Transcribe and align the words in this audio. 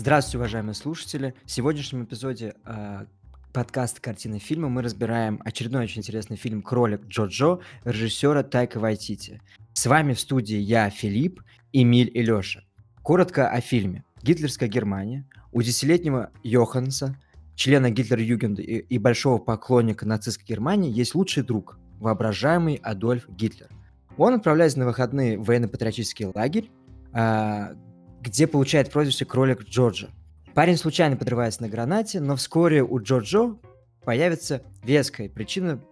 Здравствуйте, 0.00 0.38
уважаемые 0.38 0.74
слушатели! 0.74 1.34
В 1.44 1.50
сегодняшнем 1.50 2.04
эпизоде 2.04 2.54
э, 2.64 3.04
подкаста 3.52 4.00
«Картины 4.00 4.38
фильма» 4.38 4.70
мы 4.70 4.80
разбираем 4.80 5.42
очередной 5.44 5.84
очень 5.84 5.98
интересный 5.98 6.38
фильм 6.38 6.62
«Кролик 6.62 7.04
Джо-Джо» 7.06 7.58
режиссера 7.84 8.42
Тайка 8.42 8.80
Вайтити. 8.80 9.42
С 9.74 9.84
вами 9.84 10.14
в 10.14 10.20
студии 10.20 10.56
я, 10.56 10.88
Филипп, 10.88 11.42
Эмиль 11.74 12.10
и 12.14 12.22
Лёша. 12.22 12.64
Коротко 13.02 13.50
о 13.50 13.60
фильме. 13.60 14.02
Гитлерская 14.22 14.70
Германия. 14.70 15.28
У 15.52 15.60
десятилетнего 15.60 16.30
Йоханса, 16.42 17.18
члена 17.54 17.90
Гитлер-Югенда 17.90 18.62
и, 18.62 18.78
и 18.78 18.96
большого 18.96 19.36
поклонника 19.36 20.08
нацистской 20.08 20.46
Германии, 20.46 20.90
есть 20.90 21.14
лучший 21.14 21.42
друг, 21.42 21.78
воображаемый 21.98 22.76
Адольф 22.76 23.28
Гитлер. 23.28 23.68
Он 24.16 24.32
отправляется 24.32 24.78
на 24.78 24.86
выходные 24.86 25.38
в 25.38 25.44
военно-патриотический 25.44 26.24
лагерь, 26.34 26.70
э, 27.12 27.74
где 28.20 28.46
получает 28.46 28.90
прозвище 28.90 29.24
«Кролик 29.24 29.62
Джорджа». 29.62 30.08
Парень 30.54 30.76
случайно 30.76 31.16
подрывается 31.16 31.62
на 31.62 31.68
гранате, 31.68 32.20
но 32.20 32.36
вскоре 32.36 32.82
у 32.82 33.00
Джорджо 33.00 33.56
появится 34.04 34.62
веская 34.82 35.28
причина 35.28 35.82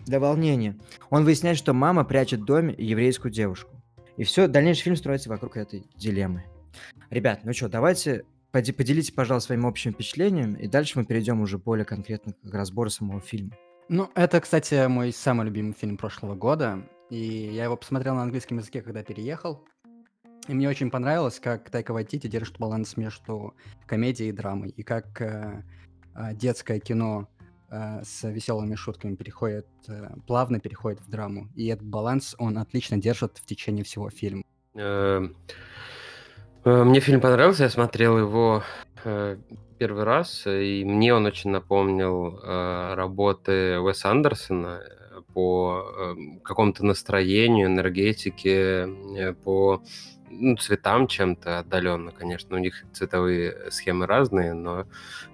для 0.00 0.18
волнения. 0.18 0.78
Он 1.10 1.24
выясняет, 1.24 1.58
что 1.58 1.74
мама 1.74 2.04
прячет 2.04 2.40
в 2.40 2.44
доме 2.44 2.74
еврейскую 2.78 3.30
девушку. 3.30 3.70
И 4.16 4.24
все, 4.24 4.48
дальнейший 4.48 4.82
фильм 4.82 4.96
строится 4.96 5.28
вокруг 5.28 5.56
этой 5.56 5.84
дилеммы. 5.96 6.44
Ребят, 7.10 7.40
ну 7.44 7.52
что, 7.52 7.68
давайте 7.68 8.24
поделитесь, 8.50 9.10
пожалуйста, 9.10 9.48
своим 9.48 9.66
общим 9.66 9.92
впечатлением, 9.92 10.54
и 10.54 10.66
дальше 10.66 10.98
мы 10.98 11.04
перейдем 11.04 11.40
уже 11.40 11.58
более 11.58 11.84
конкретно 11.84 12.32
к 12.32 12.54
разбору 12.54 12.90
самого 12.90 13.20
фильма. 13.20 13.52
Ну, 13.88 14.10
это, 14.14 14.40
кстати, 14.40 14.86
мой 14.86 15.12
самый 15.12 15.46
любимый 15.46 15.74
фильм 15.74 15.96
прошлого 15.96 16.34
года, 16.34 16.82
и 17.10 17.50
я 17.52 17.64
его 17.64 17.76
посмотрел 17.76 18.14
на 18.14 18.22
английском 18.22 18.58
языке, 18.58 18.82
когда 18.82 19.02
переехал. 19.02 19.64
И 20.48 20.54
мне 20.54 20.66
очень 20.66 20.90
понравилось, 20.90 21.38
как 21.40 21.68
Тайка 21.68 21.92
Вайтити 21.92 22.26
держит 22.26 22.58
баланс 22.58 22.96
между 22.96 23.54
комедией 23.86 24.30
и 24.30 24.32
драмой, 24.32 24.70
и 24.70 24.82
как 24.82 25.20
э, 25.20 25.62
э, 26.14 26.34
детское 26.34 26.80
кино 26.80 27.28
э, 27.70 28.02
с 28.02 28.26
веселыми 28.26 28.74
шутками 28.74 29.14
переходит, 29.14 29.66
э, 29.88 30.08
плавно 30.26 30.58
переходит 30.58 31.02
в 31.02 31.10
драму. 31.10 31.48
И 31.54 31.66
этот 31.66 31.86
баланс 31.86 32.34
он 32.38 32.56
отлично 32.56 32.96
держит 32.96 33.36
в 33.36 33.44
течение 33.44 33.84
всего 33.84 34.08
фильма. 34.08 34.42
Мне 36.64 37.00
фильм 37.00 37.20
понравился, 37.20 37.64
я 37.64 37.70
смотрел 37.70 38.18
его 38.18 38.62
первый 39.78 40.04
раз, 40.04 40.46
и 40.46 40.82
мне 40.84 41.14
он 41.14 41.26
очень 41.26 41.50
напомнил 41.50 42.40
работы 42.94 43.78
Уэса 43.80 44.10
Андерсона 44.10 44.82
по 45.34 46.14
какому-то 46.42 46.84
настроению, 46.84 47.68
энергетике, 47.68 48.88
по 49.44 49.82
ну, 50.30 50.56
цветам 50.56 51.06
чем-то 51.06 51.60
отдаленно, 51.60 52.12
конечно. 52.12 52.56
У 52.56 52.58
них 52.58 52.84
цветовые 52.92 53.70
схемы 53.70 54.06
разные, 54.06 54.54
но 54.54 54.86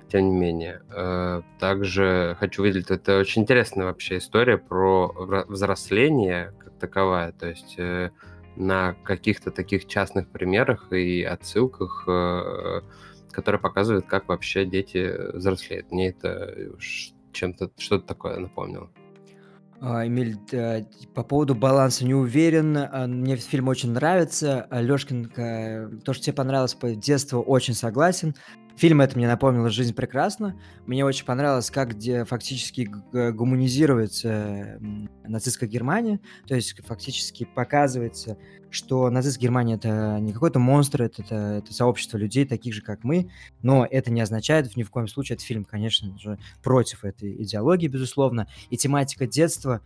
тем 0.08 0.30
не 0.30 0.36
менее. 0.36 0.82
Э, 0.90 1.42
также 1.58 2.36
хочу 2.38 2.62
выделить, 2.62 2.90
это 2.90 3.18
очень 3.18 3.42
интересная 3.42 3.86
вообще 3.86 4.18
история 4.18 4.58
про 4.58 5.12
взросление 5.48 6.52
как 6.58 6.78
таковая, 6.78 7.32
то 7.32 7.48
есть 7.48 7.74
э, 7.78 8.10
на 8.56 8.94
каких-то 9.04 9.50
таких 9.50 9.86
частных 9.86 10.28
примерах 10.28 10.92
и 10.92 11.22
отсылках, 11.22 12.04
э, 12.06 12.82
которые 13.32 13.60
показывают, 13.60 14.06
как 14.06 14.28
вообще 14.28 14.64
дети 14.64 15.12
взрослеют. 15.34 15.90
Мне 15.90 16.10
это 16.10 16.54
чем-то 17.32 17.70
что-то 17.76 18.06
такое 18.06 18.38
напомнило. 18.38 18.90
А, 19.86 20.06
Эмиль, 20.06 20.38
по 21.14 21.22
поводу 21.22 21.54
баланса 21.54 22.06
не 22.06 22.14
уверен. 22.14 22.74
А, 22.74 23.06
мне 23.06 23.36
фильм 23.36 23.68
очень 23.68 23.90
нравится. 23.92 24.66
А, 24.70 24.80
Лёшкин, 24.80 25.30
то, 26.02 26.14
что 26.14 26.24
тебе 26.24 26.32
понравилось 26.32 26.74
по 26.74 26.94
детству, 26.94 27.42
очень 27.42 27.74
согласен. 27.74 28.34
Фильм 28.76 29.00
это 29.00 29.16
мне 29.16 29.28
напомнил 29.28 29.68
«Жизнь 29.70 29.94
прекрасна». 29.94 30.60
Мне 30.84 31.04
очень 31.04 31.24
понравилось, 31.24 31.70
как 31.70 31.90
где 31.90 32.24
фактически 32.24 32.90
гуманизируется 33.12 34.78
нацистская 35.22 35.68
Германия. 35.68 36.20
То 36.46 36.56
есть 36.56 36.74
фактически 36.84 37.44
показывается, 37.44 38.36
что 38.70 39.08
нацистская 39.10 39.44
Германия 39.44 39.76
это 39.76 40.18
не 40.18 40.32
какой-то 40.32 40.58
монстр, 40.58 41.02
это, 41.04 41.22
это, 41.22 41.34
это 41.34 41.72
сообщество 41.72 42.18
людей, 42.18 42.44
таких 42.46 42.74
же, 42.74 42.82
как 42.82 43.04
мы. 43.04 43.30
Но 43.62 43.86
это 43.88 44.10
не 44.10 44.20
означает 44.20 44.76
ни 44.76 44.82
в 44.82 44.90
коем 44.90 45.06
случае, 45.06 45.36
этот 45.36 45.46
фильм, 45.46 45.64
конечно 45.64 46.18
же, 46.18 46.38
против 46.60 47.04
этой 47.04 47.42
идеологии, 47.44 47.86
безусловно. 47.86 48.48
И 48.70 48.76
тематика 48.76 49.26
детства 49.26 49.82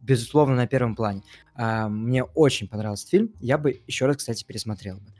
безусловно, 0.00 0.54
на 0.54 0.66
первом 0.68 0.94
плане. 0.96 1.22
Мне 1.56 2.22
очень 2.22 2.68
понравился 2.68 3.08
фильм. 3.08 3.32
Я 3.40 3.58
бы 3.58 3.82
еще 3.86 4.06
раз, 4.06 4.18
кстати, 4.18 4.44
пересмотрел 4.44 4.96
бы. 4.96 5.12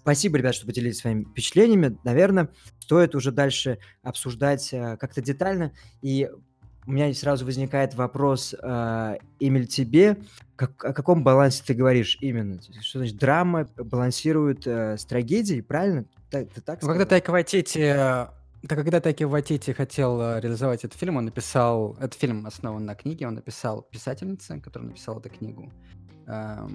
Спасибо, 0.00 0.38
ребят, 0.38 0.54
что 0.54 0.66
поделились 0.66 0.98
своими 0.98 1.24
впечатлениями. 1.24 1.98
Наверное, 2.04 2.48
стоит 2.78 3.14
уже 3.14 3.32
дальше 3.32 3.78
обсуждать 4.02 4.72
э, 4.72 4.96
как-то 4.96 5.20
детально. 5.20 5.72
И 6.00 6.26
у 6.86 6.90
меня 6.90 7.12
сразу 7.12 7.44
возникает 7.44 7.94
вопрос, 7.94 8.54
э, 8.54 9.16
Эмиль, 9.40 9.66
тебе, 9.66 10.16
как, 10.56 10.82
о 10.82 10.94
каком 10.94 11.22
балансе 11.22 11.62
ты 11.66 11.74
говоришь 11.74 12.16
именно? 12.22 12.62
Что 12.80 13.00
значит 13.00 13.18
драма 13.18 13.68
балансирует 13.76 14.66
э, 14.66 14.96
с 14.96 15.04
трагедией, 15.04 15.60
правильно? 15.60 16.06
Ты, 16.30 16.46
ты 16.46 16.62
так 16.62 16.80
когда 16.80 17.04
Тайка 17.04 17.30
Вайтити, 17.30 17.78
э, 17.78 18.26
да, 18.62 18.76
когда 18.76 19.02
Тайка 19.02 19.28
Вайтити 19.28 19.72
хотел 19.72 20.18
э, 20.18 20.40
реализовать 20.40 20.82
этот 20.82 20.98
фильм, 20.98 21.18
он 21.18 21.26
написал... 21.26 21.94
Этот 22.00 22.14
фильм 22.14 22.46
основан 22.46 22.86
на 22.86 22.94
книге, 22.94 23.28
он 23.28 23.34
написал 23.34 23.82
писательнице, 23.82 24.60
которая 24.60 24.88
написала 24.88 25.20
эту 25.20 25.28
книгу, 25.28 25.70
э, 26.26 26.68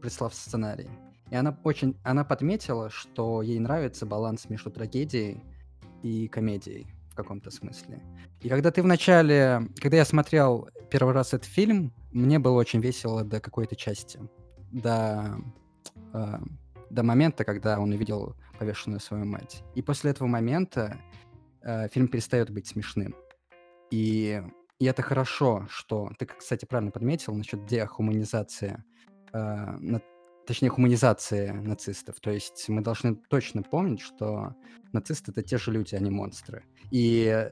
прислав 0.00 0.32
сценарий. 0.32 0.88
И 1.30 1.36
она 1.36 1.58
очень, 1.64 1.96
она 2.02 2.24
подметила, 2.24 2.90
что 2.90 3.42
ей 3.42 3.58
нравится 3.58 4.06
баланс 4.06 4.48
между 4.48 4.70
трагедией 4.70 5.42
и 6.02 6.28
комедией 6.28 6.86
в 7.10 7.14
каком-то 7.14 7.50
смысле. 7.50 8.02
И 8.40 8.48
когда 8.48 8.70
ты 8.70 8.82
вначале, 8.82 9.68
когда 9.80 9.98
я 9.98 10.04
смотрел 10.04 10.68
первый 10.90 11.14
раз 11.14 11.34
этот 11.34 11.48
фильм, 11.48 11.92
мне 12.12 12.38
было 12.38 12.54
очень 12.54 12.80
весело 12.80 13.24
до 13.24 13.40
какой-то 13.40 13.76
части, 13.76 14.20
до 14.70 15.38
э, 16.12 16.38
до 16.90 17.02
момента, 17.02 17.44
когда 17.44 17.78
он 17.78 17.92
увидел 17.92 18.36
повешенную 18.58 19.00
свою 19.00 19.24
мать. 19.24 19.62
И 19.74 19.82
после 19.82 20.10
этого 20.10 20.28
момента 20.28 20.98
э, 21.62 21.88
фильм 21.88 22.08
перестает 22.08 22.50
быть 22.50 22.66
смешным. 22.66 23.14
И, 23.90 24.42
и 24.78 24.84
это 24.84 25.02
хорошо, 25.02 25.66
что 25.70 26.10
ты, 26.18 26.26
кстати, 26.26 26.64
правильно 26.64 26.90
подметил 26.90 27.34
насчет 27.34 27.66
дехуманизации 27.66 28.82
э, 29.32 30.00
точнее, 30.48 30.70
хуманизации 30.70 31.50
нацистов. 31.50 32.20
То 32.20 32.30
есть 32.30 32.70
мы 32.70 32.80
должны 32.80 33.14
точно 33.14 33.62
помнить, 33.62 34.00
что 34.00 34.54
нацисты— 34.92 35.30
это 35.32 35.42
те 35.42 35.58
же 35.58 35.70
люди, 35.70 35.94
а 35.94 36.00
не 36.00 36.10
монстры. 36.10 36.64
И 36.90 37.50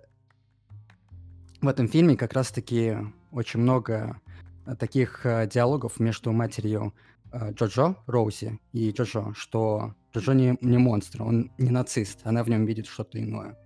в 1.60 1.68
этом 1.68 1.88
фильме 1.88 2.16
как 2.16 2.32
раз-таки 2.32 2.96
очень 3.30 3.60
много 3.60 4.18
э, 4.64 4.74
таких 4.76 5.26
э, 5.26 5.46
диалогов 5.46 6.00
между 6.00 6.32
матерью 6.32 6.94
э, 7.32 7.52
Джоджо, 7.52 7.96
Роузи, 8.06 8.58
и 8.72 8.90
Джоджо, 8.92 9.34
что 9.34 9.94
Джоджо 10.14 10.32
не, 10.32 10.56
не 10.62 10.78
монстр, 10.78 11.22
он 11.22 11.52
не 11.58 11.68
нацист, 11.68 12.20
она 12.24 12.42
в 12.44 12.48
нем 12.48 12.64
видит 12.64 12.86
что-то 12.86 13.22
иное. 13.22 13.58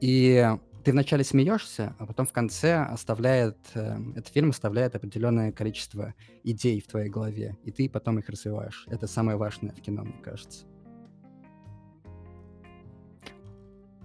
И 0.00 0.56
ты 0.88 0.92
вначале 0.92 1.22
смеешься, 1.22 1.94
а 1.98 2.06
потом 2.06 2.24
в 2.24 2.32
конце 2.32 2.76
оставляет, 2.76 3.58
э, 3.74 3.98
этот 4.16 4.28
фильм 4.28 4.48
оставляет 4.48 4.94
определенное 4.94 5.52
количество 5.52 6.14
идей 6.44 6.80
в 6.80 6.86
твоей 6.86 7.10
голове, 7.10 7.58
и 7.62 7.70
ты 7.70 7.90
потом 7.90 8.18
их 8.20 8.30
развиваешь. 8.30 8.86
Это 8.88 9.06
самое 9.06 9.36
важное 9.36 9.74
в 9.74 9.82
кино, 9.82 10.04
мне 10.04 10.16
кажется. 10.22 10.64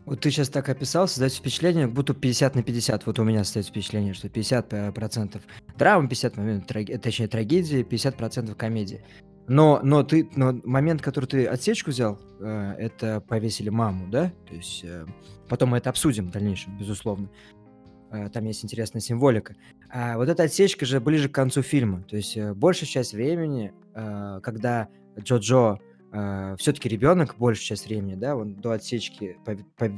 Вот 0.03 0.19
ты 0.19 0.29
сейчас 0.29 0.49
так 0.49 0.67
описал, 0.67 1.07
создается 1.07 1.39
впечатление, 1.39 1.87
будто 1.87 2.13
50 2.13 2.55
на 2.55 2.63
50. 2.63 3.05
Вот 3.05 3.17
у 3.17 3.23
меня 3.23 3.45
создается 3.45 3.71
впечатление, 3.71 4.13
что 4.13 4.27
50% 4.27 5.41
драма, 5.77 6.09
50% 6.09 6.65
траг... 6.65 7.01
точнее 7.01 7.29
трагедии, 7.29 7.87
50% 7.89 8.55
комедии. 8.55 9.05
Но, 9.47 9.81
но 9.83 10.03
ты, 10.03 10.29
но 10.35 10.53
момент, 10.63 11.01
который 11.01 11.25
ты 11.25 11.45
отсечку 11.45 11.89
взял, 11.91 12.19
э, 12.39 12.75
это 12.79 13.21
повесили 13.21 13.69
маму, 13.69 14.07
да? 14.07 14.31
То 14.47 14.55
есть 14.55 14.83
э, 14.85 15.05
потом 15.49 15.69
мы 15.69 15.77
это 15.77 15.89
обсудим 15.89 16.27
в 16.27 16.31
дальнейшем, 16.31 16.77
безусловно. 16.77 17.29
Э, 18.11 18.29
там 18.29 18.45
есть 18.45 18.63
интересная 18.63 19.01
символика. 19.01 19.55
А 19.89 20.17
вот 20.17 20.29
эта 20.29 20.43
отсечка 20.43 20.85
же 20.85 21.01
ближе 21.01 21.27
к 21.27 21.33
концу 21.33 21.61
фильма. 21.61 22.03
То 22.03 22.15
есть 22.15 22.39
большая 22.53 22.87
часть 22.87 23.13
времени, 23.13 23.73
когда 23.93 24.87
Джо-Джо 25.19 25.77
все-таки 26.57 26.89
ребенок, 26.89 27.35
большая 27.37 27.65
часть 27.65 27.85
времени, 27.87 28.15
да, 28.15 28.35
он 28.35 28.55
до 28.55 28.71
отсечки 28.71 29.37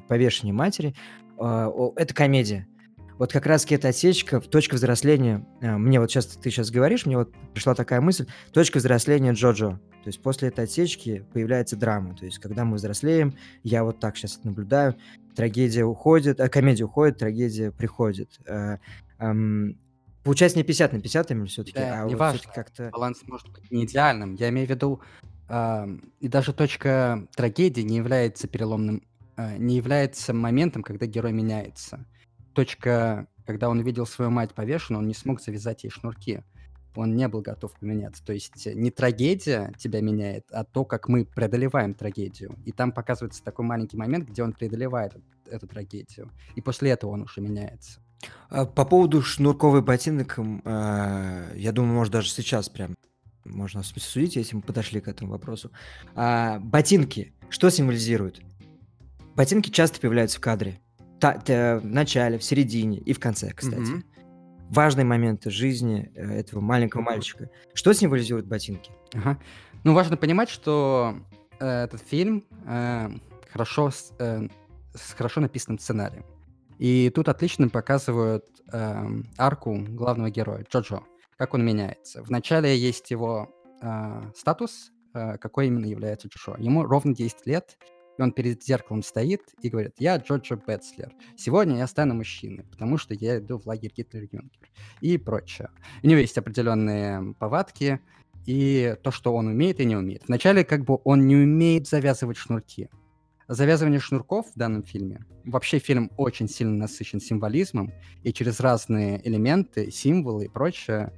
повешения 0.07 0.53
матери, 0.53 0.95
это 1.37 2.13
комедия 2.13 2.67
вот 3.17 3.31
как 3.31 3.45
раз 3.45 3.65
эта 3.69 3.89
отсечка, 3.89 4.41
точка 4.41 4.75
взросления, 4.75 5.45
э, 5.61 5.77
мне 5.77 5.99
вот 5.99 6.11
сейчас, 6.11 6.25
ты 6.27 6.49
сейчас 6.49 6.69
говоришь, 6.69 7.05
мне 7.05 7.17
вот 7.17 7.33
пришла 7.53 7.73
такая 7.73 8.01
мысль, 8.01 8.27
точка 8.51 8.77
взросления 8.77 9.31
Джоджо. 9.31 9.79
То 10.03 10.07
есть 10.09 10.21
после 10.21 10.49
этой 10.49 10.65
отсечки 10.65 11.25
появляется 11.33 11.75
драма. 11.75 12.15
То 12.15 12.25
есть 12.25 12.39
когда 12.39 12.65
мы 12.65 12.75
взрослеем, 12.75 13.35
я 13.63 13.83
вот 13.83 13.99
так 13.99 14.17
сейчас 14.17 14.43
наблюдаю, 14.43 14.95
трагедия 15.35 15.83
уходит, 15.85 16.39
а 16.39 16.49
комедия 16.49 16.83
уходит, 16.83 17.17
трагедия 17.17 17.71
приходит. 17.71 18.39
А, 18.47 18.79
эм, 19.19 19.79
получается 20.23 20.57
не 20.57 20.63
50 20.63 20.93
на 20.93 20.99
50 20.99 21.31
или 21.31 21.45
все-таки, 21.45 21.79
да, 21.79 22.03
а 22.03 22.05
не 22.05 22.13
вот 22.15 22.19
важно. 22.19 22.51
как-то... 22.53 22.89
Баланс 22.91 23.21
может 23.25 23.49
быть 23.49 23.71
не 23.71 23.85
идеальным. 23.85 24.35
Я 24.35 24.49
имею 24.49 24.67
в 24.67 24.69
виду, 24.69 25.01
А, 25.47 25.87
и 26.19 26.27
даже 26.27 26.53
точка 26.53 27.27
трагедии 27.35 27.81
не 27.81 27.97
является 27.97 28.47
переломным, 28.47 29.03
а, 29.35 29.57
не 29.57 29.75
является 29.75 30.33
моментом, 30.33 30.83
когда 30.83 31.05
герой 31.05 31.33
меняется. 31.33 32.05
Точка, 32.55 33.27
когда 33.45 33.69
он 33.69 33.79
увидел 33.79 34.07
свою 34.07 34.31
мать 34.31 34.53
повешенную, 34.53 35.01
он 35.01 35.07
не 35.07 35.13
смог 35.13 35.41
завязать 35.41 35.83
ей 35.83 35.89
шнурки. 35.89 36.41
Он 36.95 37.13
не 37.13 37.27
был 37.27 37.41
готов 37.41 37.73
поменяться. 37.77 38.23
То 38.23 38.31
есть 38.31 38.65
не 38.65 38.89
трагедия 38.89 39.73
тебя 39.77 39.99
меняет, 39.99 40.45
а 40.51 40.63
то, 40.63 40.85
как 40.85 41.09
мы 41.09 41.25
преодолеваем 41.25 41.93
трагедию. 41.93 42.55
И 42.65 42.71
там 42.71 42.93
показывается 42.93 43.43
такой 43.43 43.65
маленький 43.65 43.97
момент, 43.97 44.29
где 44.29 44.41
он 44.41 44.53
преодолевает 44.53 45.13
эту 45.45 45.67
трагедию. 45.67 46.31
И 46.55 46.61
после 46.61 46.91
этого 46.91 47.11
он 47.11 47.23
уже 47.23 47.41
меняется. 47.41 47.99
А 48.49 48.65
по 48.65 48.85
поводу 48.85 49.21
шнурковых 49.21 49.83
ботинок, 49.83 50.39
а, 50.63 51.53
я 51.53 51.73
думаю, 51.73 51.93
может 51.93 52.13
даже 52.13 52.29
сейчас 52.29 52.69
прям 52.69 52.95
можно 53.43 53.83
судить, 53.83 54.37
если 54.37 54.55
мы 54.55 54.61
подошли 54.61 55.01
к 55.01 55.09
этому 55.09 55.31
вопросу. 55.31 55.71
А, 56.15 56.59
ботинки, 56.59 57.33
что 57.49 57.69
символизируют? 57.69 58.41
Ботинки 59.35 59.69
часто 59.69 59.99
появляются 59.99 60.37
в 60.37 60.41
кадре. 60.41 60.79
Та, 61.33 61.79
в 61.79 61.85
начале, 61.85 62.37
в 62.37 62.43
середине 62.43 62.99
и 62.99 63.13
в 63.13 63.19
конце, 63.19 63.51
кстати. 63.51 63.81
Mm-hmm. 63.81 64.03
Важные 64.69 65.05
моменты 65.05 65.49
жизни 65.49 66.11
э, 66.15 66.39
этого 66.39 66.61
маленького 66.61 67.01
мальчика. 67.01 67.49
Что 67.73 67.93
символизируют 67.93 68.45
ботинки? 68.45 68.91
Ага. 69.13 69.39
Ну, 69.83 69.93
важно 69.93 70.17
понимать, 70.17 70.49
что 70.49 71.15
э, 71.59 71.83
этот 71.85 72.01
фильм 72.01 72.45
э, 72.67 73.09
хорошо, 73.51 73.91
э, 74.19 74.47
с 74.93 75.13
хорошо 75.13 75.41
написанным 75.41 75.79
сценарием. 75.79 76.25
И 76.77 77.09
тут 77.09 77.29
отлично 77.29 77.69
показывают 77.69 78.45
э, 78.71 79.07
арку 79.37 79.77
главного 79.79 80.29
героя, 80.29 80.63
Джоджо, 80.71 81.01
как 81.37 81.53
он 81.53 81.65
меняется. 81.65 82.21
Вначале 82.21 82.77
есть 82.77 83.09
его 83.11 83.49
э, 83.81 84.31
статус, 84.35 84.91
э, 85.13 85.37
какой 85.37 85.67
именно 85.67 85.85
является 85.85 86.27
Джоджо. 86.27 86.55
Ему 86.59 86.83
ровно 86.83 87.15
10 87.15 87.47
лет, 87.47 87.77
и 88.17 88.21
он 88.21 88.31
перед 88.31 88.63
зеркалом 88.63 89.03
стоит 89.03 89.41
и 89.61 89.69
говорит, 89.69 89.95
я 89.99 90.17
Джоджо 90.17 90.55
Бетслер, 90.55 91.13
сегодня 91.35 91.77
я 91.77 91.87
стану 91.87 92.15
мужчиной, 92.15 92.65
потому 92.65 92.97
что 92.97 93.13
я 93.13 93.39
иду 93.39 93.57
в 93.57 93.65
лагерь 93.65 93.91
Гитлер-Юнкер 93.95 94.69
и 95.01 95.17
прочее. 95.17 95.69
У 96.03 96.07
него 96.07 96.19
есть 96.19 96.37
определенные 96.37 97.33
повадки, 97.35 97.99
и 98.45 98.95
то, 99.01 99.11
что 99.11 99.33
он 99.33 99.47
умеет 99.47 99.79
и 99.79 99.85
не 99.85 99.95
умеет. 99.95 100.23
Вначале 100.27 100.63
как 100.63 100.85
бы 100.85 100.99
он 101.03 101.25
не 101.27 101.35
умеет 101.35 101.87
завязывать 101.87 102.37
шнурки, 102.37 102.89
Завязывание 103.47 103.99
шнурков 103.99 104.47
в 104.47 104.57
данном 104.57 104.83
фильме. 104.83 105.23
Вообще 105.43 105.77
фильм 105.77 106.11
очень 106.17 106.49
сильно 106.49 106.75
насыщен 106.75 107.21
символизмом, 107.21 107.93
и 108.23 108.33
через 108.33 108.59
разные 108.59 109.21
элементы, 109.27 109.91
символы 109.91 110.45
и 110.45 110.47
прочее 110.49 111.13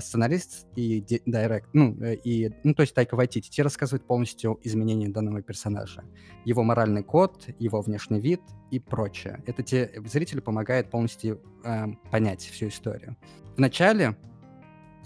сценарист 0.00 0.66
и 0.76 1.00
директ, 1.00 1.68
ну, 1.72 1.96
э, 2.00 2.14
и, 2.14 2.52
ну, 2.62 2.74
то 2.74 2.82
есть 2.82 2.94
Тайка 2.94 3.16
Вайтити, 3.16 3.50
те 3.50 3.62
рассказывают 3.62 4.06
полностью 4.06 4.60
изменения 4.62 5.08
данного 5.08 5.42
персонажа. 5.42 6.04
Его 6.44 6.62
моральный 6.62 7.02
код, 7.02 7.46
его 7.58 7.80
внешний 7.80 8.20
вид 8.20 8.40
и 8.70 8.78
прочее. 8.78 9.42
Это 9.46 9.62
те 9.62 9.90
зрителю 10.06 10.42
помогает 10.42 10.90
полностью 10.90 11.40
э, 11.64 11.86
понять 12.10 12.42
всю 12.42 12.68
историю. 12.68 13.16
Вначале, 13.56 14.16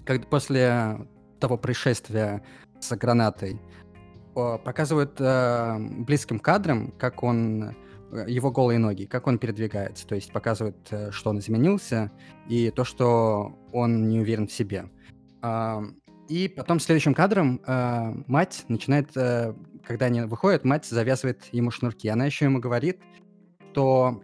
когда 0.05 0.27
после 0.27 1.07
того 1.39 1.57
происшествия 1.57 2.43
с 2.79 2.95
гранатой, 2.95 3.59
показывают 4.33 5.15
э, 5.19 5.77
близким 5.79 6.39
кадром, 6.39 6.91
как 6.99 7.23
он 7.23 7.63
э, 7.63 7.73
его 8.27 8.51
голые 8.51 8.79
ноги, 8.79 9.05
как 9.05 9.27
он 9.27 9.39
передвигается. 9.39 10.07
То 10.07 10.15
есть 10.15 10.31
показывают, 10.31 10.77
э, 10.91 11.11
что 11.11 11.29
он 11.31 11.39
изменился, 11.39 12.11
и 12.47 12.71
то, 12.71 12.83
что 12.83 13.57
он 13.71 14.07
не 14.09 14.19
уверен 14.19 14.47
в 14.47 14.51
себе. 14.51 14.89
Э, 15.41 15.81
и 16.29 16.49
потом 16.49 16.79
следующим 16.79 17.13
кадром 17.13 17.61
э, 17.65 18.13
мать 18.27 18.65
начинает, 18.67 19.15
э, 19.15 19.53
когда 19.85 20.07
они 20.07 20.21
выходят, 20.21 20.65
мать 20.65 20.85
завязывает 20.85 21.45
ему 21.53 21.71
шнурки. 21.71 22.09
Она 22.09 22.25
еще 22.25 22.45
ему 22.45 22.59
говорит, 22.59 22.99
что 23.71 24.21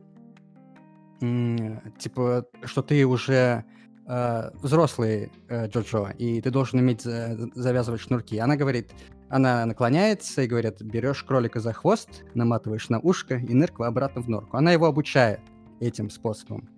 типа, 1.99 2.45
что 2.65 2.81
ты 2.81 3.05
уже 3.05 3.63
взрослый 4.05 5.31
э, 5.47 5.67
Джоджо, 5.69 6.09
и 6.17 6.41
ты 6.41 6.51
должен 6.51 6.79
уметь 6.79 7.03
завязывать 7.03 8.01
шнурки. 8.01 8.37
Она 8.39 8.57
говорит, 8.57 8.91
она 9.33 9.65
наклоняется 9.65 10.43
и 10.43 10.47
говорит, 10.47 10.79
берешь 10.83 11.23
кролика 11.23 11.59
за 11.59 11.73
хвост, 11.73 12.23
наматываешь 12.35 12.89
на 12.89 12.99
ушко 12.99 13.35
и 13.35 13.53
нырква 13.55 13.87
обратно 13.87 14.21
в 14.21 14.29
норку. 14.29 14.57
Она 14.57 14.71
его 14.71 14.85
обучает 14.85 15.39
этим 15.79 16.11
способом. 16.11 16.69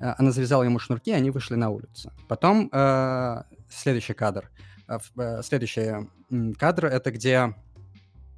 Э, 0.00 0.14
она 0.16 0.30
завязала 0.30 0.62
ему 0.62 0.78
шнурки, 0.78 1.10
и 1.10 1.14
они 1.14 1.30
вышли 1.30 1.54
на 1.54 1.68
улицу. 1.68 2.10
Потом 2.26 2.70
э, 2.72 3.42
следующий 3.68 4.14
кадр. 4.14 4.50
Э, 4.88 4.98
э 5.18 5.42
следующий 5.42 6.08
кадр 6.58 6.86
это 6.86 7.10
где 7.10 7.54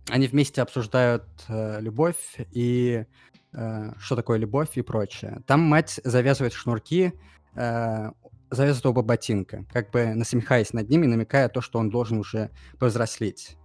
они 0.08 0.26
вместе 0.26 0.62
обсуждают 0.62 1.24
э, 1.46 1.80
любовь 1.80 2.38
и 2.50 3.04
э, 3.52 3.92
что 3.98 4.16
такое 4.16 4.38
любовь 4.38 4.70
и 4.74 4.82
прочее. 4.82 5.42
Там 5.46 5.60
мать 5.60 6.00
завязывает 6.02 6.54
шнурки, 6.54 7.12
э, 7.54 8.10
завязывает 8.50 8.86
оба 8.86 9.02
ботинка, 9.02 9.64
как 9.72 9.92
бы 9.92 10.06
насмехаясь 10.14 10.72
над 10.72 10.88
ними, 10.88 11.06
намекая 11.06 11.48
то, 11.48 11.60
что 11.60 11.78
он 11.78 11.88
должен 11.88 12.18
уже 12.18 12.50
повзрослеть. 12.80 13.56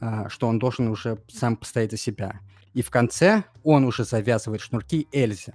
А, 0.00 0.30
что 0.30 0.48
он 0.48 0.58
должен 0.58 0.88
уже 0.88 1.18
сам 1.28 1.56
постоять 1.56 1.90
за 1.90 1.98
себя. 1.98 2.40
И 2.72 2.82
в 2.82 2.90
конце 2.90 3.44
он 3.62 3.84
уже 3.84 4.04
завязывает 4.04 4.62
шнурки 4.62 5.06
Эльзе, 5.12 5.54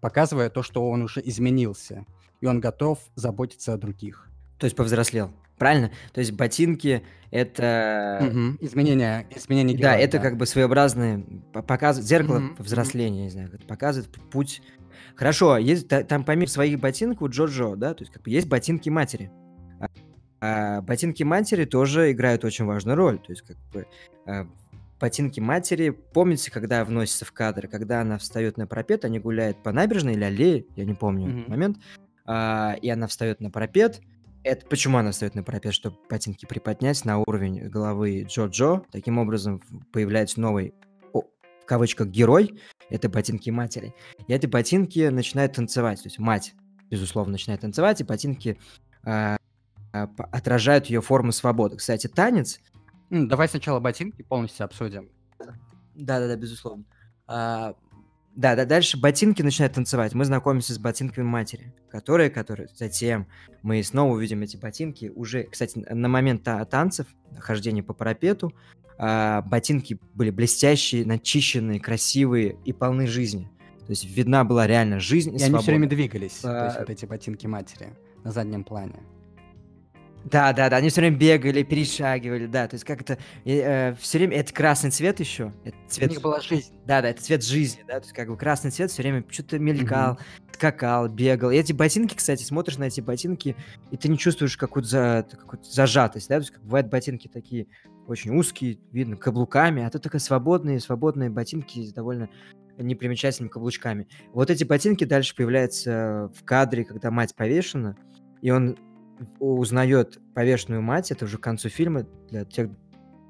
показывая 0.00 0.48
то, 0.48 0.62
что 0.62 0.88
он 0.88 1.02
уже 1.02 1.20
изменился, 1.22 2.06
и 2.40 2.46
он 2.46 2.60
готов 2.60 2.98
заботиться 3.14 3.74
о 3.74 3.76
других. 3.76 4.30
То 4.58 4.64
есть 4.64 4.74
повзрослел. 4.74 5.32
Правильно? 5.58 5.90
То 6.12 6.20
есть 6.20 6.32
ботинки 6.32 7.02
это 7.30 8.18
угу. 8.22 8.56
изменение, 8.60 9.26
изменение. 9.34 9.76
Героя, 9.76 9.94
да, 9.94 9.98
это 9.98 10.18
да. 10.18 10.22
как 10.22 10.36
бы 10.36 10.46
своеобразные 10.46 11.24
показ 11.52 12.00
зеркало 12.00 12.38
угу. 12.38 12.62
взросления, 12.62 13.24
не 13.24 13.30
знаю, 13.30 13.50
показывает 13.66 14.10
путь. 14.30 14.62
Хорошо, 15.14 15.58
есть 15.58 15.88
там 15.88 16.24
помимо 16.24 16.46
своих 16.46 16.78
ботинок 16.78 17.20
у 17.22 17.28
Джоджо, 17.28 17.74
да, 17.74 17.94
то 17.94 18.02
есть 18.02 18.12
как 18.12 18.22
бы 18.22 18.30
есть 18.30 18.48
ботинки 18.48 18.88
матери. 18.88 19.30
А 20.46 20.80
ботинки 20.80 21.22
матери 21.24 21.64
тоже 21.64 22.12
играют 22.12 22.44
очень 22.44 22.66
важную 22.66 22.96
роль. 22.96 23.18
То 23.18 23.32
есть, 23.32 23.42
как 23.42 23.56
бы, 23.72 23.86
а, 24.26 24.46
ботинки 25.00 25.40
матери, 25.40 25.90
помните, 25.90 26.50
когда 26.52 26.84
вносится 26.84 27.24
в 27.24 27.32
кадр, 27.32 27.66
когда 27.66 28.00
она 28.02 28.18
встает 28.18 28.56
на 28.56 28.66
пропет, 28.66 29.04
они 29.04 29.18
гуляют 29.18 29.62
по 29.62 29.72
набережной 29.72 30.14
или 30.14 30.24
аллее, 30.24 30.64
я 30.76 30.84
не 30.84 30.94
помню 30.94 31.28
mm-hmm. 31.28 31.50
момент, 31.50 31.78
а, 32.24 32.76
и 32.80 32.88
она 32.88 33.08
встает 33.08 33.40
на 33.40 33.50
пропет. 33.50 34.00
Это 34.44 34.64
почему 34.66 34.98
она 34.98 35.10
встает 35.10 35.34
на 35.34 35.42
пропет, 35.42 35.74
чтобы 35.74 35.96
ботинки 36.08 36.46
приподнять 36.46 37.04
на 37.04 37.18
уровень 37.18 37.68
головы 37.68 38.22
Джо-Джо. 38.22 38.82
Таким 38.92 39.18
образом 39.18 39.60
появляется 39.92 40.40
новый, 40.40 40.72
в 41.12 41.66
кавычках, 41.66 42.06
герой. 42.06 42.60
Это 42.88 43.08
ботинки 43.08 43.50
матери. 43.50 43.92
И 44.28 44.32
эти 44.32 44.46
ботинки 44.46 45.08
начинают 45.08 45.54
танцевать. 45.54 46.00
То 46.04 46.06
есть 46.06 46.20
мать, 46.20 46.54
безусловно, 46.88 47.32
начинает 47.32 47.62
танцевать, 47.62 48.00
и 48.00 48.04
ботинки 48.04 48.56
а, 49.02 49.36
отражают 50.04 50.86
ее 50.86 51.00
формы 51.00 51.32
свободы. 51.32 51.76
Кстати, 51.76 52.06
танец... 52.06 52.60
Давай 53.08 53.48
сначала 53.48 53.78
ботинки 53.78 54.22
полностью 54.22 54.64
обсудим. 54.64 55.10
Да-да-да, 55.94 56.36
безусловно. 56.36 56.84
А, 57.28 57.74
да, 58.34 58.54
да, 58.54 58.64
дальше 58.66 59.00
ботинки 59.00 59.42
начинают 59.42 59.74
танцевать. 59.74 60.12
Мы 60.12 60.24
знакомимся 60.24 60.74
с 60.74 60.78
ботинками 60.78 61.24
матери, 61.24 61.72
которые, 61.88 62.30
которые 62.30 62.68
затем 62.74 63.26
мы 63.62 63.82
снова 63.82 64.12
увидим 64.12 64.42
эти 64.42 64.56
ботинки 64.56 65.10
уже, 65.14 65.44
кстати, 65.44 65.78
на 65.78 66.08
момент 66.08 66.42
та- 66.42 66.64
танцев, 66.66 67.06
хождения 67.38 67.82
по 67.82 67.94
парапету, 67.94 68.52
а, 68.98 69.42
ботинки 69.42 69.98
были 70.14 70.30
блестящие, 70.30 71.06
начищенные, 71.06 71.80
красивые 71.80 72.56
и 72.64 72.72
полны 72.72 73.06
жизни. 73.06 73.50
То 73.86 73.90
есть 73.90 74.04
видна 74.04 74.44
была 74.44 74.66
реально 74.66 75.00
жизнь 75.00 75.32
и, 75.32 75.36
и 75.36 75.38
свобода. 75.38 75.56
они 75.56 75.62
все 75.62 75.70
время 75.70 75.88
двигались, 75.88 76.40
а... 76.42 76.48
то 76.48 76.64
есть 76.66 76.78
вот 76.80 76.90
эти 76.90 77.06
ботинки 77.06 77.46
матери 77.46 77.94
на 78.24 78.32
заднем 78.32 78.64
плане. 78.64 79.00
Да, 80.30 80.52
да, 80.52 80.68
да, 80.68 80.78
они 80.78 80.88
все 80.88 81.02
время 81.02 81.16
бегали, 81.16 81.62
перешагивали, 81.62 82.46
да, 82.46 82.66
то 82.66 82.74
есть 82.74 82.84
как 82.84 83.04
то 83.04 83.16
э, 83.44 83.94
все 83.94 84.18
время, 84.18 84.38
это 84.38 84.52
красный 84.52 84.90
цвет 84.90 85.20
еще, 85.20 85.52
это 85.64 85.76
цвет... 85.86 86.10
У 86.10 86.14
них 86.14 86.20
была 86.20 86.40
жизнь. 86.40 86.74
Да, 86.84 87.00
да, 87.00 87.10
это 87.10 87.22
цвет 87.22 87.44
жизни, 87.44 87.84
да, 87.86 88.00
то 88.00 88.06
есть 88.06 88.12
как 88.12 88.26
бы 88.28 88.36
красный 88.36 88.72
цвет 88.72 88.90
все 88.90 89.02
время 89.02 89.24
что-то 89.30 89.60
мелькал, 89.60 90.14
mm-hmm. 90.14 90.54
скакал, 90.54 91.08
бегал. 91.08 91.52
И 91.52 91.56
эти 91.56 91.72
ботинки, 91.72 92.16
кстати, 92.16 92.42
смотришь 92.42 92.76
на 92.76 92.84
эти 92.84 93.00
ботинки, 93.00 93.54
и 93.92 93.96
ты 93.96 94.08
не 94.08 94.18
чувствуешь 94.18 94.56
какую-то, 94.56 94.88
за, 94.88 95.26
какую 95.30 95.62
зажатость, 95.62 96.28
да, 96.28 96.36
то 96.36 96.40
есть 96.40 96.50
как 96.50 96.64
бывают 96.64 96.88
ботинки 96.88 97.28
такие 97.28 97.68
очень 98.08 98.36
узкие, 98.36 98.80
видно, 98.90 99.16
каблуками, 99.16 99.84
а 99.84 99.90
тут 99.90 100.02
такие 100.02 100.18
свободные, 100.20 100.80
свободные 100.80 101.30
ботинки 101.30 101.84
с 101.84 101.92
довольно 101.92 102.28
непримечательными 102.78 103.48
каблучками. 103.48 104.08
Вот 104.32 104.50
эти 104.50 104.64
ботинки 104.64 105.04
дальше 105.04 105.36
появляются 105.36 106.32
в 106.34 106.42
кадре, 106.44 106.84
когда 106.84 107.12
мать 107.12 107.36
повешена, 107.36 107.94
и 108.42 108.50
он 108.50 108.76
узнает 109.38 110.18
повешенную 110.34 110.82
мать, 110.82 111.10
это 111.10 111.24
уже 111.24 111.38
к 111.38 111.42
концу 111.42 111.68
фильма, 111.68 112.06
для 112.30 112.44
тех, 112.44 112.70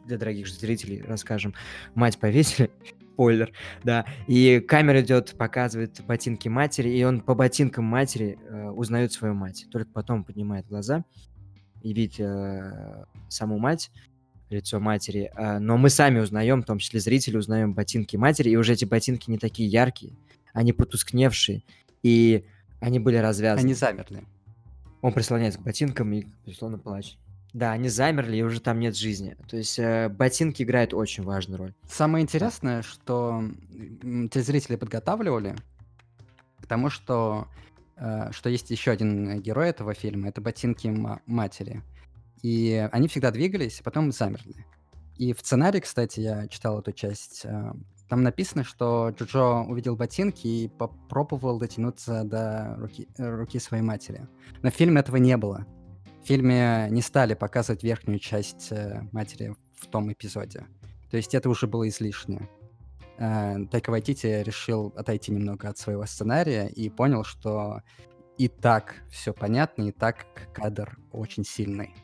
для 0.06 0.18
дорогих 0.18 0.48
зрителей 0.48 1.02
расскажем, 1.02 1.54
мать 1.94 2.18
повесили, 2.18 2.70
спойлер, 3.14 3.52
да, 3.82 4.04
и 4.26 4.60
камера 4.60 5.00
идет, 5.00 5.34
показывает 5.38 6.00
ботинки 6.06 6.48
матери, 6.48 6.90
и 6.90 7.02
он 7.02 7.20
по 7.20 7.34
ботинкам 7.34 7.84
матери 7.84 8.38
э, 8.42 8.68
узнает 8.70 9.12
свою 9.12 9.34
мать, 9.34 9.66
только 9.70 9.90
потом 9.90 10.24
поднимает 10.24 10.66
глаза 10.66 11.04
и 11.82 11.94
видит 11.94 12.20
э, 12.20 13.04
саму 13.28 13.58
мать, 13.58 13.90
лицо 14.50 14.80
матери, 14.80 15.30
а, 15.34 15.58
но 15.58 15.76
мы 15.76 15.90
сами 15.90 16.20
узнаем, 16.20 16.62
в 16.62 16.66
том 16.66 16.78
числе 16.78 17.00
зрители 17.00 17.36
узнаем 17.36 17.74
ботинки 17.74 18.16
матери, 18.16 18.50
и 18.50 18.56
уже 18.56 18.74
эти 18.74 18.84
ботинки 18.84 19.30
не 19.30 19.38
такие 19.38 19.68
яркие, 19.68 20.12
они 20.52 20.72
потускневшие, 20.72 21.64
и 22.02 22.44
они 22.80 23.00
были 23.00 23.16
развязаны. 23.16 23.64
Они 23.66 23.74
замерли. 23.74 24.24
Он 25.02 25.12
прислоняется 25.12 25.58
к 25.60 25.62
ботинкам 25.62 26.12
и, 26.12 26.26
безусловно, 26.44 26.78
плачет. 26.78 27.18
Да, 27.52 27.72
они 27.72 27.88
замерли, 27.88 28.36
и 28.36 28.42
уже 28.42 28.60
там 28.60 28.80
нет 28.80 28.96
жизни. 28.96 29.36
То 29.48 29.56
есть 29.56 29.78
э, 29.78 30.10
ботинки 30.10 30.62
играют 30.62 30.92
очень 30.92 31.22
важную 31.22 31.58
роль. 31.58 31.74
Самое 31.88 32.22
интересное, 32.22 32.82
что 32.82 33.42
телезрители 34.30 34.76
подготавливали 34.76 35.56
к 36.60 36.66
тому, 36.66 36.90
что, 36.90 37.48
э, 37.96 38.30
что 38.32 38.50
есть 38.50 38.70
еще 38.70 38.90
один 38.90 39.40
герой 39.40 39.70
этого 39.70 39.94
фильма, 39.94 40.28
это 40.28 40.42
ботинки 40.42 40.88
матери. 41.26 41.82
И 42.42 42.88
они 42.92 43.08
всегда 43.08 43.30
двигались, 43.30 43.80
а 43.80 43.84
потом 43.84 44.12
замерли. 44.12 44.66
И 45.16 45.32
в 45.32 45.40
сценарии, 45.40 45.80
кстати, 45.80 46.20
я 46.20 46.48
читал 46.48 46.80
эту 46.80 46.92
часть, 46.92 47.46
э, 47.46 47.72
там 48.08 48.22
написано, 48.22 48.62
что 48.62 49.10
Джоджо 49.10 49.64
увидел 49.68 49.96
ботинки 49.96 50.46
и 50.46 50.68
попробовал 50.68 51.58
дотянуться 51.58 52.22
до 52.24 52.76
руки, 52.78 53.08
руки 53.18 53.58
своей 53.58 53.82
матери. 53.82 54.28
Но 54.62 54.70
в 54.70 54.74
фильме 54.74 55.00
этого 55.00 55.16
не 55.16 55.36
было. 55.36 55.66
В 56.22 56.26
фильме 56.26 56.88
не 56.90 57.02
стали 57.02 57.34
показывать 57.34 57.82
верхнюю 57.82 58.18
часть 58.18 58.70
э, 58.70 59.02
матери 59.12 59.56
в 59.74 59.86
том 59.86 60.12
эпизоде. 60.12 60.66
То 61.10 61.16
есть 61.16 61.34
это 61.34 61.48
уже 61.48 61.66
было 61.66 61.88
излишне. 61.88 62.48
Э, 63.18 63.56
Тайка 63.70 63.90
Вайтити 63.90 64.42
решил 64.44 64.92
отойти 64.96 65.32
немного 65.32 65.68
от 65.68 65.78
своего 65.78 66.04
сценария 66.06 66.66
и 66.66 66.88
понял, 66.88 67.24
что 67.24 67.82
и 68.38 68.48
так 68.48 69.02
все 69.10 69.32
понятно, 69.32 69.84
и 69.84 69.92
так 69.92 70.26
кадр 70.52 70.98
очень 71.10 71.44
сильный. 71.44 71.94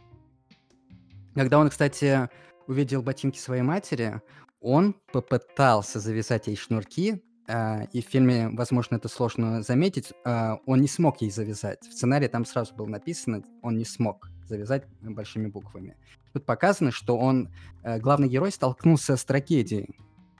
Когда 1.34 1.58
он, 1.58 1.68
кстати, 1.70 2.28
увидел 2.66 3.02
ботинки 3.02 3.38
своей 3.38 3.62
матери, 3.62 4.20
он 4.62 4.94
попытался 5.12 6.00
завязать 6.00 6.46
ей 6.46 6.56
шнурки, 6.56 7.22
э, 7.48 7.86
и 7.92 8.00
в 8.00 8.06
фильме, 8.06 8.48
возможно, 8.48 8.96
это 8.96 9.08
сложно 9.08 9.62
заметить, 9.62 10.12
э, 10.24 10.56
он 10.66 10.80
не 10.80 10.88
смог 10.88 11.20
ей 11.20 11.30
завязать. 11.30 11.80
В 11.86 11.92
сценарии 11.92 12.28
там 12.28 12.44
сразу 12.44 12.74
было 12.74 12.86
написано, 12.86 13.42
он 13.62 13.76
не 13.76 13.84
смог 13.84 14.30
завязать 14.46 14.84
большими 15.02 15.48
буквами. 15.48 15.96
Тут 16.32 16.46
показано, 16.46 16.92
что 16.92 17.18
он, 17.18 17.50
э, 17.82 17.98
главный 17.98 18.28
герой, 18.28 18.52
столкнулся 18.52 19.16
с 19.16 19.24
трагедией, 19.24 19.96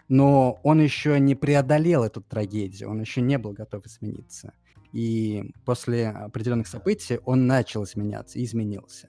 но 0.08 0.60
он 0.62 0.80
еще 0.80 1.18
не 1.18 1.34
преодолел 1.34 2.04
эту 2.04 2.20
трагедию, 2.20 2.90
он 2.90 3.00
еще 3.00 3.20
не 3.20 3.38
был 3.38 3.52
готов 3.52 3.86
измениться. 3.86 4.52
И 4.92 5.52
после 5.64 6.08
определенных 6.08 6.66
событий 6.66 7.18
он 7.24 7.46
начал 7.46 7.84
изменяться 7.84 8.38
и 8.38 8.44
изменился. 8.44 9.08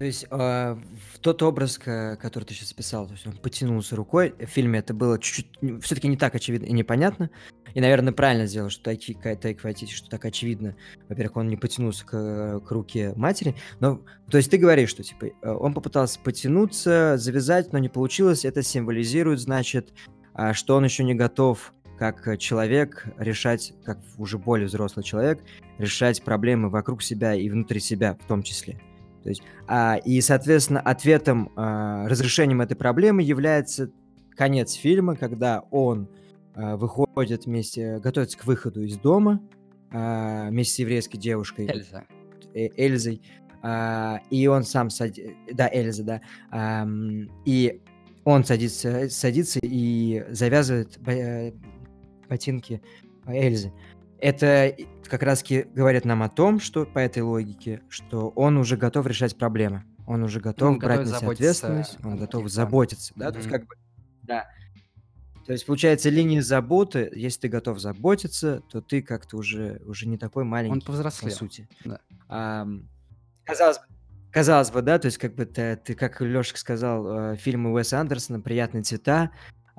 То 0.00 0.06
есть 0.06 0.24
э, 0.30 0.76
тот 1.20 1.42
образ, 1.42 1.76
который 1.76 2.44
ты 2.44 2.54
сейчас 2.54 2.72
описал, 2.72 3.06
то 3.06 3.12
есть 3.12 3.26
он 3.26 3.34
потянулся 3.34 3.96
рукой, 3.96 4.34
в 4.38 4.46
фильме 4.46 4.78
это 4.78 4.94
было 4.94 5.18
чуть-чуть, 5.18 5.84
все-таки 5.84 6.08
не 6.08 6.16
так 6.16 6.34
очевидно 6.34 6.64
и 6.64 6.72
непонятно. 6.72 7.28
И, 7.74 7.82
наверное, 7.82 8.14
правильно 8.14 8.46
сделал, 8.46 8.70
что 8.70 8.84
Тайки, 8.84 9.12
Тайк 9.12 9.62
Вайтити, 9.62 9.92
что 9.92 10.08
так 10.08 10.24
очевидно. 10.24 10.74
Во-первых, 11.10 11.36
он 11.36 11.48
не 11.48 11.58
потянулся 11.58 12.06
к, 12.06 12.60
к 12.60 12.70
руке 12.70 13.12
матери. 13.14 13.54
Но, 13.80 14.00
то 14.30 14.38
есть 14.38 14.50
ты 14.50 14.56
говоришь, 14.56 14.88
что 14.88 15.02
типа 15.02 15.26
э, 15.26 15.50
он 15.50 15.74
попытался 15.74 16.18
потянуться, 16.18 17.18
завязать, 17.18 17.70
но 17.74 17.78
не 17.78 17.90
получилось. 17.90 18.46
Это 18.46 18.62
символизирует, 18.62 19.38
значит, 19.38 19.92
а, 20.32 20.54
что 20.54 20.76
он 20.76 20.84
еще 20.84 21.04
не 21.04 21.14
готов 21.14 21.74
как 21.98 22.38
человек 22.38 23.06
решать, 23.18 23.74
как 23.84 23.98
уже 24.16 24.38
более 24.38 24.66
взрослый 24.66 25.04
человек, 25.04 25.42
решать 25.76 26.22
проблемы 26.22 26.70
вокруг 26.70 27.02
себя 27.02 27.34
и 27.34 27.50
внутри 27.50 27.80
себя 27.80 28.16
в 28.18 28.26
том 28.26 28.42
числе. 28.42 28.80
То 29.22 29.28
есть, 29.28 29.42
а, 29.66 29.96
и, 29.96 30.20
соответственно, 30.20 30.80
ответом, 30.80 31.52
а, 31.56 32.08
разрешением 32.08 32.60
этой 32.60 32.76
проблемы 32.76 33.22
является 33.22 33.90
конец 34.34 34.72
фильма, 34.72 35.16
когда 35.16 35.60
он 35.70 36.08
а, 36.54 36.76
выходит 36.76 37.46
вместе, 37.46 37.98
готовится 37.98 38.38
к 38.38 38.46
выходу 38.46 38.82
из 38.82 38.96
дома 38.96 39.40
а, 39.90 40.48
вместе 40.48 40.74
с 40.74 40.78
еврейской 40.78 41.18
девушкой. 41.18 41.66
Эльза. 41.66 42.04
Э, 42.54 42.68
Эльзой. 42.76 43.22
А, 43.62 44.20
и 44.30 44.46
он 44.46 44.64
сам 44.64 44.88
садится... 44.90 45.32
Да, 45.52 45.68
Эльза, 45.70 46.02
да. 46.02 46.20
А, 46.50 46.86
и 47.44 47.82
он 48.24 48.44
садится, 48.44 49.08
садится 49.10 49.60
и 49.62 50.24
завязывает 50.30 50.98
э, 51.06 51.52
ботинки 52.28 52.80
Эльзы 53.26 53.72
это 54.20 54.76
как 55.08 55.22
раз 55.22 55.42
говорит 55.42 56.04
нам 56.04 56.22
о 56.22 56.28
том, 56.28 56.60
что 56.60 56.86
по 56.86 56.98
этой 56.98 57.22
логике, 57.22 57.82
что 57.88 58.28
он 58.30 58.56
уже 58.56 58.76
готов 58.76 59.06
решать 59.06 59.36
проблемы. 59.36 59.84
Он 60.06 60.22
уже 60.22 60.40
готов 60.40 60.70
он 60.70 60.78
брать 60.78 61.00
на 61.00 61.18
себя 61.18 61.30
ответственность, 61.30 61.98
он 62.04 62.16
готов 62.16 62.48
заботиться. 62.48 63.12
Да? 63.16 63.28
Mm-hmm. 63.28 63.32
То 63.32 63.38
есть, 63.38 63.50
как 63.50 63.66
бы, 63.66 63.74
да. 64.22 64.46
То 65.46 65.52
есть, 65.52 65.66
получается, 65.66 66.10
линия 66.10 66.42
заботы, 66.42 67.10
если 67.14 67.40
ты 67.40 67.48
готов 67.48 67.78
заботиться, 67.78 68.62
то 68.70 68.80
ты 68.80 69.02
как-то 69.02 69.36
уже, 69.36 69.80
уже 69.84 70.06
не 70.06 70.18
такой 70.18 70.44
маленький, 70.44 70.74
он 70.74 70.80
повзрослел. 70.80 71.30
по 71.30 71.36
сути. 71.36 71.68
Да. 71.84 72.00
А, 72.28 72.66
казалось 73.44 73.78
бы, 73.78 73.84
казалось 74.30 74.70
бы, 74.70 74.82
да, 74.82 74.98
то 74.98 75.06
есть, 75.06 75.18
как 75.18 75.34
бы 75.34 75.46
ты, 75.46 75.76
ты 75.76 75.94
как 75.94 76.20
Лешек 76.20 76.56
сказал, 76.56 77.32
э, 77.32 77.36
фильмы 77.36 77.72
Уэса 77.72 78.00
Андерсона 78.00 78.40
«Приятные 78.40 78.82
цвета», 78.82 79.30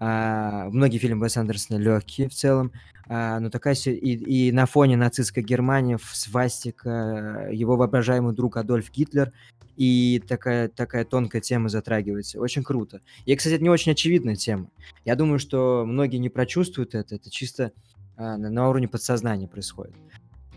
а, 0.03 0.67
многие 0.71 0.97
фильмы 0.97 1.25
Уэса 1.25 1.41
Андерсона 1.41 1.77
легкие 1.77 2.27
в 2.27 2.33
целом, 2.33 2.71
а, 3.07 3.39
но 3.39 3.51
такая 3.51 3.75
и, 3.75 3.89
и 3.91 4.51
на 4.51 4.65
фоне 4.65 4.97
нацистской 4.97 5.43
Германии, 5.43 5.99
свастика, 6.01 7.47
его 7.51 7.77
воображаемый 7.77 8.33
друг 8.33 8.57
Адольф 8.57 8.91
Гитлер, 8.91 9.31
и 9.77 10.19
такая, 10.27 10.69
такая 10.69 11.05
тонкая 11.05 11.39
тема 11.39 11.69
затрагивается. 11.69 12.39
Очень 12.39 12.63
круто. 12.63 13.01
И, 13.25 13.35
кстати, 13.35 13.53
это 13.53 13.63
не 13.63 13.69
очень 13.69 13.91
очевидная 13.91 14.35
тема. 14.35 14.71
Я 15.05 15.15
думаю, 15.15 15.37
что 15.37 15.85
многие 15.85 16.17
не 16.17 16.29
прочувствуют 16.29 16.95
это, 16.95 17.13
это 17.13 17.29
чисто 17.29 17.71
а, 18.17 18.37
на, 18.37 18.49
на 18.49 18.69
уровне 18.69 18.87
подсознания 18.87 19.47
происходит. 19.47 19.93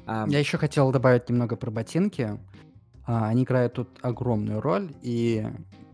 А, 0.06 0.24
Я 0.26 0.38
еще 0.38 0.56
хотел 0.56 0.90
добавить 0.90 1.28
немного 1.28 1.56
про 1.56 1.70
ботинки. 1.70 2.40
А, 3.04 3.28
они 3.28 3.42
играют 3.42 3.74
тут 3.74 3.90
огромную 4.00 4.62
роль, 4.62 4.90
и 5.02 5.46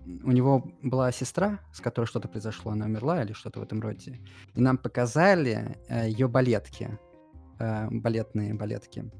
у 0.06 0.32
него 0.32 0.64
была 0.82 1.12
сестра, 1.12 1.60
с 1.72 1.80
которой 1.80 2.06
что-то 2.06 2.28
произошло, 2.28 2.72
она 2.72 2.86
умерла 2.86 3.22
или 3.22 3.32
что-то 3.32 3.60
в 3.60 3.62
этом 3.62 3.80
роде. 3.80 4.20
И 4.54 4.60
нам 4.60 4.78
показали 4.78 5.76
э, 5.88 6.08
ее 6.08 6.28
балетки, 6.28 6.98
э, 7.58 7.88
балетные 7.90 8.54
балетки. 8.54 9.10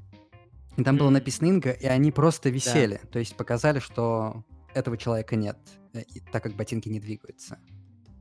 И 0.77 0.83
там 0.83 0.97
было 0.97 1.09
написано 1.09 1.47
Инга, 1.47 1.71
и 1.71 1.85
они 1.85 2.11
просто 2.11 2.49
висели. 2.49 2.99
Да. 3.03 3.09
То 3.09 3.19
есть 3.19 3.35
показали, 3.35 3.79
что 3.79 4.43
этого 4.73 4.97
человека 4.97 5.35
нет, 5.35 5.57
э, 5.93 6.01
так 6.31 6.43
как 6.43 6.55
ботинки 6.55 6.89
не 6.89 6.99
двигаются. 6.99 7.59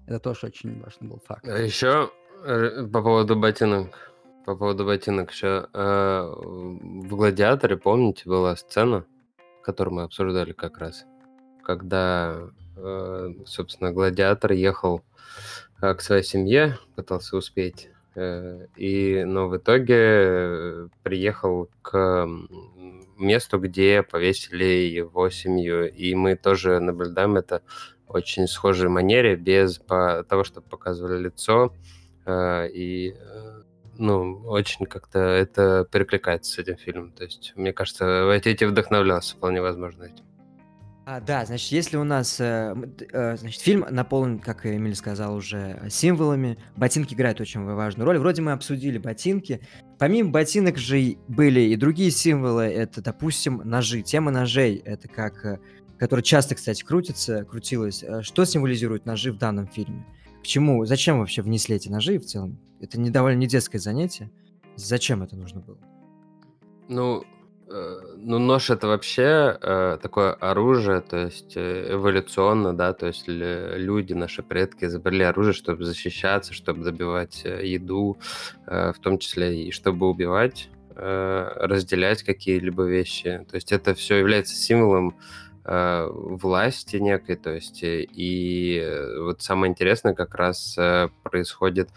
Это 0.06 0.18
тоже 0.18 0.46
очень 0.46 0.80
важный 0.82 1.08
был 1.08 1.20
факт. 1.24 1.46
А 1.46 1.58
еще 1.58 2.10
э, 2.44 2.86
по 2.92 3.02
поводу 3.02 3.36
ботинок. 3.36 4.12
По 4.44 4.56
поводу 4.56 4.84
ботинок 4.84 5.30
еще. 5.30 5.68
Э, 5.72 6.22
в 6.22 7.14
«Гладиаторе», 7.14 7.76
помните, 7.76 8.22
была 8.26 8.56
сцена, 8.56 9.04
которую 9.62 9.94
мы 9.94 10.02
обсуждали 10.02 10.52
как 10.52 10.78
раз 10.78 11.04
когда, 11.62 12.50
э, 12.76 13.34
собственно, 13.46 13.92
гладиатор 13.92 14.52
ехал 14.52 15.02
э, 15.80 15.94
к 15.94 16.00
своей 16.00 16.22
семье, 16.22 16.78
пытался 16.96 17.36
успеть, 17.36 17.88
э, 18.14 18.66
и, 18.76 19.24
но 19.24 19.48
в 19.48 19.56
итоге 19.56 20.88
приехал 21.02 21.68
к 21.82 22.28
месту, 23.18 23.58
где 23.58 24.02
повесили 24.02 24.64
его 24.64 25.30
семью, 25.30 25.92
и 25.92 26.14
мы 26.14 26.36
тоже 26.36 26.80
наблюдаем 26.80 27.36
это 27.36 27.62
очень 28.08 28.48
схожей 28.48 28.88
манере, 28.88 29.36
без 29.36 29.78
того, 29.78 30.42
чтобы 30.42 30.66
показывали 30.68 31.22
лицо, 31.22 31.72
и 32.28 33.14
ну, 34.00 34.40
очень 34.46 34.86
как-то 34.86 35.18
это 35.18 35.86
перекликается 35.92 36.54
с 36.54 36.58
этим 36.58 36.76
фильмом. 36.76 37.12
То 37.12 37.24
есть, 37.24 37.52
мне 37.54 37.72
кажется, 37.72 38.24
Вайтити 38.24 38.64
вдохновлялся 38.64 39.36
вполне 39.36 39.60
возможно 39.60 40.04
этим. 40.04 40.24
А, 41.06 41.20
да, 41.20 41.44
значит, 41.44 41.72
если 41.72 41.96
у 41.96 42.04
нас, 42.04 42.40
э, 42.40 42.74
э, 43.12 43.36
значит, 43.36 43.60
фильм 43.60 43.86
наполнен, 43.90 44.38
как 44.38 44.66
Эмиль 44.66 44.94
сказал 44.94 45.34
уже, 45.34 45.80
символами, 45.88 46.58
ботинки 46.76 47.14
играют 47.14 47.40
очень 47.40 47.64
важную 47.64 48.06
роль. 48.06 48.18
Вроде 48.18 48.42
мы 48.42 48.52
обсудили 48.52 48.98
ботинки. 48.98 49.60
Помимо 49.98 50.30
ботинок 50.30 50.76
же 50.76 51.16
были 51.26 51.60
и 51.60 51.76
другие 51.76 52.10
символы. 52.10 52.64
Это, 52.64 53.02
допустим, 53.02 53.62
ножи. 53.64 54.02
Тема 54.02 54.30
ножей, 54.30 54.76
это 54.76 55.08
как, 55.08 55.44
э, 55.44 55.58
которая 55.98 56.22
часто, 56.22 56.54
кстати, 56.54 56.84
крутится, 56.84 57.44
крутилась. 57.44 58.02
Э, 58.02 58.22
что 58.22 58.44
символизируют 58.44 59.06
ножи 59.06 59.32
в 59.32 59.38
данном 59.38 59.66
фильме? 59.66 60.06
К 60.42 60.46
чему, 60.46 60.84
зачем 60.84 61.18
вообще 61.18 61.42
внесли 61.42 61.76
эти 61.76 61.88
ножи 61.88 62.18
в 62.18 62.26
целом? 62.26 62.58
Это 62.80 63.00
не 63.00 63.10
довольно 63.10 63.38
не 63.38 63.46
детское 63.46 63.78
занятие. 63.78 64.30
Зачем 64.76 65.22
это 65.22 65.34
нужно 65.34 65.60
было? 65.60 65.78
Ну, 66.88 67.24
ну, 68.16 68.38
нож 68.38 68.70
это 68.70 68.88
вообще 68.88 69.56
э, 69.60 69.98
такое 70.02 70.32
оружие, 70.32 71.00
то 71.00 71.16
есть 71.18 71.56
э, 71.56 71.92
эволюционно, 71.92 72.72
да, 72.74 72.92
то 72.92 73.06
есть 73.06 73.28
люди, 73.28 74.12
наши 74.12 74.42
предки 74.42 74.84
изобрели 74.86 75.22
оружие, 75.22 75.54
чтобы 75.54 75.84
защищаться, 75.84 76.52
чтобы 76.52 76.82
добивать 76.82 77.42
э, 77.44 77.64
еду, 77.66 78.18
э, 78.66 78.92
в 78.92 78.98
том 78.98 79.18
числе 79.18 79.64
и 79.64 79.70
чтобы 79.70 80.08
убивать, 80.08 80.68
э, 80.96 81.48
разделять 81.60 82.24
какие-либо 82.24 82.84
вещи. 82.84 83.46
То 83.48 83.54
есть 83.54 83.70
это 83.70 83.94
все 83.94 84.16
является 84.16 84.56
символом 84.56 85.16
э, 85.64 86.08
власти 86.10 86.96
некой, 86.96 87.36
то 87.36 87.50
есть 87.50 87.84
э, 87.84 88.02
и 88.02 89.14
вот 89.18 89.42
самое 89.42 89.70
интересное 89.70 90.14
как 90.14 90.34
раз 90.34 90.76
происходит 91.22 91.90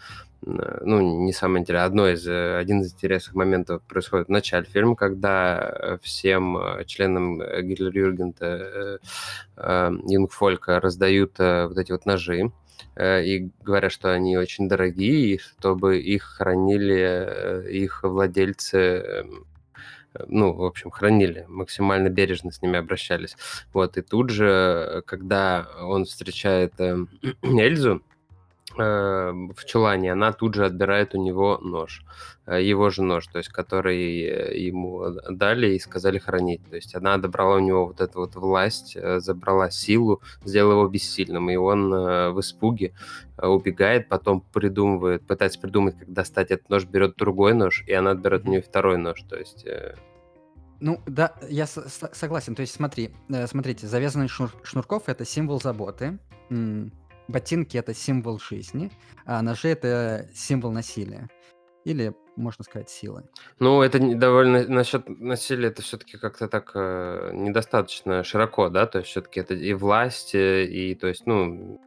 ну, 0.46 1.24
не 1.24 1.32
самое 1.32 1.62
интересное, 1.62 1.86
одно 1.86 2.08
из, 2.08 2.26
один 2.28 2.82
из 2.82 2.92
интересных 2.92 3.34
моментов 3.34 3.82
происходит 3.82 4.28
в 4.28 4.30
начале 4.30 4.66
фильма, 4.66 4.96
когда 4.96 5.98
всем 6.02 6.58
членам 6.86 7.38
Гитлер-Юргента 7.40 9.00
Юнгфолька 9.56 10.80
раздают 10.80 11.38
вот 11.38 11.78
эти 11.78 11.92
вот 11.92 12.06
ножи, 12.06 12.52
и 13.00 13.50
говорят, 13.62 13.92
что 13.92 14.12
они 14.12 14.36
очень 14.36 14.68
дорогие, 14.68 15.34
и 15.34 15.38
чтобы 15.38 15.98
их 15.98 16.22
хранили 16.24 17.70
их 17.70 18.02
владельцы 18.02 19.24
ну, 20.28 20.52
в 20.52 20.64
общем, 20.64 20.90
хранили, 20.90 21.44
максимально 21.48 22.08
бережно 22.08 22.52
с 22.52 22.62
ними 22.62 22.78
обращались. 22.78 23.36
Вот, 23.72 23.96
и 23.96 24.02
тут 24.02 24.30
же, 24.30 25.02
когда 25.06 25.66
он 25.80 26.04
встречает 26.04 26.74
э, 26.78 27.04
Эльзу, 27.42 27.96
э, 27.96 28.13
в 28.76 29.64
чулане, 29.66 30.12
она 30.12 30.32
тут 30.32 30.54
же 30.54 30.66
отбирает 30.66 31.14
у 31.14 31.22
него 31.22 31.58
нож, 31.62 32.04
э, 32.46 32.62
его 32.62 32.90
же 32.90 33.02
нож, 33.02 33.26
то 33.26 33.38
есть 33.38 33.50
который 33.50 34.22
э, 34.22 34.58
ему 34.58 35.04
дали 35.30 35.74
и 35.74 35.78
сказали 35.78 36.18
хранить. 36.18 36.60
То 36.68 36.76
есть 36.76 36.94
она 36.94 37.16
добрала 37.18 37.56
у 37.56 37.60
него 37.60 37.86
вот 37.86 38.00
эту 38.00 38.20
вот 38.20 38.34
власть, 38.36 38.96
забрала 39.18 39.70
силу, 39.70 40.22
сделала 40.44 40.72
его 40.80 40.88
бессильным, 40.88 41.50
и 41.50 41.56
он 41.56 41.90
в 41.90 42.40
испуге 42.40 42.92
убегает, 43.38 44.08
потом 44.08 44.40
придумывает, 44.52 45.26
пытается 45.26 45.60
придумать, 45.60 45.98
как 45.98 46.12
достать 46.12 46.50
этот 46.50 46.68
нож, 46.70 46.84
берет 46.84 47.16
другой 47.16 47.54
нож, 47.54 47.84
и 47.86 47.92
она 47.92 48.12
отберет 48.12 48.44
у 48.46 48.50
нее 48.50 48.62
второй 48.62 48.98
нож, 48.98 49.22
то 49.22 49.36
есть... 49.36 49.66
Ну, 50.80 51.00
да, 51.06 51.32
я 51.48 51.66
согласен. 51.66 52.54
То 52.54 52.60
есть, 52.60 52.74
смотри, 52.74 53.10
э, 53.30 53.46
смотрите, 53.46 53.86
завязанный 53.86 54.28
шнур 54.28 54.50
шнурков 54.62 55.04
это 55.06 55.24
символ 55.24 55.58
заботы, 55.58 56.18
ботинки 57.28 57.76
это 57.76 57.94
символ 57.94 58.38
жизни, 58.38 58.90
а 59.24 59.42
ножи 59.42 59.68
это 59.68 60.28
символ 60.34 60.72
насилия. 60.72 61.28
Или, 61.84 62.14
можно 62.36 62.64
сказать, 62.64 62.88
силы. 62.88 63.24
Ну, 63.58 63.82
это 63.82 63.98
довольно 64.16 64.66
насчет 64.66 65.06
насилия, 65.08 65.68
это 65.68 65.82
все-таки 65.82 66.16
как-то 66.16 66.48
так 66.48 66.72
э, 66.74 67.30
недостаточно 67.34 68.24
широко, 68.24 68.70
да, 68.70 68.86
то 68.86 68.98
есть 68.98 69.10
все-таки 69.10 69.40
это 69.40 69.54
и 69.54 69.74
власть, 69.74 70.34
и, 70.34 70.96
то 70.98 71.06
есть, 71.08 71.26
ну, 71.26 71.80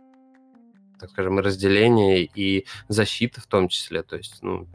так 1.00 1.10
скажем, 1.10 1.40
и 1.40 1.42
разделение, 1.42 2.26
и 2.26 2.68
защита 2.88 3.42
в 3.42 3.48
том 3.48 3.70
числе, 3.70 4.04
то 4.04 4.18
есть, 4.18 4.44
ну, 4.44 4.68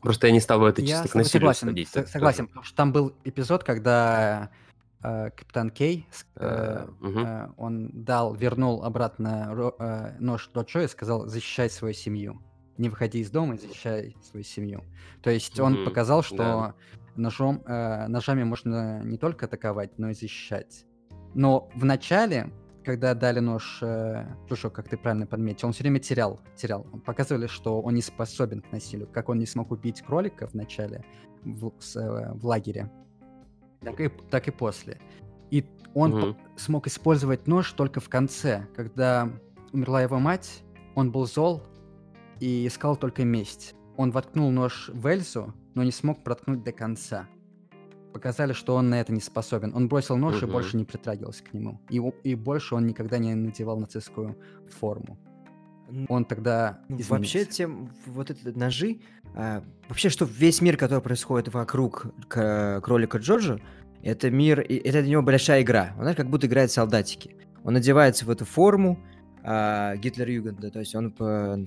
Просто 0.00 0.28
я 0.28 0.32
не 0.32 0.40
стал 0.40 0.60
бы 0.60 0.68
это 0.68 0.80
чисто 0.80 1.02
я 1.02 1.08
к 1.08 1.14
насилию 1.14 1.52
согласен, 1.52 1.66
сходить. 1.66 1.88
Согласен, 2.08 2.46
потому 2.46 2.64
что 2.64 2.74
там 2.74 2.92
был 2.92 3.14
эпизод, 3.24 3.64
когда 3.64 4.50
капитан 5.02 5.70
Кей, 5.70 6.06
э, 6.36 6.86
э, 7.00 7.48
он 7.56 7.90
дал, 7.92 8.34
вернул 8.34 8.84
обратно 8.84 9.72
э, 9.78 10.16
нож 10.18 10.50
Доджо 10.52 10.82
и 10.82 10.88
сказал, 10.88 11.26
защищай 11.26 11.70
свою 11.70 11.94
семью. 11.94 12.42
Не 12.76 12.88
выходи 12.88 13.20
из 13.20 13.30
дома 13.30 13.54
и 13.54 13.58
защищай 13.58 14.16
свою 14.22 14.44
семью. 14.44 14.84
То 15.22 15.30
есть 15.30 15.58
он 15.58 15.84
показал, 15.84 16.22
что 16.22 16.36
да. 16.36 16.74
ножом, 17.16 17.62
э, 17.66 18.08
ножами 18.08 18.44
можно 18.44 19.02
не 19.02 19.16
только 19.16 19.46
атаковать, 19.46 19.98
но 19.98 20.10
и 20.10 20.14
защищать. 20.14 20.84
Но 21.34 21.70
в 21.74 21.84
начале 21.84 22.52
когда 22.84 23.14
дали 23.14 23.40
нож 23.40 23.80
э, 23.82 24.26
Джошуа, 24.48 24.70
как 24.70 24.88
ты 24.88 24.96
правильно 24.96 25.26
подметил, 25.26 25.68
он 25.68 25.74
все 25.74 25.82
время 25.82 25.98
терял, 26.00 26.40
терял. 26.56 26.84
Показывали, 27.04 27.46
что 27.46 27.80
он 27.80 27.94
не 27.94 28.02
способен 28.02 28.62
к 28.62 28.72
насилию. 28.72 29.06
Как 29.06 29.28
он 29.28 29.38
не 29.38 29.46
смог 29.46 29.70
убить 29.70 30.02
кролика 30.02 30.46
в 30.46 30.54
начале 30.54 31.04
в, 31.44 31.72
с, 31.78 31.96
э, 31.96 32.32
в 32.32 32.46
лагере, 32.46 32.90
так 33.80 34.00
и, 34.00 34.08
так 34.08 34.48
и 34.48 34.50
после. 34.50 35.00
И 35.50 35.64
он 35.94 36.12
угу. 36.12 36.36
смог 36.56 36.86
использовать 36.86 37.46
нож 37.46 37.72
только 37.72 38.00
в 38.00 38.08
конце, 38.08 38.66
когда 38.76 39.30
умерла 39.72 40.02
его 40.02 40.18
мать, 40.18 40.62
он 40.94 41.10
был 41.10 41.26
зол 41.26 41.62
и 42.40 42.66
искал 42.66 42.96
только 42.96 43.24
месть. 43.24 43.74
Он 43.96 44.10
воткнул 44.10 44.50
нож 44.50 44.90
в 44.92 45.06
Эльзу, 45.06 45.54
но 45.74 45.82
не 45.82 45.92
смог 45.92 46.22
проткнуть 46.22 46.62
до 46.62 46.72
конца 46.72 47.28
показали, 48.10 48.52
что 48.52 48.74
он 48.74 48.90
на 48.90 49.00
это 49.00 49.12
не 49.12 49.20
способен. 49.20 49.74
Он 49.74 49.88
бросил 49.88 50.16
нож 50.16 50.36
угу. 50.36 50.46
и 50.46 50.50
больше 50.50 50.76
не 50.76 50.84
притрагивался 50.84 51.42
к 51.44 51.54
нему. 51.54 51.80
И, 51.88 51.98
и 52.24 52.34
больше 52.34 52.74
он 52.74 52.86
никогда 52.86 53.18
не 53.18 53.34
надевал 53.34 53.78
нацистскую 53.78 54.36
форму. 54.68 55.18
Он 56.08 56.24
тогда 56.24 56.80
ну, 56.88 56.98
Вообще, 57.08 57.44
тем, 57.44 57.90
вот 58.06 58.30
эти 58.30 58.46
ножи, 58.48 59.00
а, 59.34 59.62
вообще, 59.88 60.08
что 60.08 60.24
весь 60.24 60.60
мир, 60.60 60.76
который 60.76 61.00
происходит 61.00 61.52
вокруг 61.52 62.06
к, 62.28 62.80
кролика 62.82 63.18
Джорджа, 63.18 63.60
это 64.02 64.30
мир, 64.30 64.60
это 64.60 65.02
для 65.02 65.10
него 65.10 65.22
большая 65.22 65.62
игра. 65.62 65.94
Он 65.98 66.14
как 66.14 66.30
будто 66.30 66.46
играет 66.46 66.70
солдатики. 66.70 67.36
Он 67.64 67.76
одевается 67.76 68.24
в 68.24 68.30
эту 68.30 68.44
форму, 68.44 68.98
а, 69.42 69.96
Гитлер-Югенда, 69.96 70.70
то 70.70 70.80
есть 70.80 70.94
он, 70.94 71.14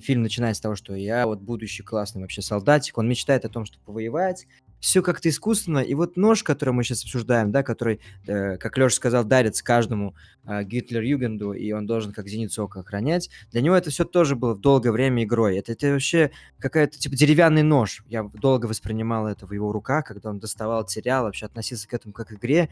фильм 0.00 0.22
начинается 0.22 0.60
с 0.60 0.62
того, 0.62 0.76
что 0.76 0.94
я 0.94 1.26
вот 1.26 1.40
будущий 1.40 1.82
классный 1.82 2.22
вообще 2.22 2.40
солдатик, 2.40 2.98
он 2.98 3.08
мечтает 3.08 3.44
о 3.44 3.48
том, 3.48 3.64
чтобы 3.64 3.84
повоевать, 3.84 4.46
все 4.84 5.02
как-то 5.02 5.30
искусственно. 5.30 5.78
И 5.78 5.94
вот 5.94 6.18
нож, 6.18 6.42
который 6.42 6.74
мы 6.74 6.84
сейчас 6.84 7.04
обсуждаем, 7.04 7.50
да, 7.50 7.62
который, 7.62 8.00
э, 8.26 8.58
как 8.58 8.76
Леша 8.76 8.94
сказал, 8.96 9.24
дарится 9.24 9.64
каждому 9.64 10.14
э, 10.44 10.62
Гитлер-Югенду, 10.62 11.52
и 11.52 11.72
он 11.72 11.86
должен 11.86 12.12
как 12.12 12.28
зеницу 12.28 12.64
ока 12.64 12.80
охранять, 12.80 13.30
для 13.50 13.62
него 13.62 13.76
это 13.76 13.88
все 13.88 14.04
тоже 14.04 14.36
было 14.36 14.52
в 14.52 14.60
долгое 14.60 14.92
время 14.92 15.24
игрой. 15.24 15.56
Это, 15.56 15.72
это 15.72 15.92
вообще 15.92 16.32
какая-то, 16.58 16.98
типа, 16.98 17.16
деревянный 17.16 17.62
нож. 17.62 18.04
Я 18.08 18.24
долго 18.24 18.66
воспринимал 18.66 19.26
это 19.26 19.46
в 19.46 19.52
его 19.52 19.72
руках, 19.72 20.04
когда 20.04 20.28
он 20.28 20.38
доставал, 20.38 20.84
терял, 20.84 21.24
вообще 21.24 21.46
относился 21.46 21.88
к 21.88 21.94
этому 21.94 22.12
как 22.12 22.28
к 22.28 22.32
игре. 22.34 22.68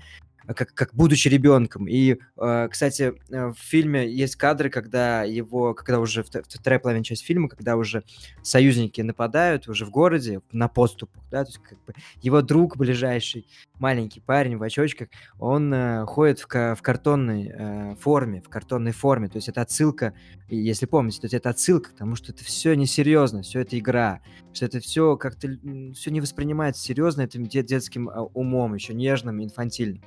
Э, 0.46 0.54
как, 0.54 0.74
как 0.74 0.94
будучи 0.94 1.28
ребенком. 1.28 1.86
И, 1.88 2.18
э, 2.36 2.68
кстати, 2.70 3.14
э, 3.30 3.46
в 3.48 3.58
фильме 3.58 4.08
есть 4.10 4.36
кадры, 4.36 4.70
когда 4.70 5.22
его, 5.22 5.74
когда 5.74 6.00
уже 6.00 6.24
вторая 6.24 6.78
половина 6.78 7.04
часть 7.04 7.24
фильма, 7.24 7.48
когда 7.48 7.76
уже 7.76 8.02
союзники 8.42 9.00
нападают 9.00 9.68
уже 9.68 9.84
в 9.84 9.90
городе 9.90 10.40
на 10.52 10.68
поступах, 10.68 11.22
да, 11.30 11.44
то 11.44 11.50
есть 11.50 11.62
как 11.62 11.82
бы 11.84 11.94
его 12.20 12.42
друг 12.42 12.76
ближайший, 12.76 13.46
маленький 13.78 14.20
парень 14.20 14.56
в 14.56 14.62
очочках, 14.62 15.08
он 15.38 15.72
э, 15.72 16.06
ходит 16.06 16.40
в, 16.40 16.46
в 16.46 16.82
картонной 16.82 17.52
э, 17.52 17.96
форме, 17.96 18.40
в 18.40 18.48
картонной 18.48 18.92
форме, 18.92 19.28
то 19.28 19.36
есть 19.36 19.48
это 19.48 19.62
отсылка, 19.62 20.14
если 20.48 20.86
помните, 20.86 21.20
то 21.20 21.24
есть 21.24 21.34
это 21.34 21.50
отсылка 21.50 21.90
к 21.90 21.94
тому, 21.94 22.14
что 22.14 22.32
это 22.32 22.44
все 22.44 22.74
несерьезно, 22.74 23.42
все 23.42 23.60
это 23.60 23.78
игра, 23.78 24.20
что 24.52 24.66
это 24.66 24.80
все 24.80 25.16
как-то 25.16 25.48
все 25.94 26.10
не 26.10 26.20
воспринимается 26.20 26.82
серьезно 26.82 27.22
этим 27.22 27.46
детским 27.46 28.08
а, 28.08 28.22
умом, 28.22 28.74
еще 28.74 28.94
нежным, 28.94 29.42
инфантильным. 29.42 30.02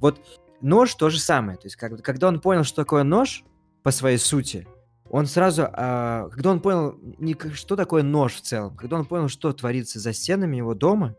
Вот 0.00 0.20
нож 0.60 0.94
то 0.94 1.10
же 1.10 1.18
самое. 1.18 1.58
То 1.58 1.66
есть, 1.66 1.76
как, 1.76 2.00
когда 2.02 2.28
он 2.28 2.40
понял, 2.40 2.64
что 2.64 2.82
такое 2.82 3.02
нож 3.02 3.44
по 3.82 3.90
своей 3.90 4.18
сути, 4.18 4.66
он 5.10 5.26
сразу, 5.26 5.66
а, 5.72 6.28
когда 6.30 6.50
он 6.50 6.60
понял, 6.60 6.98
не, 7.18 7.36
что 7.54 7.76
такое 7.76 8.02
нож 8.02 8.34
в 8.34 8.42
целом, 8.42 8.76
когда 8.76 8.96
он 8.96 9.06
понял, 9.06 9.28
что 9.28 9.52
творится 9.52 9.98
за 9.98 10.12
стенами 10.12 10.56
его 10.56 10.74
дома, 10.74 11.16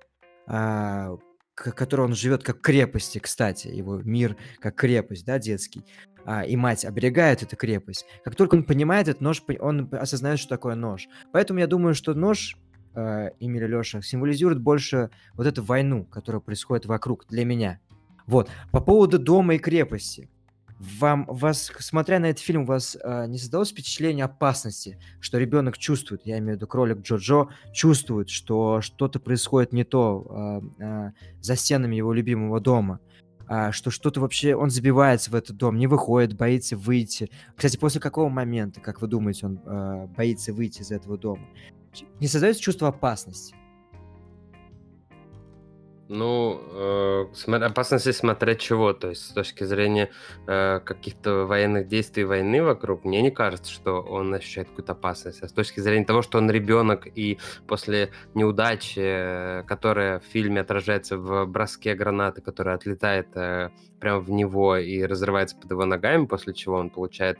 а, 0.47 1.17
который 1.55 2.05
он 2.05 2.13
живет 2.13 2.43
как 2.43 2.61
крепости, 2.61 3.19
кстати, 3.19 3.67
его 3.67 3.97
мир 3.97 4.37
как 4.59 4.75
крепость, 4.75 5.25
да, 5.25 5.39
детский, 5.39 5.83
а, 6.25 6.43
и 6.43 6.55
мать 6.55 6.85
оберегает 6.85 7.43
эту 7.43 7.55
крепость. 7.55 8.05
Как 8.23 8.35
только 8.35 8.55
он 8.55 8.63
понимает 8.63 9.07
этот 9.07 9.21
нож, 9.21 9.43
он 9.59 9.89
осознает, 9.91 10.39
что 10.39 10.49
такое 10.49 10.75
нож. 10.75 11.07
Поэтому 11.31 11.59
я 11.59 11.67
думаю, 11.67 11.95
что 11.95 12.13
нож 12.13 12.57
э, 12.95 13.31
Эмиля 13.39 13.67
Леша 13.67 14.01
символизирует 14.01 14.59
больше 14.59 15.09
вот 15.33 15.47
эту 15.47 15.63
войну, 15.63 16.05
которая 16.05 16.41
происходит 16.41 16.85
вокруг 16.85 17.25
для 17.27 17.45
меня. 17.45 17.79
Вот. 18.29 18.47
По 18.71 18.79
поводу 18.79 19.17
дома 19.17 19.55
и 19.55 19.57
крепости. 19.57 20.29
Вам, 20.77 21.25
вас, 21.27 21.71
смотря 21.79 22.19
на 22.19 22.27
этот 22.27 22.43
фильм, 22.43 22.61
у 22.61 22.65
вас 22.65 22.95
э, 23.03 23.25
не 23.27 23.39
создалось 23.39 23.71
впечатление 23.71 24.25
опасности, 24.25 24.97
что 25.19 25.39
ребенок 25.39 25.77
чувствует, 25.77 26.21
я 26.25 26.37
имею 26.37 26.53
в 26.53 26.55
виду 26.57 26.67
кролик 26.67 26.99
Джо-Джо, 26.99 27.47
чувствует, 27.73 28.29
что 28.29 28.81
что-то 28.81 29.19
происходит 29.19 29.73
не 29.73 29.83
то 29.83 30.61
э, 30.79 30.83
э, 30.83 31.11
за 31.41 31.55
стенами 31.55 31.95
его 31.95 32.13
любимого 32.13 32.61
дома, 32.61 32.99
э, 33.49 33.71
что 33.71 33.89
что-то 33.89 34.21
вообще, 34.21 34.55
он 34.55 34.69
забивается 34.69 35.31
в 35.31 35.35
этот 35.35 35.57
дом, 35.57 35.77
не 35.77 35.87
выходит, 35.87 36.37
боится 36.37 36.77
выйти. 36.77 37.31
Кстати, 37.55 37.77
после 37.77 37.99
какого 37.99 38.29
момента, 38.29 38.79
как 38.79 39.01
вы 39.01 39.07
думаете, 39.07 39.47
он 39.47 39.59
э, 39.65 40.07
боится 40.15 40.53
выйти 40.53 40.81
из 40.81 40.91
этого 40.91 41.17
дома? 41.17 41.45
Не 42.21 42.27
создается 42.27 42.61
чувство 42.61 42.89
опасности? 42.89 43.55
Ну, 46.11 46.59
э, 46.73 47.55
опасности 47.63 48.11
смотреть 48.11 48.61
чего, 48.61 48.93
то 48.93 49.09
есть 49.09 49.27
с 49.27 49.29
точки 49.29 49.63
зрения 49.63 50.09
э, 50.47 50.79
каких-то 50.83 51.45
военных 51.45 51.87
действий 51.87 52.23
войны 52.23 52.63
вокруг, 52.63 53.05
мне 53.05 53.21
не 53.21 53.29
кажется, 53.29 53.71
что 53.71 54.01
он 54.01 54.33
ощущает 54.33 54.69
какую-то 54.69 54.93
опасность. 54.93 55.43
А 55.43 55.47
с 55.47 55.53
точки 55.53 55.81
зрения 55.81 56.05
того, 56.05 56.23
что 56.23 56.39
он 56.39 56.49
ребенок 56.49 57.07
и 57.13 57.37
после 57.67 58.09
неудачи, 58.33 59.63
которая 59.67 60.19
в 60.19 60.23
фильме 60.23 60.61
отражается 60.61 61.15
в 61.15 61.45
броске 61.45 61.93
гранаты, 61.93 62.41
которая 62.41 62.73
отлетает 62.73 63.27
э, 63.35 63.69
прямо 63.99 64.19
в 64.19 64.31
него 64.31 64.77
и 64.77 65.03
разрывается 65.03 65.57
под 65.57 65.69
его 65.69 65.85
ногами, 65.85 66.25
после 66.25 66.55
чего 66.55 66.77
он 66.77 66.89
получает 66.89 67.37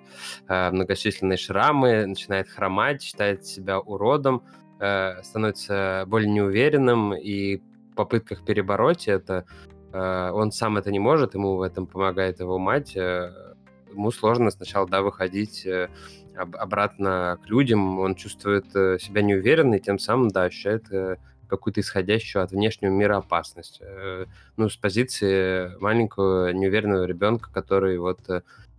э, 0.48 0.70
многочисленные 0.70 1.38
шрамы, 1.38 2.06
начинает 2.06 2.48
хромать, 2.48 3.02
считает 3.02 3.48
себя 3.48 3.80
уродом, 3.80 4.44
э, 4.80 5.24
становится 5.24 6.04
более 6.06 6.30
неуверенным 6.30 7.16
и 7.16 7.64
попытках 7.96 8.44
перебороть 8.44 9.08
это, 9.08 9.46
э, 9.92 10.32
он 10.32 10.52
сам 10.52 10.78
это 10.78 10.92
не 10.92 11.00
может, 11.00 11.34
ему 11.34 11.56
в 11.56 11.62
этом 11.62 11.88
помогает 11.88 12.40
его 12.40 12.58
мать, 12.58 12.96
э, 12.96 13.32
ему 13.92 14.12
сложно 14.12 14.52
сначала, 14.52 14.88
да, 14.88 15.02
выходить 15.02 15.66
э, 15.66 15.90
об, 16.36 16.56
обратно 16.56 17.40
к 17.44 17.50
людям, 17.50 18.00
он 18.00 18.16
чувствует 18.16 18.66
себя 19.02 19.22
неуверенно 19.22 19.76
и 19.76 19.80
тем 19.80 20.00
самым, 20.00 20.30
да, 20.30 20.44
ощущает 20.44 20.88
какую-то 21.48 21.82
исходящую 21.82 22.44
от 22.44 22.52
внешнего 22.52 22.92
мира 22.92 23.18
опасность. 23.18 23.82
Ну, 24.56 24.70
с 24.70 24.78
позиции 24.78 25.76
маленького 25.80 26.54
неуверенного 26.54 27.06
ребенка, 27.06 27.50
который 27.52 27.98
вот 27.98 28.20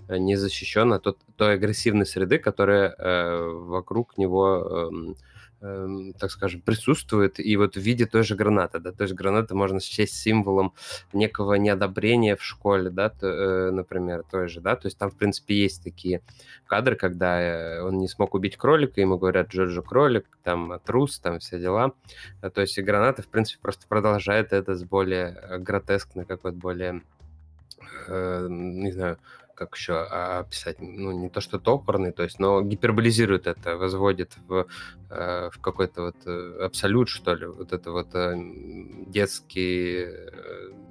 не 0.09 0.37
защищен 0.37 0.92
от 0.92 1.05
той 1.37 1.55
агрессивной 1.55 2.07
среды, 2.07 2.38
которая 2.38 2.94
вокруг 2.96 4.16
него 4.18 4.88
Эм, 4.92 5.16
так 5.61 6.31
скажем, 6.31 6.62
присутствует, 6.62 7.38
и 7.38 7.57
вот 7.57 7.75
в 7.75 7.81
виде 7.81 8.07
той 8.07 8.23
же 8.23 8.35
гранаты, 8.35 8.79
да, 8.79 8.92
то 8.92 9.03
есть 9.03 9.14
граната 9.14 9.55
можно 9.55 9.79
счесть 9.81 10.14
символом 10.14 10.73
некого 11.12 11.55
неодобрения 11.55 12.37
в 12.37 12.42
школе, 12.42 12.88
да, 12.88 13.11
то, 13.11 13.27
э, 13.27 13.70
например, 13.70 14.25
той 14.31 14.49
же, 14.49 14.61
да, 14.61 14.77
то 14.77 14.87
есть 14.87 14.96
там, 14.96 15.11
в 15.11 15.16
принципе, 15.16 15.55
есть 15.55 15.85
такие 15.85 16.23
кадры, 16.66 16.96
когда 16.96 17.40
э, 17.40 17.83
он 17.83 17.99
не 17.99 18.09
смог 18.09 18.35
убить 18.35 18.57
кролика, 18.57 19.03
ему 19.03 19.18
говорят 19.18 19.51
Джорджо 19.51 19.83
кролик, 19.83 20.27
там, 20.42 20.81
трус, 20.85 21.18
там, 21.18 21.40
все 21.40 21.59
дела, 21.59 21.92
э, 22.40 22.49
то 22.49 22.62
есть 22.62 22.79
и 22.79 22.83
граната, 22.83 23.23
в 23.23 23.29
принципе, 23.29 23.61
просто 23.61 23.87
продолжает 23.87 24.55
это 24.55 24.75
с 24.75 24.83
более 24.83 25.38
э, 25.42 25.59
гротескной, 25.59 26.25
какой-то 26.25 26.57
более, 26.57 27.03
э, 28.09 28.46
не 28.49 28.92
знаю, 28.92 29.18
как 29.61 29.77
еще 29.77 30.01
описать, 30.01 30.81
ну, 30.81 31.12
не 31.12 31.29
то 31.29 31.42
что 31.42 31.59
топорный, 31.59 32.12
то 32.12 32.23
есть, 32.23 32.38
но 32.38 32.62
гиперболизирует 32.62 33.46
это, 33.46 33.77
возводит 33.77 34.33
в, 34.49 34.66
э, 35.11 35.51
в 35.53 35.61
какой-то 35.61 36.03
вот 36.03 36.16
э, 36.25 36.64
абсолют, 36.64 37.11
что 37.11 37.35
ли, 37.35 37.44
вот 37.44 37.75
это 37.75 37.92
вот 37.92 38.14
э, 38.14 38.35
детские 39.07 40.33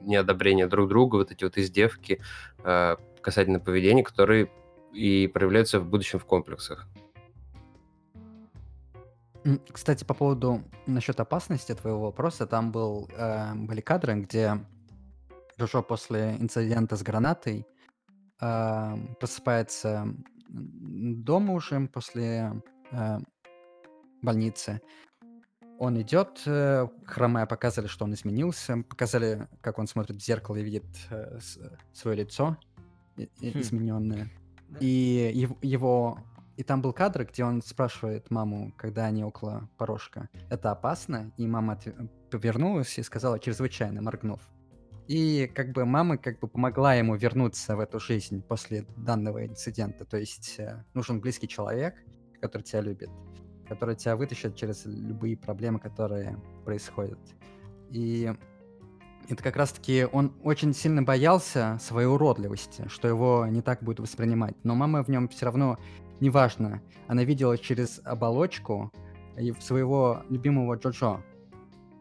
неодобрения 0.04 0.68
друг 0.68 0.88
друга, 0.88 1.16
вот 1.16 1.32
эти 1.32 1.44
вот 1.44 1.58
издевки 1.58 2.22
касательно 3.22 3.60
поведения, 3.60 4.04
которые 4.04 4.52
и 4.94 5.28
проявляются 5.28 5.80
в 5.80 5.86
будущем 5.86 6.20
в 6.20 6.26
комплексах. 6.26 6.88
Кстати, 9.72 10.04
по 10.04 10.14
поводу 10.14 10.64
насчет 10.86 11.20
опасности 11.20 11.74
твоего 11.74 12.02
вопроса, 12.02 12.46
там 12.46 12.72
был, 12.72 13.10
э, 13.18 13.56
были 13.56 13.82
кадры, 13.82 14.14
где 14.14 14.64
Джошо 15.60 15.82
после 15.82 16.36
инцидента 16.40 16.96
с 16.96 17.02
гранатой 17.02 17.66
а, 18.40 18.98
просыпается 19.20 20.08
дома 20.48 21.54
уже 21.54 21.88
после 21.88 22.62
а, 22.92 23.20
больницы. 24.22 24.82
Он 25.78 26.02
идет, 26.02 26.42
э, 26.46 26.88
хромая, 27.06 27.46
показали, 27.46 27.88
что 27.88 28.04
он 28.04 28.14
изменился, 28.14 28.84
показали, 28.90 29.48
как 29.62 29.80
он 29.80 29.88
смотрит 29.88 30.18
в 30.18 30.26
зеркало 30.26 30.58
и 30.58 30.64
видит 30.64 30.84
э, 31.10 31.40
свое 31.94 32.18
лицо 32.18 32.58
хм. 33.16 33.24
измененное. 33.40 34.30
И 34.82 35.50
его 35.62 36.20
и 36.60 36.64
там 36.64 36.82
был 36.82 36.92
кадр, 36.92 37.24
где 37.24 37.46
он 37.46 37.62
спрашивает 37.62 38.30
маму, 38.30 38.74
когда 38.76 39.06
они 39.06 39.24
около 39.24 39.70
порожка, 39.78 40.28
это 40.50 40.72
опасно? 40.72 41.32
И 41.38 41.48
мама 41.48 41.80
повернулась 42.30 43.00
и 43.00 43.04
сказала 43.04 43.40
чрезвычайно, 43.40 44.02
моргнув. 44.02 44.42
И 45.10 45.48
как 45.56 45.72
бы 45.72 45.86
мама 45.86 46.18
как 46.20 46.40
бы 46.40 46.48
помогла 46.48 46.94
ему 46.94 47.16
вернуться 47.16 47.76
в 47.76 47.80
эту 47.80 48.00
жизнь 48.00 48.44
после 48.44 48.86
данного 48.96 49.44
инцидента. 49.44 50.06
То 50.06 50.18
есть 50.18 50.60
э, 50.60 50.86
нужен 50.94 51.20
близкий 51.20 51.48
человек, 51.48 51.96
который 52.40 52.62
тебя 52.62 52.82
любит, 52.82 53.10
который 53.68 53.96
тебя 53.96 54.16
вытащит 54.16 54.56
через 54.56 54.86
любые 54.86 55.36
проблемы, 55.36 55.80
которые 55.80 56.38
происходят. 56.64 57.18
И 57.90 58.32
это 59.28 59.42
как 59.42 59.56
раз-таки 59.56 60.06
он 60.12 60.32
очень 60.44 60.76
сильно 60.76 61.02
боялся 61.02 61.80
своей 61.82 62.08
уродливости, 62.08 62.88
что 62.88 63.08
его 63.08 63.48
не 63.48 63.64
так 63.64 63.82
будет 63.82 64.00
воспринимать. 64.00 64.58
Но 64.64 64.76
мама 64.76 65.04
в 65.04 65.08
нем 65.08 65.28
все 65.28 65.46
равно 65.46 65.80
неважно. 66.20 66.84
Она 67.08 67.24
видела 67.24 67.58
через 67.58 68.00
оболочку 68.04 68.94
своего 69.60 70.22
любимого 70.30 70.76
Джоджо. 70.76 71.24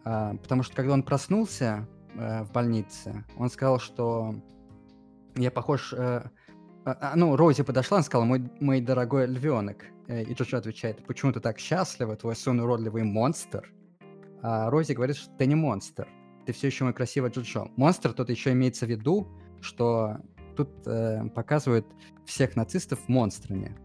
А, 0.04 0.34
потому 0.34 0.62
что 0.62 0.76
когда 0.76 0.92
он 0.92 1.02
проснулся, 1.02 1.88
э, 2.18 2.42
в 2.42 2.52
больнице. 2.52 3.24
Он 3.36 3.48
сказал, 3.48 3.78
что 3.78 4.34
я 5.36 5.50
похож... 5.50 5.92
Э, 5.92 6.30
э, 6.84 7.12
ну, 7.14 7.36
Рози 7.36 7.62
подошла 7.62 8.00
и 8.00 8.02
сказала, 8.02 8.26
мой, 8.26 8.50
мой 8.60 8.80
дорогой 8.80 9.26
львенок. 9.26 9.84
Э, 10.08 10.22
и 10.22 10.34
Джоджо 10.34 10.58
отвечает, 10.58 11.04
почему 11.06 11.32
ты 11.32 11.40
так 11.40 11.58
счастлива, 11.58 12.16
твой 12.16 12.36
сын 12.36 12.60
уродливый 12.60 13.04
монстр? 13.04 13.72
А 14.42 14.70
Рози 14.70 14.92
говорит, 14.92 15.16
что 15.16 15.30
ты 15.36 15.46
не 15.46 15.54
монстр, 15.54 16.08
ты 16.46 16.52
все 16.52 16.68
еще 16.68 16.84
мой 16.84 16.92
красивый 16.92 17.30
Джоджо. 17.30 17.70
Монстр 17.76 18.12
тут 18.12 18.30
еще 18.30 18.52
имеется 18.52 18.86
в 18.86 18.90
виду, 18.90 19.28
что 19.60 20.18
тут 20.56 20.70
э, 20.86 21.28
показывают 21.34 21.86
всех 22.26 22.56
нацистов 22.56 23.08
монстрами. 23.08 23.76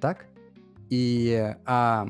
Так? 0.00 0.26
И 0.90 1.54
а, 1.66 2.08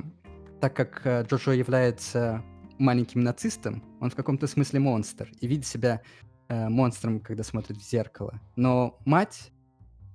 так 0.60 0.74
как 0.74 1.02
Джоджо 1.26 1.52
является 1.52 2.42
маленьким 2.80 3.20
нацистом, 3.20 3.84
он 4.00 4.10
в 4.10 4.16
каком-то 4.16 4.46
смысле 4.46 4.80
монстр 4.80 5.30
и 5.40 5.46
видит 5.46 5.66
себя 5.66 6.00
э, 6.48 6.68
монстром, 6.68 7.20
когда 7.20 7.44
смотрит 7.44 7.76
в 7.76 7.88
зеркало. 7.88 8.40
Но 8.56 8.98
мать 9.04 9.52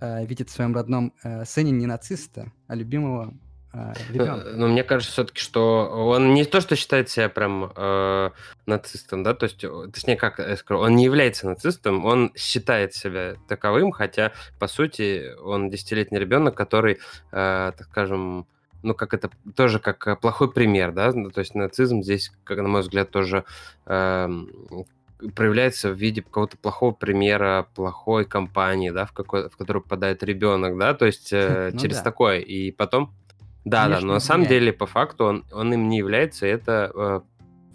э, 0.01 0.25
видит 0.25 0.49
в 0.49 0.53
своем 0.53 0.75
родном 0.75 1.13
э, 1.23 1.45
сыне 1.45 1.71
не 1.71 1.85
нациста, 1.85 2.51
а 2.67 2.75
любимого 2.75 3.33
э, 3.71 3.93
ребенка. 4.09 4.49
Ну, 4.55 4.67
мне 4.67 4.83
кажется 4.83 5.13
все-таки, 5.13 5.39
что 5.39 5.87
он 6.09 6.33
не 6.33 6.43
то, 6.43 6.59
что 6.59 6.75
считает 6.75 7.09
себя 7.09 7.29
прям 7.29 7.71
э, 7.75 8.31
нацистом, 8.65 9.21
да, 9.23 9.35
то 9.35 9.45
есть, 9.45 9.63
точнее, 9.93 10.17
как 10.17 10.39
я 10.39 10.57
скажу, 10.57 10.81
он 10.81 10.95
не 10.95 11.03
является 11.03 11.47
нацистом, 11.47 12.03
он 12.03 12.33
считает 12.35 12.95
себя 12.95 13.35
таковым, 13.47 13.91
хотя, 13.91 14.33
по 14.59 14.67
сути, 14.67 15.35
он 15.41 15.69
десятилетний 15.69 16.19
ребенок, 16.19 16.55
который, 16.55 16.95
э, 17.31 17.71
так 17.77 17.87
скажем, 17.91 18.47
ну, 18.85 18.93
как 18.93 19.13
это, 19.13 19.29
тоже 19.55 19.79
как 19.79 20.07
э, 20.07 20.15
плохой 20.15 20.51
пример, 20.51 20.91
да, 20.91 21.11
ну, 21.11 21.31
то 21.31 21.39
есть 21.39 21.55
нацизм 21.55 22.01
здесь, 22.01 22.31
как 22.43 22.57
на 22.59 22.67
мой 22.67 22.81
взгляд, 22.81 23.09
тоже 23.09 23.43
э, 23.85 24.29
проявляется 25.35 25.91
в 25.91 25.95
виде 25.95 26.21
какого-то 26.21 26.57
плохого 26.57 26.91
примера, 26.91 27.67
плохой 27.75 28.25
компании, 28.25 28.91
да, 28.91 29.05
в, 29.05 29.11
какой, 29.11 29.49
в 29.49 29.57
которую 29.57 29.83
попадает 29.83 30.23
ребенок, 30.23 30.77
да, 30.77 30.93
то 30.93 31.05
есть 31.05 31.33
э, 31.33 31.69
ну, 31.73 31.79
через 31.79 31.97
да. 31.97 32.03
такое, 32.03 32.39
и 32.39 32.71
потом, 32.71 33.13
да, 33.65 33.83
Конечно, 33.83 34.01
да, 34.01 34.07
но 34.07 34.13
на 34.13 34.19
самом 34.19 34.45
деле, 34.45 34.71
по 34.71 34.85
факту, 34.85 35.25
он, 35.25 35.45
он 35.51 35.73
им 35.73 35.89
не 35.89 35.97
является, 35.97 36.45
это 36.45 36.91
э, 36.93 37.21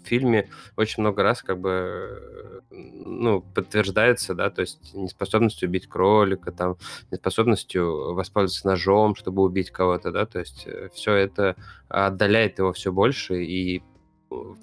фильме 0.05 0.49
очень 0.75 1.01
много 1.01 1.23
раз 1.23 1.41
как 1.41 1.59
бы 1.59 2.61
ну, 2.71 3.41
подтверждается, 3.41 4.33
да, 4.33 4.49
то 4.49 4.61
есть 4.61 4.93
неспособностью 4.93 5.69
убить 5.69 5.87
кролика, 5.87 6.51
там, 6.51 6.77
неспособностью 7.11 8.13
воспользоваться 8.13 8.67
ножом, 8.67 9.15
чтобы 9.15 9.41
убить 9.41 9.71
кого-то, 9.71 10.11
да, 10.11 10.25
то 10.25 10.39
есть 10.39 10.63
э, 10.65 10.89
все 10.93 11.13
это 11.13 11.55
отдаляет 11.89 12.59
его 12.59 12.73
все 12.73 12.91
больше, 12.91 13.43
и 13.43 13.83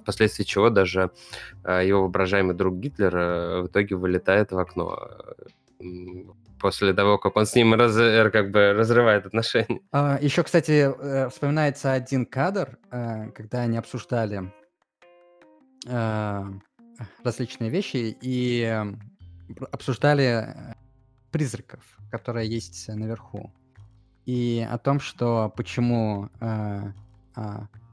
впоследствии 0.02 0.44
чего 0.44 0.70
даже 0.70 1.10
э, 1.64 1.86
его 1.86 2.02
воображаемый 2.02 2.54
друг 2.54 2.76
Гитлер 2.76 3.16
э, 3.16 3.60
в 3.62 3.66
итоге 3.66 3.96
вылетает 3.96 4.52
в 4.52 4.58
окно 4.58 4.98
после 6.60 6.92
того, 6.92 7.18
как 7.18 7.36
он 7.36 7.46
с 7.46 7.54
ним 7.54 7.74
раз, 7.74 7.94
как 8.32 8.50
бы 8.50 8.72
разрывает 8.72 9.26
отношения. 9.26 9.80
А, 9.92 10.18
еще, 10.20 10.42
кстати, 10.42 10.92
вспоминается 11.30 11.92
один 11.92 12.26
кадр, 12.26 12.78
когда 12.90 13.60
они 13.60 13.78
обсуждали 13.78 14.38
э, 14.38 14.50
различные 17.22 17.70
вещи 17.70 18.16
и 18.20 18.84
обсуждали 19.72 20.24
э, 20.24 20.74
призраков, 21.30 21.80
которые 22.10 22.48
есть 22.48 22.88
наверху. 22.88 23.52
И 24.26 24.66
о 24.68 24.78
том, 24.78 25.00
что 25.00 25.52
почему 25.56 26.28
э, 26.40 26.92
э, 27.36 27.40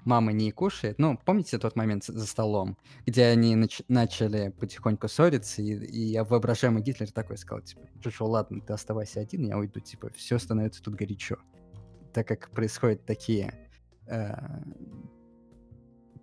мама 0.06 0.32
не 0.32 0.52
кушает. 0.52 1.00
Ну, 1.00 1.18
помните 1.18 1.58
тот 1.58 1.76
момент 1.76 2.06
за 2.06 2.26
столом, 2.26 2.78
где 3.06 3.26
они 3.26 3.56
нач- 3.56 3.84
начали 3.88 4.50
потихоньку 4.50 5.08
ссориться, 5.08 5.62
и, 5.62 5.74
и 5.74 6.20
воображаемый 6.20 6.82
Гитлер 6.82 7.12
такой 7.12 7.38
сказал, 7.38 7.64
типа, 7.64 7.82
Джошуа, 8.00 8.28
ладно, 8.28 8.62
ты 8.62 8.74
оставайся 8.74 9.20
один, 9.20 9.48
я 9.48 9.58
уйду, 9.58 9.80
типа, 9.80 10.10
все 10.16 10.38
становится 10.38 10.84
тут 10.84 10.96
горячо. 10.96 11.38
Так 12.14 12.28
как 12.28 12.50
происходят 12.52 13.06
такие 13.06 13.70
э, 14.08 14.34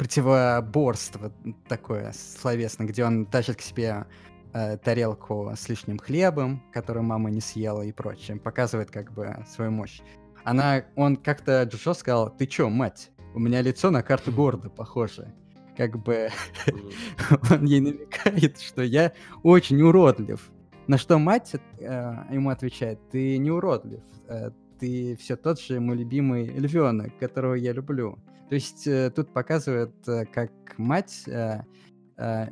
противоборство 0.03 1.31
такое 1.69 2.13
словесное, 2.13 2.89
где 2.89 3.05
он 3.05 3.25
тащит 3.25 3.59
к 3.59 3.61
себе 3.61 4.05
э, 4.53 4.77
тарелку 4.79 5.53
с 5.57 5.69
лишним 5.69 5.99
хлебом, 5.99 6.61
которую 6.73 7.05
мама 7.05 7.31
не 7.31 7.41
съела 7.41 7.83
и 7.83 7.93
прочее, 7.93 8.37
показывает 8.39 8.91
как 8.91 9.13
бы 9.13 9.37
свою 9.49 9.71
мощь. 9.71 10.01
Она, 10.43 10.83
он 10.97 11.15
как-то 11.15 11.63
Джошо 11.63 11.95
сказал, 11.95 12.31
ты 12.31 12.49
чё, 12.49 12.69
мать, 12.69 13.13
у 13.33 13.39
меня 13.39 13.63
лицо 13.63 13.93
на 13.93 14.03
карту 14.03 14.33
города 14.33 14.71
похоже. 14.71 15.33
Как 15.77 15.97
бы 15.97 16.31
он 17.53 17.65
ей 17.65 17.81
намекает, 17.81 18.61
что 18.61 18.83
я 18.83 19.13
очень 19.45 19.81
уродлив. 19.83 20.51
На 20.89 20.99
что 20.99 21.21
мать 21.21 21.55
э, 21.79 22.15
ему 22.29 22.51
отвечает, 22.51 22.99
ты 23.13 23.39
не 23.39 23.53
уродлив, 23.53 24.03
э, 24.27 24.51
ты 24.81 25.17
все 25.21 25.37
тот 25.37 25.61
же 25.61 25.79
мой 25.79 25.97
любимый 25.97 26.47
львенок, 26.47 27.17
которого 27.21 27.55
я 27.55 27.73
люблю. 27.73 28.19
То 28.53 28.57
есть 28.57 28.87
э, 28.87 29.11
тут 29.11 29.33
показывает, 29.33 29.95
э, 30.07 30.27
как 30.27 30.53
мать, 30.77 31.23
э, 31.27 31.63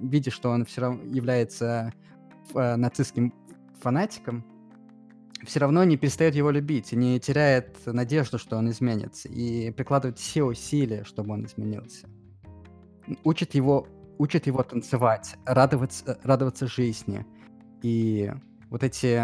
видя, 0.01 0.31
что 0.31 0.49
он 0.49 0.65
все 0.65 0.81
равно 0.81 1.03
является 1.05 1.93
нацистским 2.55 3.35
фанатиком, 3.83 4.43
все 5.45 5.61
равно 5.61 5.85
не 5.85 5.99
перестает 5.99 6.35
его 6.35 6.51
любить 6.51 6.93
не 6.93 7.21
теряет 7.21 7.85
надежду, 7.85 8.39
что 8.39 8.57
он 8.57 8.71
изменится, 8.71 9.29
и 9.29 9.73
прикладывает 9.73 10.19
все 10.19 10.43
усилия, 10.43 11.05
чтобы 11.05 11.35
он 11.35 11.45
изменился. 11.45 12.09
Учит 13.23 13.55
его, 13.55 13.87
учит 14.17 14.47
его 14.47 14.63
танцевать, 14.63 15.37
радоваться, 15.45 16.19
радоваться 16.23 16.67
жизни. 16.67 17.27
И 17.83 18.33
вот 18.71 18.83
эти 18.85 19.21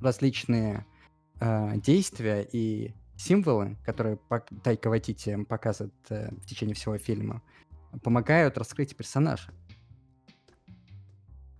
различные 0.00 0.86
э, 1.38 1.76
действия 1.76 2.48
и 2.50 2.94
символы, 3.16 3.76
которые 3.84 4.18
Тайка 4.62 4.88
Вайтити 4.88 5.44
показывает 5.44 5.94
э, 6.10 6.30
в 6.30 6.46
течение 6.46 6.74
всего 6.74 6.98
фильма, 6.98 7.42
помогают 8.02 8.58
раскрыть 8.58 8.96
персонажа. 8.96 9.52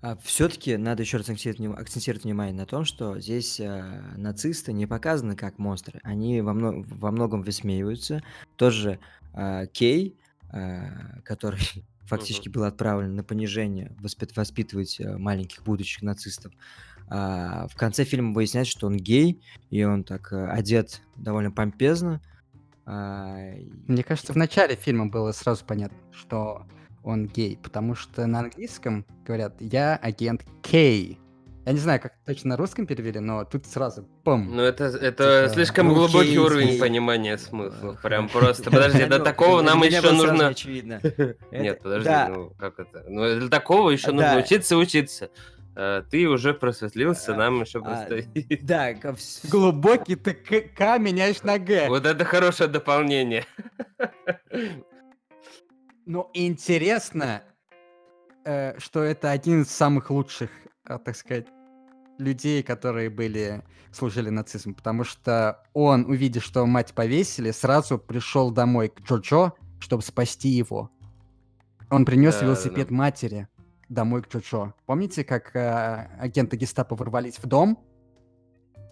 А 0.03 0.17
все-таки 0.23 0.77
надо 0.77 1.03
еще 1.03 1.17
раз 1.17 1.29
акцентировать, 1.29 1.81
акцентировать 1.81 2.25
внимание 2.25 2.55
на 2.55 2.67
том, 2.67 2.85
что 2.85 3.19
здесь 3.19 3.59
э, 3.59 4.03
нацисты 4.17 4.73
не 4.73 4.87
показаны 4.87 5.35
как 5.35 5.59
монстры. 5.59 6.01
Они 6.05 6.41
во, 6.43 6.53
мно, 6.53 6.85
во 6.87 7.11
многом 7.11 7.43
высмеиваются. 7.43 8.23
Тоже 8.57 9.01
э, 9.33 9.67
Кей, 9.73 10.17
э, 10.53 11.21
который 11.25 11.61
фактически 12.03 12.49
был 12.49 12.65
отправлен 12.65 13.17
на 13.17 13.25
понижение, 13.25 13.97
воспит, 13.99 14.37
воспитывать 14.37 15.01
э, 15.01 15.17
маленьких 15.17 15.65
будущих 15.65 16.03
нацистов. 16.03 16.53
А, 17.09 17.69
в 17.69 17.77
конце 17.77 18.05
фильма 18.05 18.33
выясняется, 18.33 18.73
что 18.73 18.87
он 18.87 18.97
гей, 18.97 19.41
и 19.71 19.85
он 19.85 20.05
так 20.05 20.33
э, 20.33 20.49
одет 20.49 21.03
довольно 21.17 21.51
помпезно. 21.51 22.21
А, 22.85 23.37
Мне 23.87 24.03
кажется, 24.03 24.33
в 24.33 24.37
начале 24.37 24.77
фильма 24.77 25.07
было 25.07 25.33
сразу 25.33 25.65
понятно, 25.65 25.99
что 26.13 26.67
он 27.05 27.27
гей, 27.27 27.59
потому 27.63 27.95
что 27.95 28.27
на 28.27 28.41
английском 28.41 29.07
говорят 29.25 29.55
«я 29.61 29.97
агент 29.97 30.45
Кей». 30.63 31.21
Я 31.65 31.73
не 31.73 31.81
знаю, 31.81 32.01
как 32.01 32.13
точно 32.25 32.51
на 32.51 32.57
русском 32.57 32.87
перевели, 32.87 33.19
но 33.19 33.45
тут 33.45 33.67
сразу 33.67 34.09
пом. 34.23 34.55
Ну 34.55 34.63
это, 34.63 34.85
это 34.85 35.43
типа, 35.43 35.53
слишком 35.53 35.89
ну, 35.89 35.95
глубокий 35.95 36.29
кей, 36.29 36.39
уровень 36.39 36.69
кей. 36.69 36.81
понимания 36.81 37.37
смысла. 37.39 37.99
Прям 38.01 38.29
просто, 38.29 38.71
подожди, 38.71 39.05
до 39.07 39.19
такого 39.19 39.63
нам 39.63 39.83
еще 39.83 40.13
нужно... 40.13 40.55
Нет, 41.51 41.83
подожди, 41.83 42.11
ну 42.29 42.53
как 42.57 42.79
это? 42.79 43.05
Ну 43.09 43.41
для 43.41 43.49
такого 43.49 43.91
еще 43.91 44.13
нужно 44.13 44.39
учиться 44.39 44.77
учиться. 44.77 45.31
Э, 45.77 46.03
ты 46.11 46.27
уже 46.27 46.55
просветлился, 46.55 47.35
а, 47.35 47.37
нам 47.37 47.61
еще 47.61 47.81
а, 47.81 47.83
предстоит. 47.83 48.63
Да, 48.67 48.95
глубокий 49.51 50.17
ты 50.17 50.33
К 50.33 50.99
меняешь 50.99 51.43
на 51.43 51.59
Г. 51.59 51.89
Вот 51.89 52.07
это 52.07 52.25
хорошее 52.25 52.69
дополнение. 52.69 53.45
Ну, 56.09 56.31
интересно, 56.35 57.43
э, 58.45 58.79
что 58.79 59.03
это 59.03 59.33
один 59.33 59.63
из 59.63 59.71
самых 59.73 60.09
лучших, 60.09 60.51
э, 60.89 61.01
так 61.05 61.17
сказать, 61.17 61.49
людей, 62.19 62.63
которые 62.63 63.11
были 63.11 63.65
служили 63.91 64.31
нацизму, 64.31 64.73
потому 64.73 65.03
что 65.03 65.65
он, 65.73 66.05
увидев, 66.05 66.45
что 66.45 66.65
мать 66.65 66.95
повесили, 66.95 67.51
сразу 67.51 67.99
пришел 67.99 68.53
домой 68.53 68.89
к 68.89 69.01
Джоджо, 69.01 69.55
чтобы 69.81 70.05
спасти 70.05 70.51
его. 70.51 70.93
Он 71.91 72.05
принес 72.05 72.37
да, 72.37 72.47
велосипед 72.47 72.87
да. 72.91 72.95
матери 72.95 73.49
домой 73.89 74.23
к 74.23 74.29
Джоджо. 74.29 74.75
Помните, 74.87 75.25
как 75.25 75.55
э, 75.55 76.09
агенты 76.19 76.57
гестапо 76.57 76.97
ворвались 76.97 77.39
в 77.39 77.47
дом? 77.47 77.79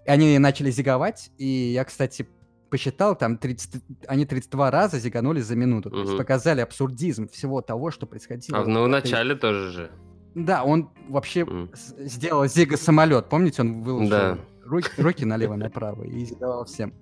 И 0.06 0.10
они 0.10 0.38
начали 0.38 0.70
зиговать, 0.70 1.30
и 1.38 1.46
я, 1.46 1.84
кстати, 1.84 2.28
посчитал, 2.70 3.16
там 3.16 3.38
30, 3.38 3.82
они 4.06 4.26
32 4.26 4.70
раза 4.70 4.98
зиганули 4.98 5.40
за 5.40 5.56
минуту. 5.56 5.88
Угу. 5.88 5.96
То 5.96 6.02
есть 6.02 6.16
показали 6.16 6.60
абсурдизм 6.60 7.28
всего 7.28 7.62
того, 7.62 7.90
что 7.90 8.06
происходило. 8.06 8.58
А 8.58 8.64
ну, 8.64 8.84
в 8.84 8.88
начале 8.88 9.34
тоже 9.34 9.70
же. 9.70 9.90
Да, 10.34 10.64
он 10.64 10.90
вообще 11.08 11.40
mm. 11.42 11.70
сделал 12.06 12.46
зига-самолет. 12.46 13.28
Помните, 13.28 13.62
он 13.62 13.82
выложил 13.82 14.10
да. 14.10 14.38
руки, 14.64 14.90
руки 14.98 15.24
налево-направо 15.24 16.02
и 16.02 16.24
зиговал 16.24 16.64
всем. 16.64 16.92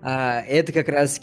А, 0.00 0.40
это 0.40 0.72
как 0.72 0.88
раз 0.88 1.20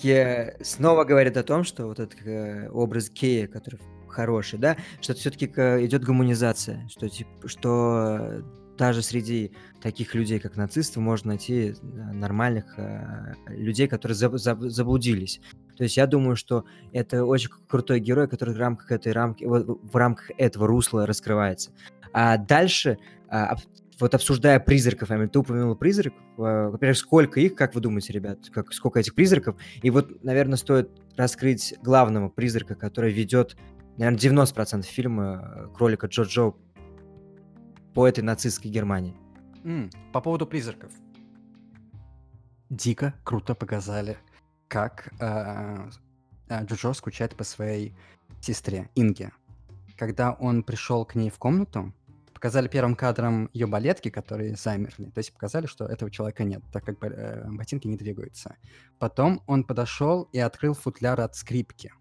снова 0.62 1.04
говорит 1.04 1.38
о 1.38 1.44
том, 1.44 1.64
что 1.64 1.88
вот 1.88 2.00
этот 2.00 2.20
э, 2.26 2.70
образ 2.70 3.10
Кея, 3.10 3.48
который 3.48 3.80
хороший, 4.16 4.60
да, 4.60 4.78
что 5.02 5.14
все-таки 5.14 5.46
идет 5.46 6.04
гуманизация, 6.04 6.88
что, 6.88 7.10
типа, 7.10 7.48
что 7.48 8.44
даже 8.78 9.02
среди 9.02 9.52
таких 9.82 10.16
людей, 10.16 10.40
как 10.40 10.56
нацисты, 10.56 11.00
можно 11.00 11.30
найти 11.30 11.70
э, 11.70 11.74
нормальных 12.14 12.78
э, 12.78 13.34
людей, 13.48 13.88
которые 13.88 14.16
заб- 14.16 14.36
заб- 14.36 14.70
заблудились. 14.70 15.40
То 15.78 15.84
есть 15.84 15.98
я 15.98 16.08
думаю, 16.08 16.36
что 16.36 16.66
это 16.94 17.26
очень 17.26 17.50
крутой 17.68 18.00
герой, 18.00 18.28
который 18.28 18.54
в 18.54 18.58
рамках 18.58 18.92
этой 18.92 19.12
рамки, 19.12 19.46
в, 19.46 19.96
рамках 19.96 20.32
этого 20.38 20.68
русла 20.68 21.06
раскрывается. 21.06 21.72
А 22.14 22.38
дальше, 22.38 22.98
а, 23.30 23.56
вот 24.00 24.14
обсуждая 24.14 24.60
призраков, 24.60 25.12
Амель, 25.12 25.30
ты 25.30 25.40
упомянул 25.40 25.76
призраков. 25.76 26.20
Э, 26.38 26.70
во-первых, 26.70 26.98
сколько 26.98 27.40
их, 27.40 27.56
как 27.56 27.76
вы 27.76 27.82
думаете, 27.82 28.14
ребят, 28.14 28.40
как, 28.52 28.74
сколько 28.74 29.00
этих 29.00 29.16
призраков? 29.16 29.56
И 29.82 29.90
вот, 29.90 30.24
наверное, 30.24 30.58
стоит 30.58 30.90
раскрыть 31.16 31.74
главного 31.82 32.30
призрака, 32.30 32.76
который 32.76 33.12
ведет, 33.12 33.56
наверное, 33.98 34.20
90% 34.20 34.84
фильма 34.84 35.42
э, 35.56 35.68
кролика 35.76 36.08
Джо-Джо 36.08 36.54
по 37.94 38.08
этой 38.08 38.22
нацистской 38.22 38.70
Германии. 38.70 39.16
Mm, 39.64 39.92
по 40.12 40.22
поводу 40.22 40.46
призраков. 40.46 40.92
Дико 42.70 43.14
круто 43.24 43.56
показали, 43.56 44.18
как 44.68 45.14
э, 45.20 45.90
э, 46.50 46.66
Джоджо 46.66 46.94
скучает 46.94 47.36
по 47.36 47.44
своей 47.44 47.96
сестре 48.42 48.90
Инге. 48.96 49.32
Когда 49.98 50.34
он 50.34 50.64
пришел 50.64 51.06
к 51.06 51.16
ней 51.16 51.30
в 51.30 51.38
комнату, 51.38 51.94
показали 52.34 52.68
первым 52.68 52.96
кадром 52.96 53.50
ее 53.54 53.66
балетки, 53.66 54.10
которые 54.10 54.56
замерли. 54.56 55.10
То 55.10 55.20
есть 55.20 55.34
показали, 55.34 55.68
что 55.68 55.86
этого 55.86 56.12
человека 56.12 56.44
нет, 56.44 56.62
так 56.72 56.84
как 56.84 57.02
э, 57.04 57.46
ботинки 57.50 57.88
не 57.88 57.98
двигаются. 57.98 58.58
Потом 59.00 59.42
он 59.48 59.64
подошел 59.64 60.24
и 60.34 60.40
открыл 60.40 60.74
футляр 60.74 61.22
от 61.22 61.36
скрипки. 61.36 61.94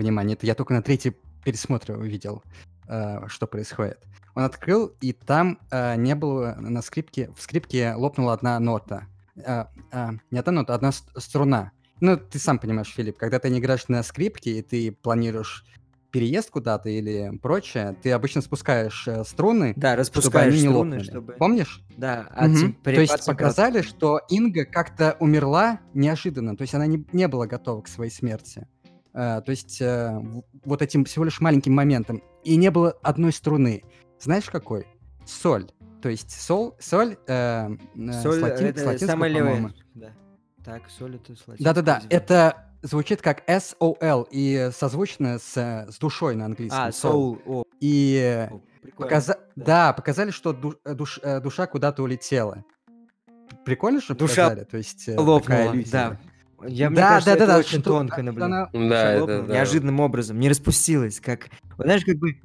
Внимание, 0.00 0.34
это 0.34 0.46
я 0.46 0.54
только 0.54 0.72
на 0.72 0.82
третий 0.82 1.14
пересмотре 1.44 1.94
увидел, 1.94 2.42
э, 2.88 3.28
что 3.28 3.46
происходит. 3.46 4.02
Он 4.34 4.44
открыл, 4.44 4.94
и 5.02 5.12
там 5.12 5.58
э, 5.70 5.96
не 5.96 6.14
было 6.14 6.56
на 6.58 6.80
скрипке, 6.80 7.30
в 7.36 7.42
скрипке 7.42 7.92
лопнула 7.94 8.32
одна 8.32 8.58
нота. 8.58 9.06
Э, 9.36 9.66
э, 9.92 10.08
не 10.30 10.38
одна 10.38 10.52
нота, 10.52 10.74
одна 10.74 10.92
струна. 10.92 11.72
Ну, 12.00 12.16
ты 12.16 12.38
сам 12.38 12.58
понимаешь, 12.58 12.88
Филипп, 12.88 13.18
когда 13.18 13.38
ты 13.38 13.50
не 13.50 13.58
играешь 13.58 13.88
на 13.88 14.02
скрипке, 14.02 14.58
и 14.58 14.62
ты 14.62 14.90
планируешь 14.90 15.66
переезд 16.10 16.50
куда-то 16.50 16.88
или 16.88 17.36
прочее, 17.42 17.96
ты 18.02 18.10
обычно 18.12 18.40
спускаешь 18.40 19.06
э, 19.06 19.22
струны, 19.24 19.74
да, 19.76 19.96
распускаешь 19.96 20.54
чтобы 20.54 20.64
они 20.64 20.74
струны, 20.74 20.94
не 20.94 21.04
чтобы... 21.04 21.32
Помнишь? 21.34 21.82
Да. 21.96 22.26
Угу. 22.36 22.74
То 22.82 22.90
есть 22.90 23.26
показали, 23.26 23.82
что 23.82 24.20
Инга 24.28 24.64
как-то 24.64 25.16
умерла 25.20 25.80
неожиданно, 25.94 26.56
то 26.56 26.62
есть 26.62 26.74
она 26.74 26.86
не, 26.86 27.04
не 27.12 27.28
была 27.28 27.46
готова 27.46 27.82
к 27.82 27.88
своей 27.88 28.10
смерти. 28.10 28.66
Uh, 29.12 29.42
то 29.42 29.50
есть 29.50 29.82
uh, 29.82 30.44
вот 30.64 30.82
этим 30.82 31.04
всего 31.04 31.24
лишь 31.24 31.40
маленьким 31.40 31.74
моментом. 31.74 32.22
И 32.44 32.56
не 32.56 32.70
было 32.70 32.92
одной 33.02 33.32
струны. 33.32 33.82
Знаешь 34.20 34.44
какой? 34.44 34.86
Соль. 35.26 35.70
То 36.02 36.08
есть 36.08 36.30
сол, 36.30 36.76
соль, 36.78 37.16
э, 37.26 37.68
э 37.96 38.12
соль 38.22 38.38
с, 38.38 38.42
латин, 38.42 38.66
это 38.66 38.98
с 38.98 39.06
самая 39.06 39.30
левая. 39.30 39.74
Да. 39.94 40.12
Так, 40.64 40.88
соль 40.90 41.16
это 41.16 41.34
с 41.34 41.44
Да-да-да, 41.58 42.02
это 42.08 42.70
звучит 42.82 43.20
как 43.20 43.42
S-O-L 43.46 44.28
и 44.30 44.70
созвучно 44.72 45.38
с, 45.38 45.56
с 45.90 45.98
душой 45.98 46.36
на 46.36 46.46
английском. 46.46 46.80
А, 46.80 46.88
soul. 46.88 47.42
Oh. 47.44 47.64
И 47.80 48.48
oh, 48.50 48.62
показа... 48.96 49.38
да. 49.56 49.64
да, 49.64 49.92
показали, 49.92 50.30
что 50.30 50.52
душ, 50.52 50.76
э, 50.84 50.94
душ, 50.94 51.20
э, 51.22 51.40
душа 51.40 51.66
куда-то 51.66 52.02
улетела. 52.02 52.64
Прикольно, 53.64 54.00
что 54.00 54.14
душа 54.14 54.48
показали? 54.48 54.64
То 54.64 54.76
есть, 54.78 55.08
лопнула, 55.08 55.74
да. 55.90 56.18
Я, 56.66 56.90
да, 56.90 57.08
кажется, 57.08 57.32
да, 57.32 57.38
да, 57.38 57.46
да, 57.46 57.58
очень 57.58 57.80
что, 57.80 57.90
тонко 57.90 58.22
наблюдал. 58.22 58.48
Она... 58.48 58.70
Да, 58.72 59.12
это, 59.12 59.42
да. 59.42 59.54
Неожиданным 59.54 60.00
образом, 60.00 60.38
не 60.38 60.48
распустилась, 60.48 61.20
как, 61.20 61.48
знаешь, 61.78 62.04
как 62.04 62.16
бы 62.16 62.40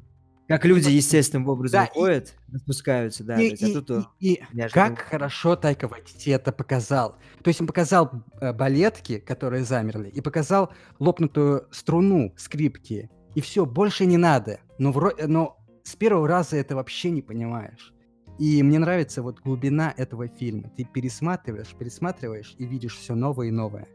как 0.47 0.63
люди 0.65 0.89
естественным 0.89 1.47
образом 1.47 1.85
да, 1.85 1.89
ходят, 1.91 2.35
и... 2.47 2.53
распускаются, 2.53 3.23
да. 3.23 3.41
И, 3.41 3.49
и, 3.49 3.71
а 3.77 3.81
тут 3.81 4.07
и, 4.19 4.33
и, 4.53 4.61
как 4.71 4.99
хорошо 4.99 5.55
Тайка 5.55 5.87
Вайтити 5.87 6.29
это 6.29 6.51
показал. 6.51 7.17
То 7.43 7.47
есть 7.47 7.61
он 7.61 7.67
показал 7.67 8.11
э, 8.39 8.53
балетки, 8.53 9.17
которые 9.17 9.63
замерли, 9.63 10.09
и 10.09 10.21
показал 10.21 10.71
лопнутую 10.99 11.67
струну 11.71 12.33
скрипки. 12.37 13.09
И 13.33 13.41
все, 13.41 13.65
больше 13.65 14.05
не 14.05 14.17
надо. 14.17 14.59
Но, 14.77 14.91
вро... 14.91 15.11
но 15.25 15.57
с 15.83 15.95
первого 15.95 16.27
раза 16.27 16.57
это 16.57 16.75
вообще 16.75 17.09
не 17.09 17.21
понимаешь. 17.21 17.93
И 18.37 18.61
мне 18.63 18.79
нравится 18.79 19.23
вот 19.23 19.39
глубина 19.39 19.93
этого 19.97 20.27
фильма. 20.27 20.69
Ты 20.75 20.83
пересматриваешь, 20.83 21.73
пересматриваешь 21.77 22.55
и 22.57 22.65
видишь 22.65 22.97
все 22.97 23.15
новое 23.15 23.47
и 23.47 23.51
новое. 23.51 23.87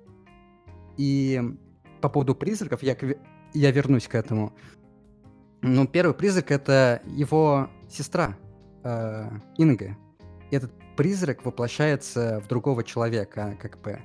И 0.96 1.40
по 2.00 2.08
поводу 2.08 2.34
призраков, 2.34 2.82
я, 2.82 2.96
я 3.52 3.70
вернусь 3.70 4.08
к 4.08 4.14
этому. 4.14 4.54
Ну, 5.62 5.86
первый 5.86 6.14
призрак— 6.14 6.50
это 6.52 7.02
его 7.06 7.68
сестра, 7.88 8.36
э, 8.82 9.30
Инга. 9.58 9.96
И 10.50 10.56
этот 10.56 10.72
призрак 10.96 11.44
воплощается 11.44 12.40
в 12.40 12.48
другого 12.48 12.82
человека, 12.82 13.56
как 13.60 13.80
бы. 13.80 14.00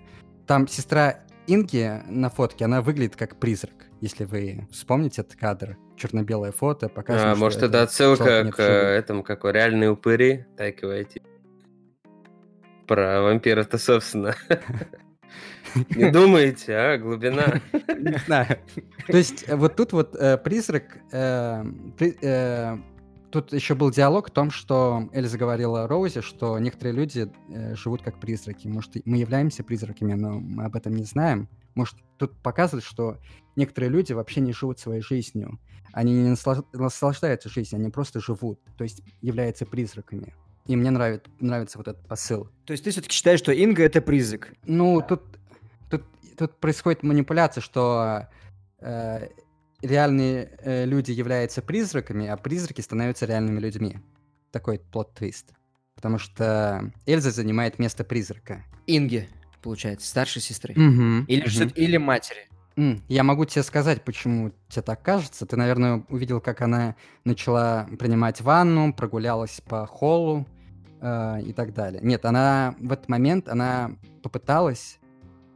Там 0.47 0.67
сестра 0.67 1.19
Инги 1.47 2.01
на 2.07 2.29
фотке, 2.29 2.65
она 2.65 2.81
выглядит 2.81 3.15
как 3.15 3.39
призрак, 3.39 3.85
если 4.01 4.25
вы 4.25 4.67
вспомните 4.71 5.21
этот 5.21 5.35
кадр. 5.35 5.77
Черно-белое 5.95 6.51
фото 6.51 6.89
показывает, 6.89 7.35
А, 7.35 7.39
может, 7.39 7.63
это 7.63 7.83
отсылка 7.83 8.51
к 8.51 8.61
этому, 8.61 9.23
как 9.23 9.45
реальные 9.45 9.91
упыри, 9.91 10.45
так 10.57 10.83
и 10.83 10.85
войти. 10.85 11.21
Про 12.87 13.21
вампира-то, 13.21 13.77
собственно. 13.77 14.35
Не 15.89 16.11
думаете, 16.11 16.73
а? 16.75 16.97
Глубина. 16.97 17.61
Не 17.73 18.17
знаю. 18.25 18.59
То 19.07 19.17
есть 19.17 19.43
э, 19.47 19.55
вот 19.55 19.75
тут 19.75 19.93
вот 19.93 20.15
э, 20.15 20.37
призрак... 20.37 20.97
э, 21.11 21.63
при- 21.97 22.17
э, 22.21 22.77
Тут 23.31 23.51
еще 23.51 23.75
был 23.75 23.91
диалог 23.91 24.29
о 24.29 24.31
том, 24.31 24.49
что 24.49 25.09
Эльза 25.11 25.37
говорила 25.37 25.87
Роузе, 25.89 26.21
что 26.21 26.57
некоторые 26.57 26.93
люди 26.93 27.29
живут 27.73 28.01
как 28.01 28.17
призраки. 28.21 28.69
Может, 28.69 29.05
мы 29.05 29.17
являемся 29.17 29.61
призраками, 29.61 30.13
но 30.13 30.39
мы 30.39 30.63
об 30.63 30.75
этом 30.77 30.95
не 30.95 31.03
знаем. 31.03 31.49
Может, 31.73 31.95
тут 32.17 32.37
показывает, 32.41 32.85
что 32.85 33.17
некоторые 33.57 33.89
люди 33.89 34.13
вообще 34.13 34.39
не 34.39 34.53
живут 34.53 34.79
своей 34.79 35.01
жизнью. 35.01 35.59
Они 35.91 36.13
не 36.13 36.29
наслаж- 36.29 36.63
наслаждаются 36.71 37.49
жизнью, 37.49 37.81
они 37.81 37.89
просто 37.89 38.21
живут, 38.21 38.59
то 38.77 38.85
есть 38.85 39.01
являются 39.21 39.65
призраками. 39.65 40.33
И 40.67 40.75
мне 40.75 40.89
нравится, 40.89 41.29
нравится 41.39 41.77
вот 41.77 41.87
этот 41.87 42.07
посыл. 42.07 42.49
То 42.65 42.71
есть 42.71 42.83
ты 42.83 42.91
все-таки 42.91 43.13
считаешь, 43.13 43.39
что 43.39 43.51
Инга 43.51 43.83
это 43.83 44.01
призрак? 44.01 44.53
Ну, 44.65 45.01
тут, 45.07 45.21
тут, 45.91 46.03
тут 46.37 46.59
происходит 46.59 47.03
манипуляция, 47.03 47.61
что 47.61 48.27
э, 48.79 49.27
реальные 49.81 50.57
э, 50.59 50.85
люди 50.85 51.11
являются 51.11 51.61
призраками, 51.61 52.27
а 52.27 52.35
призраки 52.37 52.81
становятся 52.81 53.27
реальными 53.27 53.59
людьми. 53.59 53.97
Такой 54.51 54.79
плод-твист. 54.79 55.53
Потому 55.95 56.17
что 56.17 56.91
Эльза 57.05 57.31
занимает 57.31 57.77
место 57.77 58.03
призрака. 58.03 58.63
Инги, 58.87 59.29
получается, 59.61 60.07
старшей 60.07 60.41
сестры. 60.41 60.73
Мгм, 60.75 61.25
Или, 61.25 61.47
что 61.47 61.65
или 61.65 61.97
матери. 61.97 62.47
Я 63.07 63.23
могу 63.23 63.45
тебе 63.45 63.63
сказать, 63.63 64.03
почему 64.03 64.51
тебе 64.67 64.81
так 64.81 65.01
кажется. 65.01 65.45
Ты, 65.45 65.55
наверное, 65.55 66.03
увидел, 66.09 66.41
как 66.41 66.61
она 66.61 66.95
начала 67.23 67.87
принимать 67.97 68.41
ванну, 68.41 68.93
прогулялась 68.93 69.61
по 69.61 69.85
холлу 69.85 70.45
э, 71.01 71.41
и 71.41 71.53
так 71.53 71.73
далее. 71.73 72.01
Нет, 72.03 72.25
она 72.25 72.75
в 72.79 72.91
этот 72.91 73.09
момент 73.09 73.49
она 73.49 73.91
попыталась 74.23 74.99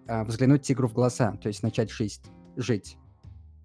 э, 0.08 0.24
взглянуть 0.24 0.64
тигру 0.64 0.88
в 0.88 0.94
глаза, 0.94 1.34
то 1.42 1.48
есть 1.48 1.64
начать 1.64 1.92
жизнь, 1.92 2.22
жить 2.56 2.98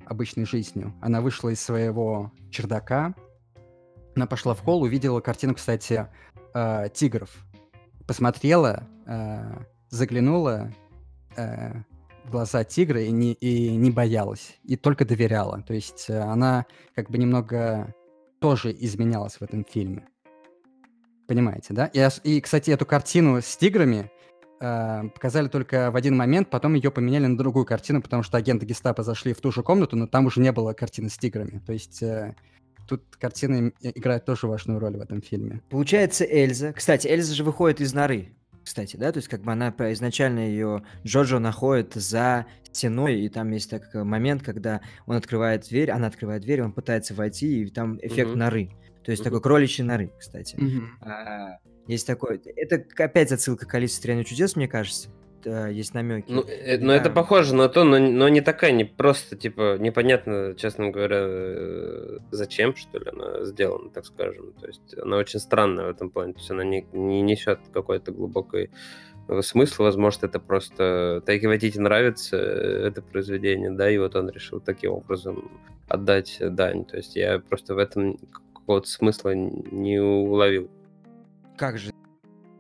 обычной 0.06 0.44
жизнью. 0.44 0.94
Она 1.00 1.20
вышла 1.20 1.50
из 1.50 1.60
своего 1.60 2.32
чердака, 2.50 3.14
она 4.14 4.26
пошла 4.26 4.54
в 4.54 4.60
холл, 4.60 4.82
увидела 4.82 5.20
картину, 5.20 5.54
кстати, 5.54 6.06
э, 6.54 6.88
тигров. 6.92 7.30
Посмотрела, 8.06 8.87
э, 9.06 9.64
заглянула 9.88 10.72
э, 11.37 11.72
в 12.24 12.30
глаза 12.30 12.64
тигра 12.64 13.02
и 13.02 13.10
не, 13.10 13.32
и 13.32 13.74
не 13.76 13.90
боялась, 13.90 14.58
и 14.62 14.76
только 14.76 15.04
доверяла. 15.04 15.62
То 15.62 15.74
есть 15.74 16.08
она 16.08 16.66
как 16.94 17.10
бы 17.10 17.18
немного 17.18 17.94
тоже 18.40 18.72
изменялась 18.72 19.34
в 19.34 19.42
этом 19.42 19.64
фильме. 19.64 20.06
Понимаете, 21.26 21.72
да? 21.74 21.87
И, 21.87 22.06
и, 22.24 22.40
кстати, 22.40 22.70
эту 22.70 22.84
картину 22.87 23.40
с 23.40 23.56
тиграми 23.56 24.10
э, 24.60 25.02
показали 25.14 25.48
только 25.48 25.90
в 25.90 25.96
один 25.96 26.16
момент, 26.16 26.50
потом 26.50 26.74
ее 26.74 26.90
поменяли 26.90 27.26
на 27.26 27.38
другую 27.38 27.64
картину, 27.64 28.02
потому 28.02 28.22
что 28.22 28.37
агенты 28.37 28.66
гестапо 28.66 29.02
зашли 29.02 29.32
в 29.32 29.40
ту 29.40 29.50
же 29.50 29.62
комнату, 29.62 29.96
но 29.96 30.06
там 30.06 30.26
уже 30.26 30.40
не 30.40 30.52
было 30.52 30.72
картины 30.74 31.08
с 31.08 31.16
тиграми. 31.16 31.62
То 31.66 31.72
есть 31.72 32.02
э, 32.02 32.34
тут 32.87 33.02
картина 33.18 33.56
им- 33.56 33.74
играет 33.80 34.24
тоже 34.26 34.46
важную 34.46 34.78
роль 34.80 34.96
в 34.96 35.00
этом 35.00 35.22
фильме. 35.22 35.62
Получается, 35.70 36.24
Эльза. 36.28 36.72
Кстати, 36.72 37.08
Эльза 37.08 37.34
же 37.34 37.42
выходит 37.44 37.80
из 37.80 37.94
норы. 37.94 38.34
Кстати, 38.62 38.96
да, 38.96 39.12
то 39.12 39.18
есть 39.18 39.28
как 39.28 39.42
бы 39.42 39.52
она 39.52 39.68
изначально 39.92 40.40
ее 40.40 40.84
Джоджо 41.04 41.38
находит 41.38 41.92
за 41.94 42.46
стеной, 42.72 43.20
и 43.20 43.28
там 43.28 43.50
есть 43.50 43.68
так 43.70 43.94
э, 43.94 44.04
момент, 44.04 44.42
когда 44.42 44.80
он 45.06 45.16
открывает 45.16 45.66
дверь, 45.68 45.90
она 45.90 46.06
открывает 46.06 46.42
дверь, 46.42 46.62
он 46.62 46.72
пытается 46.72 47.14
войти, 47.14 47.62
и 47.62 47.70
там 47.70 47.98
эффект 48.02 48.30
Мгм. 48.30 48.38
норы. 48.38 48.70
То 49.05 49.11
есть 49.11 49.23
такой 49.23 49.40
кроличьей 49.40 49.87
норы, 49.87 50.12
кстати. 50.19 50.59
А, 51.01 51.59
Есть 51.87 52.07
такой... 52.07 52.40
Это 52.57 52.85
опять 53.03 53.33
отсылка 53.33 53.67
к 53.67 53.75
Алисе 53.75 53.97
«Стране 53.97 54.25
чудес», 54.25 54.57
мне 54.57 54.67
кажется. 54.69 55.11
Есть 55.45 55.93
намеки. 55.93 56.31
Ну, 56.31 56.43
э, 56.43 56.79
но 56.79 56.95
это 56.95 57.11
похоже 57.11 57.55
на 57.55 57.69
то, 57.69 57.85
но, 57.85 57.99
но 57.99 58.29
не 58.31 58.40
такая, 58.40 58.73
не 58.73 58.85
просто, 58.85 59.37
типа, 59.37 59.77
непонятно, 59.79 60.55
честно 60.57 60.88
говоря, 60.88 61.19
э, 61.21 62.19
зачем, 62.31 62.75
что 62.75 62.99
ли, 62.99 63.11
она 63.12 63.45
сделана, 63.45 63.90
так 63.90 64.07
скажем. 64.07 64.53
То 64.55 64.67
есть 64.67 64.97
она 64.97 65.19
очень 65.19 65.40
странная 65.40 65.87
в 65.87 65.90
этом 65.90 66.09
плане. 66.09 66.33
То 66.33 66.38
есть 66.38 66.51
она 66.51 66.64
не, 66.64 66.87
не 66.93 67.21
несет 67.21 67.61
какой-то 67.75 68.11
глубокой 68.11 68.71
э, 69.29 69.43
смысла. 69.43 69.85
Возможно, 69.85 70.27
это 70.27 70.40
просто 70.40 71.23
Тайки 71.27 71.45
Вайтити 71.45 71.79
нравится 71.79 72.37
э, 72.38 72.88
это 72.88 73.03
произведение, 73.03 73.71
да, 73.71 73.90
и 73.90 73.99
вот 73.99 74.17
он 74.17 74.31
решил 74.31 74.61
таким 74.61 74.93
образом 74.93 75.61
отдать 75.88 76.38
дань. 76.40 76.87
То 76.87 76.97
есть 76.97 77.17
я 77.17 77.38
просто 77.38 77.75
в 77.75 77.79
этом 77.79 78.19
какого-то 78.64 78.88
смысла 78.88 79.35
не 79.35 80.00
уловил. 80.00 80.70
Как 81.57 81.79
же? 81.79 81.92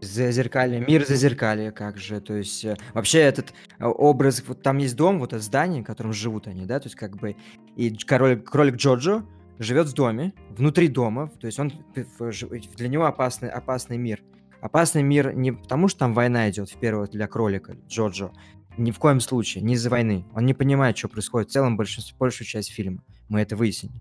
Зазеркалье, 0.00 0.84
мир 0.86 1.06
зазеркалья, 1.06 1.70
как 1.70 1.96
же, 1.96 2.20
то 2.20 2.34
есть 2.34 2.62
э, 2.66 2.76
вообще 2.92 3.20
этот 3.20 3.54
э, 3.78 3.86
образ, 3.86 4.44
вот 4.46 4.62
там 4.62 4.76
есть 4.76 4.96
дом, 4.96 5.18
вот 5.18 5.32
это 5.32 5.42
здание, 5.42 5.82
в 5.82 5.86
котором 5.86 6.12
живут 6.12 6.46
они, 6.46 6.66
да, 6.66 6.78
то 6.78 6.88
есть 6.88 6.94
как 6.94 7.16
бы 7.16 7.36
и 7.74 7.90
король, 7.96 8.38
кролик 8.38 8.76
Джоджо 8.76 9.24
живет 9.58 9.86
в 9.86 9.94
доме, 9.94 10.34
внутри 10.50 10.88
дома, 10.88 11.30
то 11.40 11.46
есть 11.46 11.58
он 11.58 11.72
для 11.94 12.88
него 12.88 13.06
опасный, 13.06 13.48
опасный 13.48 13.96
мир. 13.96 14.22
Опасный 14.60 15.02
мир 15.02 15.34
не 15.34 15.52
потому, 15.52 15.88
что 15.88 16.00
там 16.00 16.12
война 16.12 16.50
идет 16.50 16.68
в 16.68 16.76
первую 16.78 17.08
для 17.08 17.26
кролика 17.26 17.74
Джоджо, 17.88 18.30
ни 18.76 18.90
в 18.90 18.98
коем 18.98 19.20
случае, 19.20 19.64
не 19.64 19.72
из-за 19.74 19.88
войны. 19.88 20.26
Он 20.34 20.44
не 20.44 20.52
понимает, 20.52 20.98
что 20.98 21.08
происходит 21.08 21.48
в 21.48 21.52
целом 21.52 21.78
большинство, 21.78 22.16
большую 22.18 22.46
часть 22.46 22.72
фильма. 22.72 23.02
Мы 23.28 23.40
это 23.40 23.56
выяснили. 23.56 23.94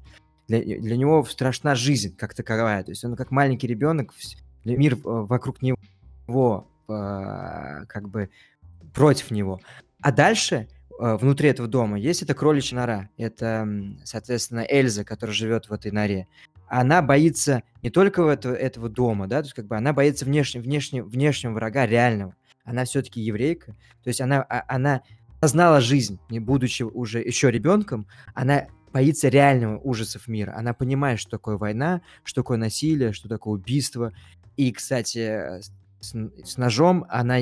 Для, 0.47 0.59
для 0.61 0.97
него 0.97 1.23
страшна 1.23 1.75
жизнь 1.75 2.15
как 2.15 2.33
таковая. 2.33 2.83
То 2.83 2.91
есть 2.91 3.03
он 3.05 3.15
как 3.15 3.31
маленький 3.31 3.67
ребенок, 3.67 4.13
мир 4.65 4.93
э, 4.93 4.97
вокруг 5.03 5.61
него 5.61 5.77
э, 6.87 7.85
как 7.87 8.09
бы 8.09 8.29
против 8.93 9.31
него. 9.31 9.59
А 10.01 10.11
дальше 10.11 10.67
э, 10.99 11.15
внутри 11.15 11.49
этого 11.49 11.67
дома 11.67 11.97
есть 11.97 12.21
эта 12.21 12.33
кроличья 12.33 12.75
нора. 12.75 13.09
Это, 13.17 13.67
соответственно, 14.03 14.65
Эльза, 14.67 15.03
которая 15.03 15.33
живет 15.33 15.69
в 15.69 15.73
этой 15.73 15.91
норе. 15.91 16.27
Она 16.67 17.01
боится 17.01 17.63
не 17.81 17.89
только 17.89 18.23
этого, 18.23 18.53
этого 18.53 18.89
дома, 18.89 19.27
да, 19.27 19.41
то 19.41 19.45
есть 19.45 19.53
как 19.53 19.67
бы 19.67 19.77
она 19.77 19.93
боится 19.93 20.25
внешне, 20.25 20.59
внешне, 20.59 21.03
внешнего 21.03 21.53
врага 21.53 21.85
реального. 21.85 22.35
Она 22.65 22.85
все-таки 22.85 23.21
еврейка, 23.21 23.73
то 24.03 24.07
есть 24.07 24.21
она, 24.21 24.41
а- 24.41 24.63
она 24.67 25.01
познала 25.39 25.81
жизнь, 25.81 26.19
не 26.29 26.39
будучи 26.39 26.83
уже 26.83 27.19
еще 27.19 27.51
ребенком, 27.51 28.07
она 28.33 28.67
боится 28.93 29.27
реального 29.27 29.79
ужасов 29.79 30.27
мира. 30.27 30.53
Она 30.55 30.73
понимает, 30.73 31.19
что 31.19 31.31
такое 31.31 31.57
война, 31.57 32.01
что 32.23 32.41
такое 32.41 32.57
насилие, 32.57 33.11
что 33.11 33.27
такое 33.27 33.55
убийство. 33.55 34.13
И, 34.55 34.71
кстати, 34.71 35.59
с, 35.99 36.13
с 36.43 36.57
ножом 36.57 37.05
она 37.09 37.39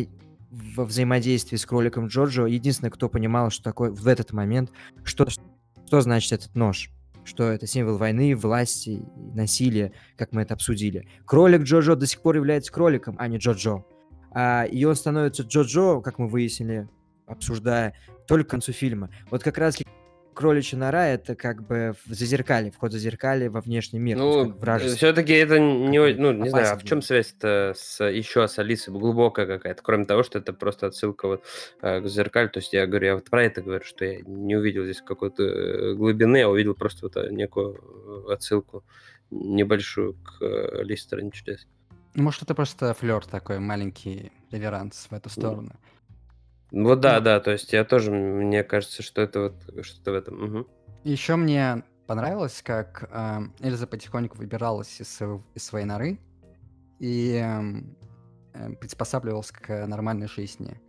во 0.49 0.85
взаимодействии 0.85 1.57
с 1.57 1.65
кроликом 1.65 2.07
Джорджо 2.07 2.45
единственная, 2.45 2.91
кто 2.91 3.09
понимал, 3.09 3.49
что 3.49 3.63
такое 3.63 3.91
в 3.91 4.07
этот 4.07 4.31
момент, 4.31 4.71
что, 5.03 5.27
что 5.29 6.01
значит 6.01 6.31
этот 6.31 6.55
нож. 6.55 6.89
Что 7.23 7.51
это 7.51 7.67
символ 7.67 7.97
войны, 7.97 8.35
власти, 8.35 9.03
насилия, 9.35 9.91
как 10.17 10.31
мы 10.31 10.41
это 10.41 10.55
обсудили. 10.55 11.07
Кролик 11.25 11.61
Джоджо 11.61 11.95
до 11.95 12.07
сих 12.07 12.21
пор 12.21 12.35
является 12.35 12.71
кроликом, 12.71 13.15
а 13.19 13.27
не 13.27 13.37
Джоджо. 13.37 13.85
А, 14.31 14.63
и 14.63 14.83
он 14.85 14.95
становится 14.95 15.43
Джоджо, 15.43 16.01
как 16.01 16.17
мы 16.17 16.27
выяснили, 16.27 16.89
обсуждая, 17.27 17.93
только 18.27 18.47
к 18.47 18.51
концу 18.51 18.71
фильма. 18.71 19.11
Вот 19.29 19.43
как 19.43 19.59
раз 19.59 19.77
кроличья 20.33 20.77
нора 20.77 21.07
это 21.07 21.35
как 21.35 21.65
бы 21.65 21.93
в 22.05 22.13
зазеркалье, 22.13 22.71
вход 22.71 22.91
в 22.91 22.93
зазеркалье 22.93 23.49
во 23.49 23.61
внешний 23.61 23.99
мир. 23.99 24.17
Ну, 24.17 24.55
все-таки 24.95 25.33
это 25.33 25.59
не, 25.59 25.99
ну, 26.13 26.31
не 26.31 26.49
знаю, 26.49 26.73
а 26.73 26.77
в 26.77 26.83
чем 26.83 27.01
связь-то 27.01 27.73
с, 27.75 28.03
еще 28.03 28.47
с 28.47 28.57
Алисой 28.59 28.93
глубокая 28.93 29.45
какая-то, 29.45 29.81
кроме 29.83 30.05
того, 30.05 30.23
что 30.23 30.39
это 30.39 30.53
просто 30.53 30.87
отсылка 30.87 31.27
вот 31.27 31.43
э, 31.81 32.01
к 32.01 32.07
зеркалю, 32.07 32.49
то 32.49 32.59
есть 32.59 32.73
я 32.73 32.87
говорю, 32.87 33.07
я 33.07 33.15
вот 33.15 33.29
про 33.29 33.43
это 33.43 33.61
говорю, 33.61 33.83
что 33.83 34.05
я 34.05 34.21
не 34.21 34.55
увидел 34.55 34.83
здесь 34.83 35.01
какой-то 35.01 35.43
э, 35.43 35.93
глубины, 35.93 36.43
а 36.43 36.49
увидел 36.49 36.75
просто 36.75 37.07
вот 37.07 37.31
некую 37.31 38.29
отсылку 38.29 38.83
небольшую 39.29 40.13
к 40.15 40.41
э, 40.41 40.81
Алисе 40.81 41.03
Стране 41.03 41.31
чудес. 41.31 41.67
Может, 42.13 42.43
это 42.43 42.55
просто 42.55 42.93
флер 42.93 43.25
такой, 43.25 43.59
маленький 43.59 44.31
реверанс 44.51 45.07
в 45.09 45.13
эту 45.13 45.29
сторону. 45.29 45.71
Вот 46.71 47.01
да, 47.01 47.19
да, 47.19 47.39
то 47.39 47.51
есть 47.51 47.73
я 47.73 47.83
тоже, 47.83 48.11
мне 48.11 48.63
кажется, 48.63 49.03
что 49.03 49.21
это 49.21 49.39
вот 49.41 49.85
что-то 49.85 50.11
в 50.11 50.15
этом. 50.15 50.43
Угу. 50.43 50.67
Еще 51.03 51.35
мне 51.35 51.83
понравилось, 52.07 52.61
как 52.63 53.09
э, 53.11 53.39
Эльза 53.59 53.87
потихоньку 53.87 54.37
выбиралась 54.37 55.01
из, 55.01 55.19
из 55.53 55.63
своей 55.63 55.85
норы 55.85 56.17
и 56.99 57.43
э, 58.53 58.69
приспосабливалась 58.79 59.51
к 59.51 59.85
нормальной 59.85 60.27
жизни. 60.27 60.79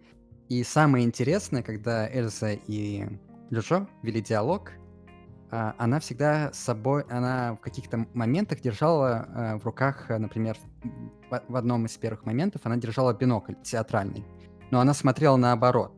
И 0.48 0.62
самое 0.62 1.04
интересное, 1.04 1.62
когда 1.62 2.08
Эльза 2.08 2.52
и 2.52 3.06
Люжо 3.50 3.88
вели 4.02 4.20
диалог, 4.20 4.70
э, 5.50 5.72
она 5.78 5.98
всегда 5.98 6.52
с 6.52 6.58
собой, 6.58 7.02
она 7.10 7.54
в 7.56 7.60
каких-то 7.60 8.06
моментах 8.14 8.60
держала 8.60 9.26
э, 9.34 9.56
в 9.56 9.64
руках, 9.64 10.08
например, 10.10 10.56
в, 11.28 11.42
в 11.48 11.56
одном 11.56 11.86
из 11.86 11.96
первых 11.96 12.24
моментов 12.24 12.60
она 12.64 12.76
держала 12.76 13.12
бинокль 13.12 13.54
театральный 13.64 14.24
но 14.72 14.80
она 14.80 14.94
смотрела 14.94 15.36
наоборот. 15.36 15.92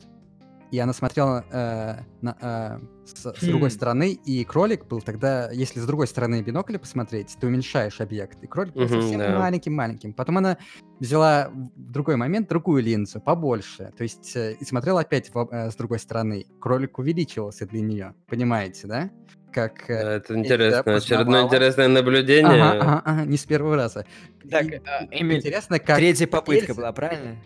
и 0.70 0.79
она 0.81 0.93
смотрела 0.93 1.45
э, 1.53 1.99
на, 2.20 2.37
э, 2.41 3.07
с, 3.07 3.33
с 3.39 3.47
другой 3.47 3.68
Хм. 3.68 3.72
стороны, 3.72 4.11
и 4.11 4.45
кролик 4.45 4.87
был 4.87 5.01
тогда, 5.01 5.49
если 5.53 5.79
с 5.79 5.87
другой 5.87 6.09
стороны 6.09 6.43
бинокля 6.43 6.81
посмотреть, 6.81 7.37
ты 7.41 7.47
уменьшаешь 7.47 8.01
объект, 8.01 8.43
и 8.43 8.49
кролик 8.49 8.75
был 8.75 8.83
Мгм, 8.87 9.01
совсем 9.03 9.18
да. 9.20 9.39
маленьким-маленьким. 9.39 10.12
Потом 10.14 10.39
она 10.39 10.59
взяла 10.99 11.51
в 11.53 11.70
другой 11.93 12.16
момент 12.16 12.49
другую 12.49 12.83
линзу, 12.83 13.20
побольше, 13.20 13.93
то 13.97 14.03
есть 14.03 14.35
э, 14.35 14.55
и 14.59 14.64
смотрела 14.64 15.03
опять 15.03 15.33
в- 15.33 15.49
э, 15.53 15.70
с 15.70 15.77
другой 15.77 16.01
стороны. 16.01 16.45
Кролик 16.61 16.99
увеличивался 16.99 17.66
для 17.66 17.81
нее, 17.81 18.14
понимаете, 18.27 18.89
да? 18.89 19.11
Как... 19.53 19.89
э, 19.89 20.03
Да, 20.03 20.12
это 20.14 20.35
интересно. 20.37 20.83
тебя 20.83 20.97
Очередное 20.97 21.43
интересное 21.45 21.87
наблюдение. 21.87 22.62
Ага, 22.64 22.81
ага, 22.81 23.03
ага, 23.05 23.25
не 23.27 23.37
с 23.37 23.45
первого 23.45 23.77
раза. 23.77 24.07
Так, 24.51 24.64
И- 24.64 24.81
а, 24.85 25.07
Эмиль, 25.12 25.37
интересно, 25.39 25.79
как... 25.79 25.99
Третья 25.99 26.27
попытка 26.27 26.62
теперь- 26.64 26.77
была, 26.77 26.91
правильно? 26.93 27.37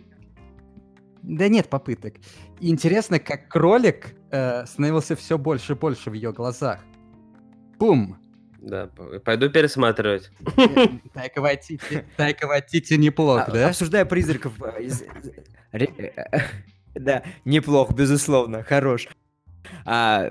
Да 1.23 1.47
нет 1.47 1.69
попыток. 1.69 2.15
И 2.59 2.69
интересно, 2.69 3.19
как 3.19 3.49
кролик 3.49 4.15
э, 4.31 4.65
становился 4.65 5.15
все 5.15 5.37
больше 5.37 5.73
и 5.73 5.75
больше 5.75 6.09
в 6.09 6.13
ее 6.13 6.31
глазах. 6.33 6.79
Бум! 7.77 8.17
Да, 8.61 8.87
пойду 9.23 9.49
пересматривать. 9.49 10.31
Э, 10.57 10.87
Тайка 11.13 11.39
Вайтити, 11.41 12.05
Тайка 12.17 12.45
Вайтити 12.47 12.95
неплохо, 12.95 13.45
А, 13.47 13.51
да? 13.51 13.67
Обсуждая 13.69 14.05
призраков... 14.05 14.53
э, 14.61 14.89
э, 15.71 16.39
Да, 16.95 17.23
неплохо, 17.45 17.93
безусловно, 17.93 18.63
хорош. 18.63 19.07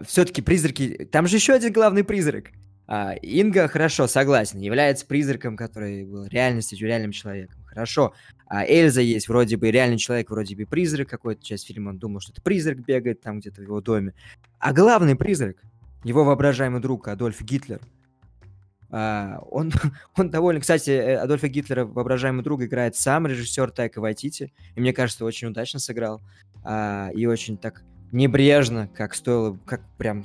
Все-таки 0.06 0.42
призраки... 0.42 1.08
Там 1.10 1.26
же 1.26 1.36
еще 1.36 1.52
один 1.54 1.72
главный 1.72 2.04
призрак. 2.04 2.50
А, 2.86 3.12
Инга, 3.20 3.68
хорошо, 3.68 4.06
согласен, 4.06 4.60
является 4.60 5.06
призраком, 5.06 5.56
который 5.56 6.04
был 6.04 6.24
реальностью, 6.26 6.78
реальным 6.78 7.12
человеком. 7.12 7.57
Хорошо. 7.78 8.12
А 8.46 8.66
Эльза 8.66 9.00
есть 9.00 9.28
вроде 9.28 9.56
бы 9.56 9.70
реальный 9.70 9.98
человек, 9.98 10.30
вроде 10.30 10.56
бы 10.56 10.66
призрак. 10.66 11.08
Какую-то 11.08 11.44
часть 11.44 11.68
фильма 11.68 11.90
он 11.90 11.98
думал, 11.98 12.18
что 12.18 12.32
это 12.32 12.42
призрак 12.42 12.84
бегает 12.84 13.20
там 13.20 13.38
где-то 13.38 13.60
в 13.60 13.64
его 13.64 13.80
доме. 13.80 14.14
А 14.58 14.72
главный 14.72 15.14
призрак, 15.14 15.58
его 16.02 16.24
воображаемый 16.24 16.80
друг 16.80 17.06
Адольф 17.06 17.40
Гитлер, 17.40 17.80
а, 18.90 19.38
он, 19.48 19.70
он 20.16 20.30
довольно... 20.30 20.60
Кстати, 20.60 20.90
э, 20.90 21.18
Адольфа 21.18 21.46
Гитлера, 21.46 21.84
воображаемый 21.84 22.42
друг, 22.42 22.62
играет 22.62 22.96
сам 22.96 23.28
режиссер 23.28 23.70
Тайка 23.70 24.00
Вайтити. 24.00 24.52
И 24.74 24.80
мне 24.80 24.92
кажется, 24.92 25.24
очень 25.24 25.46
удачно 25.46 25.78
сыграл. 25.78 26.20
А, 26.64 27.10
и 27.14 27.26
очень 27.26 27.58
так 27.58 27.84
небрежно, 28.10 28.88
как 28.88 29.14
стоило, 29.14 29.56
как 29.66 29.82
прям... 29.98 30.24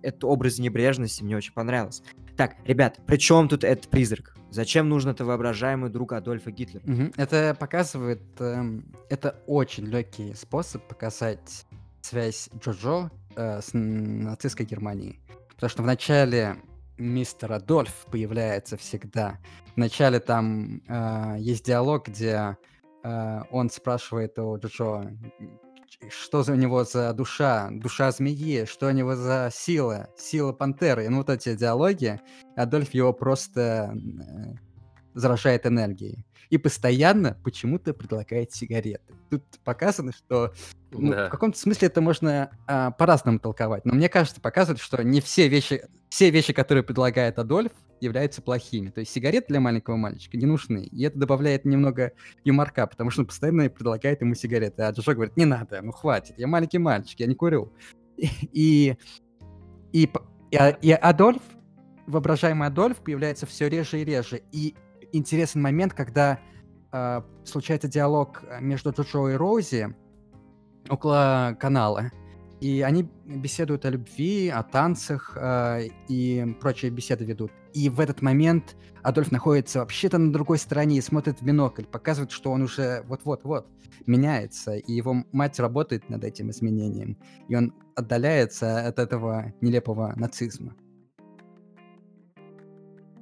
Этот 0.00 0.24
образ 0.24 0.58
небрежности 0.58 1.22
мне 1.22 1.36
очень 1.36 1.52
понравился. 1.52 2.02
Так, 2.38 2.56
ребят, 2.64 2.98
при 3.04 3.18
чем 3.18 3.50
тут 3.50 3.62
этот 3.62 3.90
призрак? 3.90 4.34
Зачем 4.54 4.88
нужен 4.88 5.10
это 5.10 5.24
воображаемый 5.24 5.90
друг 5.90 6.12
Адольфа 6.12 6.52
Гитлера? 6.52 6.82
Мгм. 6.86 7.12
Это 7.16 7.56
показывает... 7.58 8.22
эм, 8.38 8.94
это 9.08 9.42
очень 9.48 9.84
легкий 9.84 10.32
способ 10.34 10.86
показать 10.86 11.66
связь 12.02 12.48
Джоджо 12.60 13.10
э, 13.34 13.60
с 13.60 13.70
нацистской 13.72 14.64
Германией. 14.64 15.18
Потому 15.48 15.70
что 15.70 15.82
в 15.82 15.86
начале 15.86 16.56
мистер 16.98 17.52
Адольф 17.52 18.06
появляется 18.12 18.76
всегда. 18.76 19.38
В 19.74 19.76
начале 19.76 20.20
там 20.20 20.82
э, 20.86 21.36
есть 21.40 21.66
диалог, 21.66 22.06
где 22.06 22.56
э, 23.02 23.40
он 23.50 23.70
спрашивает 23.70 24.38
у 24.38 24.56
Джоджо, 24.56 25.10
что 26.10 26.42
за 26.42 26.52
у 26.52 26.56
него 26.56 26.84
за 26.84 27.12
душа, 27.12 27.68
душа 27.70 28.10
змеи, 28.10 28.64
что 28.64 28.88
у 28.88 28.90
него 28.90 29.16
за 29.16 29.50
сила, 29.52 30.08
сила 30.16 30.52
пантеры. 30.52 31.04
И 31.04 31.08
ну, 31.08 31.18
вот 31.18 31.30
эти 31.30 31.54
диалоги, 31.54 32.20
Адольф 32.56 32.94
его 32.94 33.12
просто 33.12 33.94
э, 33.94 34.54
заражает 35.14 35.66
энергией. 35.66 36.26
И 36.50 36.58
постоянно 36.58 37.38
почему-то 37.42 37.94
предлагает 37.94 38.52
сигареты. 38.52 39.14
Тут 39.30 39.44
показано, 39.64 40.12
что 40.12 40.52
ну, 40.90 41.12
Да. 41.12 41.26
в 41.26 41.30
каком-то 41.30 41.58
смысле 41.58 41.88
это 41.88 42.00
можно 42.00 42.50
а, 42.66 42.90
по-разному 42.92 43.38
толковать. 43.38 43.84
Но 43.84 43.94
мне 43.94 44.08
кажется, 44.08 44.40
показывает, 44.40 44.80
что 44.80 45.02
не 45.02 45.20
все 45.20 45.48
вещи, 45.48 45.88
все 46.10 46.30
вещи, 46.30 46.52
которые 46.52 46.84
предлагает 46.84 47.38
Адольф, 47.38 47.72
являются 48.04 48.42
плохими. 48.42 48.90
То 48.90 49.00
есть 49.00 49.12
сигареты 49.12 49.46
для 49.48 49.60
маленького 49.60 49.96
мальчика 49.96 50.36
не 50.36 50.46
нужны. 50.46 50.84
И 50.84 51.02
это 51.02 51.18
добавляет 51.18 51.64
немного 51.64 52.12
юморка, 52.44 52.86
потому 52.86 53.10
что 53.10 53.22
он 53.22 53.26
постоянно 53.26 53.68
предлагает 53.68 54.20
ему 54.20 54.34
сигареты. 54.34 54.82
А 54.82 54.90
Джошо 54.90 55.14
говорит, 55.14 55.36
не 55.36 55.44
надо, 55.44 55.80
ну 55.82 55.92
хватит, 55.92 56.38
я 56.38 56.46
маленький 56.46 56.78
мальчик, 56.78 57.20
я 57.20 57.26
не 57.26 57.34
курю. 57.34 57.72
И, 58.16 58.96
и, 59.92 60.08
и, 60.50 60.56
А- 60.56 60.70
и 60.70 60.92
Адольф, 60.92 61.42
воображаемый 62.06 62.68
Адольф, 62.68 62.98
появляется 62.98 63.46
все 63.46 63.68
реже 63.68 64.00
и 64.00 64.04
реже. 64.04 64.42
И 64.52 64.74
интересный 65.12 65.62
момент, 65.62 65.94
когда 65.94 66.38
э, 66.92 67.22
случается 67.44 67.88
диалог 67.88 68.42
между 68.60 68.90
Джоджо 68.90 69.28
и 69.30 69.34
Роузи 69.34 69.94
около 70.88 71.56
канала. 71.58 72.10
И 72.60 72.82
они 72.82 73.08
беседуют 73.26 73.84
о 73.84 73.90
любви, 73.90 74.48
о 74.48 74.62
танцах 74.62 75.36
э, 75.36 75.88
и 76.08 76.56
прочие 76.60 76.90
беседы 76.90 77.24
ведут. 77.24 77.52
И 77.74 77.88
в 77.88 77.98
этот 77.98 78.22
момент 78.22 78.76
Адольф 79.02 79.32
находится 79.32 79.80
вообще-то 79.80 80.16
на 80.16 80.32
другой 80.32 80.58
стороне 80.58 80.98
и 80.98 81.00
смотрит 81.00 81.40
в 81.40 81.44
бинокль, 81.44 81.84
показывает, 81.84 82.30
что 82.30 82.52
он 82.52 82.62
уже 82.62 83.02
вот-вот-вот 83.08 83.66
меняется, 84.06 84.76
и 84.76 84.92
его 84.92 85.24
мать 85.32 85.58
работает 85.58 86.08
над 86.08 86.22
этим 86.22 86.50
изменением, 86.50 87.18
и 87.48 87.56
он 87.56 87.74
отдаляется 87.96 88.86
от 88.86 89.00
этого 89.00 89.52
нелепого 89.60 90.14
нацизма. 90.16 90.76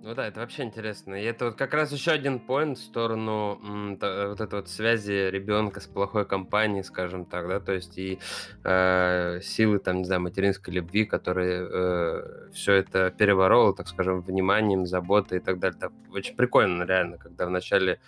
Ну 0.04 0.14
да, 0.16 0.26
это 0.26 0.40
вообще 0.40 0.64
интересно. 0.64 1.14
И 1.14 1.24
это 1.24 1.44
вот 1.46 1.54
как 1.54 1.74
раз 1.74 1.92
еще 1.92 2.10
один 2.10 2.40
поинт 2.40 2.76
в 2.76 2.82
сторону 2.82 3.60
м, 3.62 3.96
та- 3.98 4.30
вот 4.30 4.40
этой 4.40 4.56
вот 4.56 4.68
связи 4.68 5.30
ребенка 5.30 5.78
с 5.78 5.86
плохой 5.86 6.26
компанией, 6.26 6.82
скажем 6.82 7.24
так, 7.24 7.46
да, 7.46 7.60
то 7.60 7.70
есть 7.72 7.96
и 7.98 8.18
э, 8.64 9.38
силы 9.44 9.78
там, 9.78 9.98
не 9.98 10.04
знаю, 10.04 10.22
материнской 10.22 10.74
любви, 10.74 11.04
которые 11.04 12.50
все 12.52 12.72
это 12.74 13.12
переворовал, 13.12 13.74
так 13.74 13.86
скажем, 13.86 14.22
вниманием, 14.22 14.86
заботой 14.86 15.38
и 15.38 15.40
так 15.40 15.60
далее. 15.60 15.78
Так, 15.78 15.92
очень 16.10 16.34
прикольно, 16.34 16.82
реально, 16.82 17.16
когда 17.18 17.46
вначале 17.46 18.00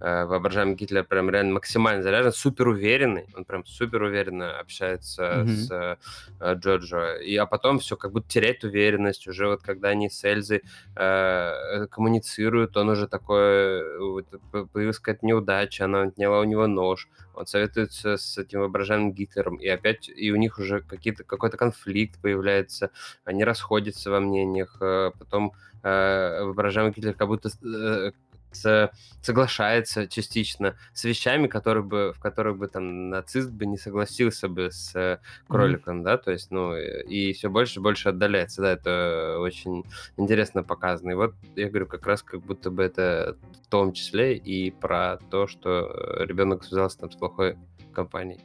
э, 0.00 0.24
воображаемый 0.24 0.74
Гитлер 0.74 1.04
прям 1.04 1.30
реально 1.30 1.54
максимально 1.54 2.02
заряжен, 2.02 2.32
супер 2.32 2.68
уверенный, 2.68 3.26
он 3.36 3.44
прям 3.44 3.64
супер 3.66 4.02
уверенно 4.02 4.58
общается 4.58 5.44
Мгм. 5.44 5.48
с 5.48 5.98
э, 6.40 6.54
Джоджо, 6.54 7.16
и 7.16 7.36
а 7.36 7.46
потом 7.46 7.78
все 7.78 7.96
как 7.96 8.12
будто 8.12 8.28
теряет 8.28 8.64
уверенность. 8.64 9.28
Уже 9.28 9.46
вот 9.46 9.62
когда 9.62 9.88
они 9.88 10.08
с 10.10 10.24
Эльзой 10.24 10.62
э, 10.96 11.86
коммуницируют, 11.90 12.76
он 12.76 12.88
уже 12.88 13.06
такой, 13.08 13.40
э, 13.40 13.98
вот, 13.98 14.26
появилась 14.72 14.98
какая-то 14.98 15.26
неудача, 15.26 15.84
она 15.84 16.02
отняла 16.02 16.40
у 16.40 16.44
него 16.44 16.66
нож, 16.66 17.08
он 17.34 17.46
советуется 17.46 18.16
с 18.16 18.38
этим 18.38 18.60
воображаемым 18.60 19.12
Гитлером, 19.12 19.56
и 19.56 19.68
опять, 19.68 20.08
и 20.08 20.30
у 20.32 20.36
них 20.36 20.58
уже 20.58 20.80
какие-то, 20.80 21.24
какой-то 21.24 21.56
конфликт 21.56 22.20
появляется, 22.20 22.90
они 23.24 23.44
расходятся 23.44 24.10
во 24.10 24.20
мнениях, 24.20 24.76
э, 24.80 25.10
потом 25.18 25.52
э, 25.82 26.42
воображаемый 26.42 26.92
Гитлер 26.92 27.14
как 27.14 27.28
будто 27.28 27.48
э, 27.64 28.12
соглашается 28.52 30.06
частично 30.06 30.76
с 30.92 31.04
вещами, 31.04 31.46
которые 31.46 31.84
бы, 31.84 32.12
в 32.14 32.20
которых 32.20 32.58
бы 32.58 32.68
там 32.68 33.10
нацист 33.10 33.50
бы 33.50 33.66
не 33.66 33.76
согласился 33.76 34.48
бы 34.48 34.70
с 34.70 34.94
э, 34.94 35.18
кроликом, 35.48 36.02
да, 36.02 36.16
то 36.16 36.30
есть, 36.30 36.50
ну, 36.50 36.72
э, 36.72 37.04
и 37.04 37.32
все 37.32 37.50
больше 37.50 37.80
и 37.80 37.82
больше 37.82 38.08
отдаляется, 38.08 38.62
да, 38.62 38.72
это 38.72 39.38
очень 39.40 39.84
интересно 40.16 40.62
показано. 40.62 41.10
И 41.10 41.14
вот 41.14 41.34
я 41.56 41.68
говорю, 41.68 41.86
как 41.86 42.06
раз 42.06 42.22
как 42.22 42.40
будто 42.40 42.70
бы 42.70 42.82
это 42.82 43.36
в 43.64 43.68
том 43.68 43.92
числе 43.92 44.36
и 44.36 44.70
про 44.70 45.18
то, 45.30 45.46
что 45.46 46.24
ребенок 46.24 46.64
связался 46.64 46.98
там 46.98 47.10
с 47.10 47.16
плохой 47.16 47.56
компанией. 47.92 48.40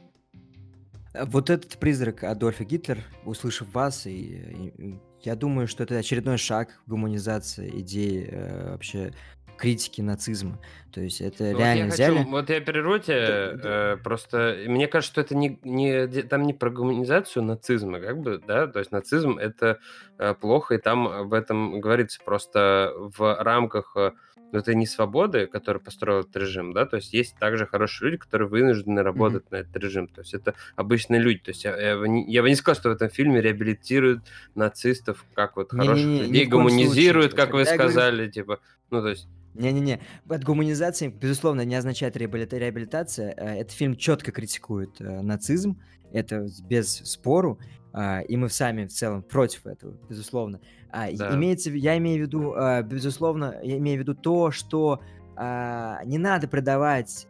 Вот 1.24 1.48
этот 1.48 1.78
призрак 1.78 2.24
Адольфа 2.24 2.64
Гитлер, 2.64 2.98
услышав 3.24 3.72
вас, 3.72 4.06
и, 4.06 4.72
и 4.76 5.00
я 5.22 5.34
думаю, 5.34 5.66
что 5.66 5.82
это 5.82 5.96
очередной 5.96 6.38
шаг 6.38 6.78
в 6.84 6.90
гуманизации 6.90 7.80
идеи 7.80 8.28
э, 8.30 8.70
вообще 8.70 9.12
критики 9.56 10.00
нацизма. 10.00 10.58
То 10.92 11.00
есть 11.00 11.20
это 11.20 11.44
Ну, 11.44 11.52
вот 11.52 11.58
реально 11.58 11.78
я 11.84 11.86
взяли... 11.88 12.16
хочу, 12.18 12.30
вот 12.30 12.50
я 12.50 12.60
перерву 12.60 12.98
тебя, 12.98 13.26
Да, 13.26 13.52
да. 13.56 13.92
э, 13.92 13.96
просто 13.98 14.56
мне 14.66 14.86
кажется, 14.88 15.12
что 15.12 15.20
это 15.20 15.34
не, 15.36 15.58
не 15.62 16.06
там 16.22 16.42
не 16.44 16.54
про 16.54 16.70
гуманизацию 16.70 17.42
нацизма, 17.42 18.00
как 18.00 18.18
бы, 18.20 18.40
да, 18.46 18.66
то 18.66 18.78
есть 18.78 18.92
нацизм 18.92 19.38
это 19.38 19.78
э, 20.18 20.34
плохо, 20.34 20.74
и 20.74 20.78
там 20.78 21.06
об 21.08 21.34
этом 21.34 21.80
говорится 21.80 22.20
просто 22.24 22.92
в 22.96 23.42
рамках 23.42 23.92
э, 23.96 24.12
вот 24.52 24.62
этой 24.62 24.74
несвободы, 24.76 25.46
которую 25.48 25.82
построил 25.82 26.20
этот 26.20 26.34
режим, 26.36 26.72
да, 26.72 26.86
то 26.86 26.96
есть 26.96 27.12
есть 27.12 27.36
также 27.36 27.66
хорошие 27.66 28.10
люди, 28.12 28.22
которые 28.22 28.48
вынуждены 28.48 29.02
работать 29.02 29.50
на 29.50 29.56
этот 29.56 29.76
режим, 29.76 30.06
то 30.08 30.20
есть 30.22 30.32
это 30.34 30.54
обычные 30.76 31.20
люди, 31.20 31.40
то 31.40 31.50
есть 31.50 31.64
я, 31.64 31.76
я, 31.76 31.98
бы 31.98 32.08
не, 32.08 32.24
я 32.32 32.40
бы 32.42 32.48
не 32.48 32.54
сказал, 32.54 32.78
что 32.80 32.88
в 32.88 32.92
этом 32.92 33.10
фильме 33.10 33.42
реабилитируют 33.42 34.20
нацистов 34.54 35.26
как 35.34 35.56
вот 35.56 35.72
Не-не-не, 35.72 35.86
хороших 35.88 36.06
ни 36.06 36.10
людей, 36.12 36.28
случае. 36.28 36.50
гуманизируют, 36.50 37.32
есть, 37.32 37.36
как 37.36 37.52
вы 37.52 37.58
я 37.60 37.64
говорю- 37.66 37.80
сказали, 37.90 38.30
типа, 38.30 38.60
ну, 38.90 39.02
то 39.02 39.08
есть 39.08 39.28
Не-не-не, 39.58 40.00
от 40.28 40.44
гуманизации, 40.44 41.08
безусловно, 41.08 41.62
не 41.64 41.74
означает 41.74 42.16
реабилита- 42.16 42.58
реабилитация. 42.58 43.34
Э, 43.36 43.60
Этот 43.60 43.72
фильм 43.72 43.96
четко 43.96 44.32
критикует 44.32 45.00
э, 45.00 45.20
нацизм, 45.22 45.80
это 46.12 46.46
без 46.68 46.88
спору, 47.04 47.58
а, 47.92 48.20
и 48.20 48.36
мы 48.36 48.48
сами 48.48 48.86
в 48.86 48.92
целом 48.92 49.22
против 49.22 49.66
этого, 49.66 49.94
безусловно. 50.08 50.60
А, 50.90 51.10
Да. 51.12 51.34
Имеется, 51.34 51.70
я 51.70 51.96
имею 51.98 52.18
в 52.24 52.26
виду, 52.26 52.52
а, 52.56 52.82
безусловно, 52.82 53.58
я 53.62 53.78
имею 53.78 53.98
в 53.98 54.00
виду 54.00 54.14
то, 54.14 54.50
что 54.50 55.00
не 55.38 56.16
надо 56.16 56.48
придавать 56.48 57.28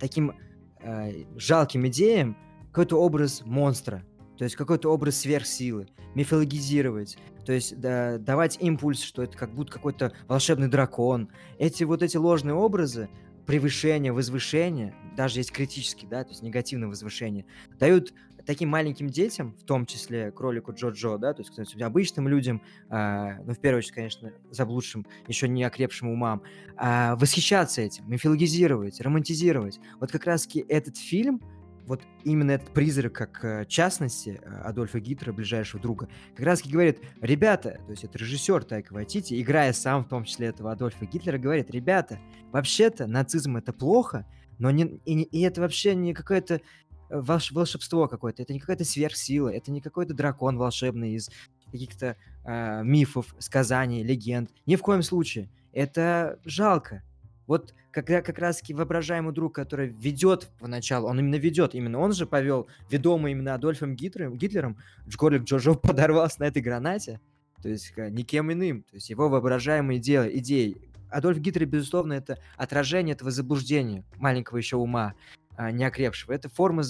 таким 0.00 0.32
жалким 1.36 1.86
идеям 1.86 2.36
какой-то 2.72 3.00
образ 3.00 3.42
монстра, 3.46 4.02
то 4.42 4.46
есть 4.46 4.56
какой-то 4.56 4.92
образ 4.92 5.18
сверхсилы, 5.18 5.86
мифологизировать, 6.16 7.16
то 7.46 7.52
есть 7.52 7.78
да, 7.78 8.18
давать 8.18 8.58
импульс, 8.60 9.00
что 9.00 9.22
это 9.22 9.38
как 9.38 9.54
будто 9.54 9.70
какой-то 9.70 10.12
волшебный 10.26 10.66
дракон. 10.66 11.28
Эти 11.60 11.84
вот 11.84 12.02
эти 12.02 12.16
ложные 12.16 12.54
образы, 12.54 13.08
превышение, 13.46 14.12
возвышение, 14.12 14.96
даже 15.16 15.38
есть 15.38 15.52
критические, 15.52 16.10
да, 16.10 16.24
то 16.24 16.30
есть 16.30 16.42
негативное 16.42 16.88
возвышение, 16.88 17.46
дают 17.78 18.14
таким 18.44 18.68
маленьким 18.68 19.06
детям, 19.06 19.54
в 19.60 19.62
том 19.62 19.86
числе 19.86 20.32
кролику 20.32 20.72
Джо-Джо, 20.72 21.18
да, 21.18 21.34
то 21.34 21.42
есть, 21.42 21.50
кстати, 21.50 21.80
обычным 21.80 22.26
людям, 22.26 22.62
э, 22.90 23.36
ну, 23.44 23.54
в 23.54 23.60
первую 23.60 23.78
очередь, 23.78 23.94
конечно, 23.94 24.32
заблудшим, 24.50 25.06
еще 25.28 25.46
не 25.46 25.62
окрепшим 25.62 26.08
умам, 26.08 26.42
э, 26.76 27.14
восхищаться 27.14 27.80
этим, 27.80 28.10
мифологизировать, 28.10 29.00
романтизировать. 29.00 29.78
Вот 30.00 30.10
как 30.10 30.24
раз-таки 30.24 30.64
этот 30.68 30.96
фильм, 30.96 31.40
вот 31.92 32.06
именно 32.24 32.52
этот 32.52 32.72
призрак, 32.72 33.12
как 33.12 33.44
э, 33.44 33.66
частности 33.66 34.40
э, 34.42 34.60
Адольфа 34.62 34.98
Гитлера, 34.98 35.34
ближайшего 35.34 35.82
друга, 35.82 36.08
как 36.34 36.46
раз 36.46 36.60
таки 36.60 36.72
говорит, 36.72 37.00
ребята, 37.20 37.80
то 37.84 37.90
есть 37.90 38.02
это 38.02 38.16
режиссер 38.16 38.64
Тайка 38.64 38.94
Вайтити, 38.94 39.38
играя 39.38 39.74
сам 39.74 40.02
в 40.02 40.08
том 40.08 40.24
числе 40.24 40.46
этого 40.46 40.72
Адольфа 40.72 41.04
Гитлера, 41.04 41.36
говорит, 41.36 41.70
ребята, 41.70 42.18
вообще-то 42.50 43.06
нацизм 43.06 43.58
это 43.58 43.74
плохо, 43.74 44.26
но 44.58 44.70
не, 44.70 44.84
и, 45.04 45.20
и 45.20 45.42
это 45.42 45.60
вообще 45.60 45.94
не 45.94 46.14
какое-то 46.14 46.62
волш, 47.10 47.52
волшебство 47.52 48.08
какое-то, 48.08 48.42
это 48.42 48.54
не 48.54 48.60
какая-то 48.60 48.86
сверхсила, 48.86 49.50
это 49.50 49.70
не 49.70 49.82
какой-то 49.82 50.14
дракон 50.14 50.56
волшебный 50.56 51.12
из 51.12 51.28
каких-то 51.70 52.16
э, 52.46 52.82
мифов, 52.84 53.34
сказаний, 53.38 54.02
легенд. 54.02 54.50
Ни 54.64 54.76
в 54.76 54.80
коем 54.80 55.02
случае. 55.02 55.50
Это 55.74 56.38
жалко. 56.46 57.02
Вот 57.52 57.74
когда 57.90 58.22
как 58.22 58.38
раз-таки 58.38 58.72
воображаемый 58.72 59.34
друг, 59.34 59.54
который 59.54 59.88
ведет 59.88 60.48
поначалу, 60.58 61.06
он 61.06 61.18
именно 61.20 61.34
ведет, 61.34 61.74
именно 61.74 61.98
он 61.98 62.14
же 62.14 62.24
повел, 62.24 62.66
ведомый 62.88 63.32
именно 63.32 63.52
Адольфом 63.52 63.94
Гитлером, 63.94 64.38
Гитлером 64.38 64.78
Джгорлик 65.06 65.42
Джорджов 65.42 65.78
подорвался 65.82 66.40
на 66.40 66.44
этой 66.44 66.62
гранате, 66.62 67.20
то 67.62 67.68
есть 67.68 67.92
никем 67.94 68.50
иным, 68.50 68.84
то 68.84 68.94
есть 68.94 69.10
его 69.10 69.28
воображаемые 69.28 69.98
идеи, 69.98 70.38
идеи. 70.38 70.80
Адольф 71.10 71.40
Гитлер, 71.40 71.66
безусловно, 71.66 72.14
это 72.14 72.38
отражение 72.56 73.12
этого 73.12 73.30
заблуждения 73.30 74.02
маленького 74.16 74.56
еще 74.56 74.76
ума, 74.76 75.12
а, 75.54 75.70
неокрепшего. 75.72 76.32
Это 76.32 76.48
форма 76.48 76.84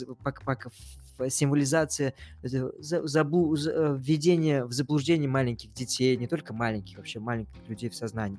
символизация 1.28 2.14
забу, 2.44 3.56
э, 3.56 3.96
введения 3.98 4.64
в 4.64 4.70
заблуждение 4.70 5.28
маленьких 5.28 5.72
детей, 5.72 6.16
не 6.16 6.28
только 6.28 6.54
маленьких, 6.54 6.98
вообще 6.98 7.18
маленьких 7.18 7.68
людей 7.68 7.90
в 7.90 7.96
сознании. 7.96 8.38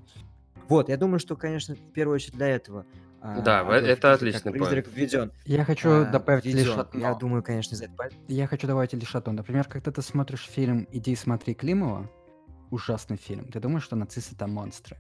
Вот, 0.70 0.90
я 0.90 0.98
думаю, 0.98 1.20
что, 1.20 1.36
конечно, 1.36 1.76
в 1.76 1.92
первую 1.92 2.16
очередь 2.16 2.36
для 2.36 2.48
этого 2.48 2.86
а, 3.26 3.42
да, 3.42 3.62
Адольф 3.62 3.88
это 3.88 4.14
отличный 4.14 4.52
призрак 4.52 4.86
введен. 4.90 5.32
Я 5.46 5.64
хочу 5.64 5.90
а, 5.90 6.06
добавить 6.06 6.44
введен. 6.44 6.60
лишь 6.60 6.78
одно. 6.78 7.00
Я 7.00 7.14
думаю, 7.16 7.42
конечно, 7.42 7.78
за 7.78 7.86
это... 7.86 8.10
Я 8.28 8.48
хочу 8.48 8.68
добавить 8.68 8.92
лишь 8.92 9.16
одно. 9.16 9.32
Например, 9.32 9.66
когда 9.66 9.92
ты 9.92 10.02
смотришь 10.02 10.46
фильм 10.46 10.86
«Иди 10.92 11.16
смотри 11.16 11.54
Климова», 11.54 12.12
ужасный 12.70 13.16
фильм, 13.16 13.50
ты 13.50 13.62
думаешь, 13.62 13.84
что 13.84 13.96
нацисты 13.96 14.36
там 14.36 14.52
монстры. 14.52 14.98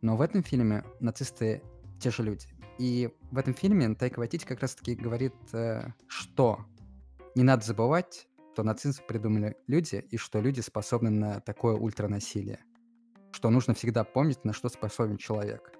Но 0.00 0.16
в 0.16 0.22
этом 0.22 0.42
фильме 0.42 0.82
нацисты 0.98 1.62
те 2.00 2.10
же 2.10 2.24
люди. 2.24 2.48
И 2.78 3.10
в 3.30 3.38
этом 3.38 3.54
фильме 3.54 3.94
Тайка 3.94 4.18
Вайтити 4.18 4.44
как 4.44 4.60
раз-таки 4.60 4.96
говорит, 4.96 5.34
э, 5.52 5.90
что 6.08 6.64
не 7.36 7.44
надо 7.44 7.64
забывать, 7.64 8.26
что 8.54 8.64
нацизм 8.64 9.02
придумали 9.06 9.56
люди, 9.68 10.04
и 10.10 10.16
что 10.16 10.40
люди 10.40 10.60
способны 10.60 11.10
на 11.10 11.40
такое 11.40 11.76
ультранасилие. 11.76 12.58
Что 13.32 13.50
нужно 13.50 13.74
всегда 13.74 14.04
помнить, 14.04 14.44
на 14.44 14.52
что 14.52 14.68
способен 14.68 15.16
человек. 15.16 15.72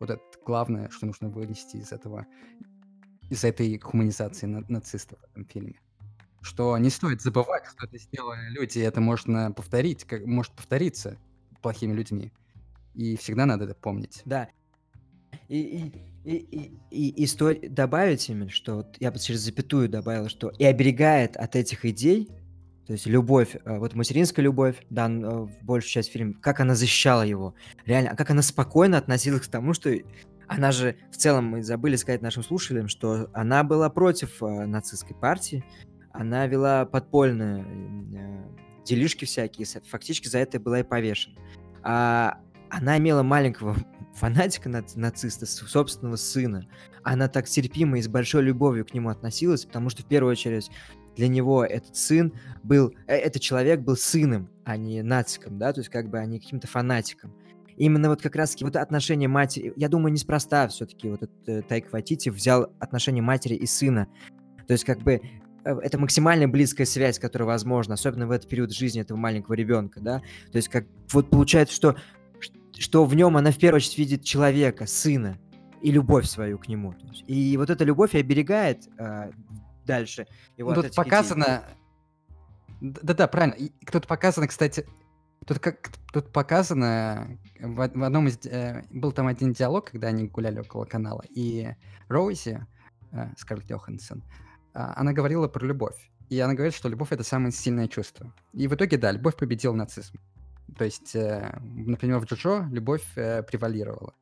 Вот 0.00 0.10
это 0.10 0.22
главное, 0.44 0.88
что 0.90 1.06
нужно 1.06 1.28
вынести 1.28 1.76
из 1.76 1.92
этого, 1.92 2.26
из 3.30 3.44
этой 3.44 3.78
хуманизации 3.78 4.46
на- 4.46 4.64
нацистов 4.68 5.18
в 5.20 5.24
этом 5.30 5.44
фильме. 5.46 5.80
Что 6.40 6.76
не 6.78 6.90
стоит 6.90 7.20
забывать, 7.20 7.66
что 7.66 7.86
это 7.86 7.98
сделали 7.98 8.48
люди, 8.50 8.78
и 8.78 8.82
это 8.82 9.00
можно 9.00 9.52
повторить, 9.52 10.04
как 10.04 10.24
может 10.26 10.52
повториться 10.52 11.18
плохими 11.60 11.92
людьми. 11.92 12.32
И 12.94 13.16
всегда 13.16 13.46
надо 13.46 13.64
это 13.64 13.74
помнить. 13.74 14.22
Да. 14.24 14.48
И, 15.48 15.60
и 15.60 16.12
и, 16.24 16.78
и, 16.90 17.08
и, 17.08 17.26
стоит 17.26 17.74
добавить, 17.74 18.30
Эмиль, 18.30 18.50
что 18.50 18.76
вот 18.76 18.96
я 19.00 19.10
бы 19.10 19.18
через 19.18 19.40
запятую 19.40 19.88
добавил, 19.88 20.28
что 20.28 20.50
и 20.50 20.64
оберегает 20.64 21.36
от 21.36 21.56
этих 21.56 21.84
идей, 21.84 22.28
то 22.86 22.92
есть 22.92 23.06
любовь, 23.06 23.56
э, 23.64 23.78
вот 23.78 23.94
материнская 23.94 24.44
любовь, 24.44 24.76
да, 24.90 25.08
э, 25.08 25.10
в 25.10 25.50
большую 25.62 25.90
часть 25.90 26.12
фильма, 26.12 26.34
как 26.40 26.60
она 26.60 26.74
защищала 26.74 27.22
его, 27.22 27.54
реально, 27.86 28.10
а 28.10 28.16
как 28.16 28.30
она 28.30 28.42
спокойно 28.42 28.98
относилась 28.98 29.42
к 29.42 29.50
тому, 29.50 29.72
что 29.72 29.90
она 30.48 30.72
же, 30.72 30.96
в 31.10 31.16
целом, 31.16 31.46
мы 31.46 31.62
забыли 31.62 31.96
сказать 31.96 32.22
нашим 32.22 32.42
слушателям, 32.42 32.88
что 32.88 33.30
она 33.32 33.64
была 33.64 33.88
против 33.88 34.42
э, 34.42 34.66
нацистской 34.66 35.16
партии, 35.16 35.64
она 36.12 36.46
вела 36.46 36.84
подпольные 36.84 37.64
э, 37.64 38.84
делишки 38.84 39.24
всякие, 39.24 39.66
фактически 39.88 40.28
за 40.28 40.38
это 40.38 40.60
была 40.60 40.80
и 40.80 40.82
повешена. 40.82 41.36
А 41.82 42.38
она 42.68 42.98
имела 42.98 43.22
маленького 43.22 43.76
фанатика 44.14 44.68
нациста, 44.68 45.46
собственного 45.46 46.16
сына. 46.16 46.68
Она 47.02 47.28
так 47.28 47.46
терпимо 47.46 47.98
и 47.98 48.02
с 48.02 48.08
большой 48.08 48.42
любовью 48.42 48.84
к 48.84 48.92
нему 48.92 49.08
относилась, 49.08 49.64
потому 49.64 49.88
что 49.88 50.02
в 50.02 50.06
первую 50.06 50.32
очередь 50.32 50.70
для 51.16 51.28
него 51.28 51.64
этот 51.64 51.96
сын 51.96 52.32
был, 52.62 52.94
э, 53.06 53.16
этот 53.16 53.42
человек 53.42 53.80
был 53.80 53.96
сыном, 53.96 54.48
а 54.64 54.76
не 54.76 55.02
нациком, 55.02 55.58
да, 55.58 55.72
то 55.72 55.80
есть 55.80 55.90
как 55.90 56.08
бы, 56.08 56.20
а 56.20 56.26
каким-то 56.26 56.66
фанатиком. 56.66 57.32
Именно 57.76 58.10
вот 58.10 58.20
как 58.22 58.36
раз 58.36 58.56
вот 58.60 58.76
отношение 58.76 59.28
матери, 59.28 59.72
я 59.76 59.88
думаю, 59.88 60.12
неспроста 60.12 60.68
все-таки 60.68 61.08
вот 61.08 61.22
этот 61.22 61.48
э, 61.48 61.62
Тайк 61.62 61.92
Ватити 61.92 62.28
взял 62.28 62.72
отношение 62.78 63.22
матери 63.22 63.54
и 63.54 63.66
сына. 63.66 64.08
То 64.66 64.72
есть 64.72 64.84
как 64.84 65.00
бы 65.00 65.20
э, 65.64 65.78
это 65.82 65.98
максимально 65.98 66.48
близкая 66.48 66.86
связь, 66.86 67.18
которая 67.18 67.46
возможна, 67.46 67.94
особенно 67.94 68.26
в 68.26 68.30
этот 68.30 68.48
период 68.48 68.72
жизни 68.72 69.00
этого 69.00 69.18
маленького 69.18 69.54
ребенка, 69.54 70.00
да. 70.00 70.20
То 70.50 70.56
есть 70.56 70.68
как 70.68 70.86
вот 71.12 71.30
получается, 71.30 71.74
что 71.74 71.96
что 72.78 73.04
в 73.04 73.14
нем 73.14 73.36
она 73.36 73.52
в 73.52 73.58
первую 73.58 73.76
очередь 73.76 73.98
видит 73.98 74.24
человека, 74.24 74.86
сына, 74.86 75.38
и 75.82 75.90
любовь 75.90 76.26
свою 76.26 76.58
к 76.58 76.68
нему. 76.68 76.94
И 77.26 77.56
вот 77.56 77.70
эта 77.70 77.84
любовь 77.84 78.14
и 78.14 78.18
оберегает 78.18 78.88
э, 78.98 79.30
дальше 79.86 80.26
его 80.56 80.74
Тут 80.74 80.94
показано... 80.94 81.64
Да-да, 82.80 83.28
правильно. 83.28 83.56
Тут 83.90 84.08
показано, 84.08 84.48
кстати, 84.48 84.84
Тут 85.46 85.58
как 85.58 85.90
тут 86.12 86.32
показано 86.32 87.38
в, 87.58 87.74
в 87.74 88.04
одном 88.04 88.28
из 88.28 88.38
э, 88.46 88.84
был 88.90 89.12
там 89.12 89.26
один 89.26 89.52
диалог, 89.52 89.90
когда 89.90 90.08
они 90.08 90.28
гуляли 90.28 90.60
около 90.60 90.84
канала, 90.84 91.24
и 91.30 91.74
Роузи, 92.08 92.64
э, 93.10 93.32
Скарлетт 93.36 93.68
Йоханссон, 93.70 94.22
э, 94.22 94.22
она 94.72 95.12
говорила 95.12 95.48
про 95.48 95.66
любовь, 95.66 96.10
и 96.28 96.38
она 96.38 96.54
говорит, 96.54 96.74
что 96.74 96.88
любовь 96.88 97.10
это 97.10 97.24
самое 97.24 97.50
сильное 97.50 97.88
чувство. 97.88 98.32
И 98.52 98.68
в 98.68 98.74
итоге 98.74 98.98
да, 98.98 99.10
любовь 99.10 99.36
победила 99.36 99.74
нацизм. 99.74 100.20
То 100.78 100.84
есть, 100.84 101.16
э, 101.16 101.58
например, 101.60 102.20
в 102.20 102.24
Джоджо 102.24 102.68
любовь 102.70 103.04
э, 103.16 103.42
превалировала. 103.42 104.14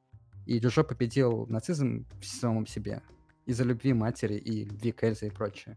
И 0.46 0.58
Джоджо 0.58 0.84
победил 0.84 1.46
нацизм 1.48 2.06
в 2.20 2.24
самом 2.24 2.66
себе 2.66 3.02
из-за 3.46 3.64
любви 3.64 3.92
матери 3.92 4.34
и 4.34 4.64
любви 4.64 4.92
к 4.92 5.02
Эльзе 5.02 5.28
и 5.28 5.30
прочее. 5.30 5.76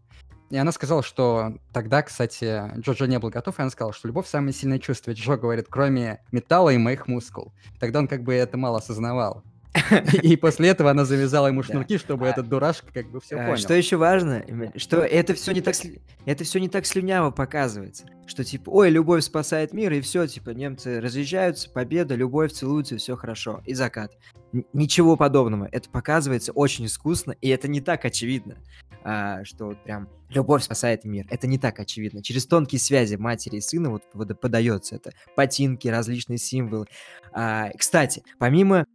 И 0.49 0.57
она 0.57 0.71
сказала, 0.71 1.01
что 1.01 1.57
тогда, 1.71 2.03
кстати, 2.03 2.79
Джоджо 2.79 3.05
не 3.05 3.17
был 3.17 3.29
готов, 3.29 3.57
и 3.57 3.61
она 3.61 3.71
сказала, 3.71 3.93
что 3.93 4.07
любовь 4.07 4.27
самое 4.27 4.53
сильное 4.53 4.77
чувство. 4.77 5.11
Джо 5.11 5.35
говорит, 5.35 5.65
кроме 5.69 6.23
металла 6.31 6.69
и 6.69 6.77
моих 6.77 7.07
мускул. 7.07 7.53
Тогда 7.79 7.99
он 7.99 8.07
как 8.07 8.23
бы 8.23 8.33
это 8.33 8.55
мало 8.55 8.77
осознавал. 8.77 9.43
И 10.21 10.35
после 10.35 10.69
этого 10.69 10.91
она 10.91 11.03
завязала 11.03 11.47
ему 11.47 11.63
шнурки, 11.63 11.97
чтобы 11.97 12.27
этот 12.27 12.47
дурашка 12.47 12.91
как 12.93 13.09
бы 13.09 13.19
все 13.19 13.35
а, 13.35 13.45
понял. 13.45 13.57
Что 13.57 13.73
еще 13.73 13.97
важно, 13.97 14.45
что 14.75 14.97
это 14.97 15.33
все 15.33 15.51
не 15.51 15.61
так 15.61 15.75
это 16.25 16.43
все 16.43 16.59
не 16.59 16.69
так 16.69 16.85
слюняво 16.85 17.31
показывается. 17.31 18.05
Что 18.25 18.43
типа, 18.43 18.69
ой, 18.69 18.89
любовь 18.89 19.23
спасает 19.23 19.73
мир, 19.73 19.91
и 19.93 20.01
все, 20.01 20.27
типа, 20.27 20.51
немцы 20.51 21.01
разъезжаются, 21.01 21.69
победа, 21.69 22.15
любовь, 22.15 22.53
целуются, 22.53 22.97
все 22.97 23.17
хорошо, 23.17 23.61
и 23.65 23.73
закат. 23.73 24.15
Ничего 24.71 25.17
подобного. 25.17 25.67
Это 25.71 25.89
показывается 25.89 26.51
очень 26.51 26.85
искусно, 26.85 27.35
и 27.41 27.49
это 27.49 27.67
не 27.67 27.81
так 27.81 28.05
очевидно, 28.05 28.57
а, 29.03 29.43
что 29.43 29.65
вот 29.65 29.83
прям 29.83 30.07
любовь 30.29 30.63
спасает 30.63 31.03
мир. 31.03 31.25
Это 31.29 31.47
не 31.47 31.57
так 31.57 31.79
очевидно. 31.79 32.21
Через 32.21 32.45
тонкие 32.45 32.79
связи 32.79 33.15
матери 33.15 33.57
и 33.57 33.61
сына 33.61 33.89
вот 33.89 34.03
подается 34.39 34.95
это. 34.95 35.11
Ботинки, 35.35 35.87
различные 35.87 36.37
символы. 36.37 36.85
А, 37.33 37.71
кстати, 37.77 38.23
помимо 38.37 38.85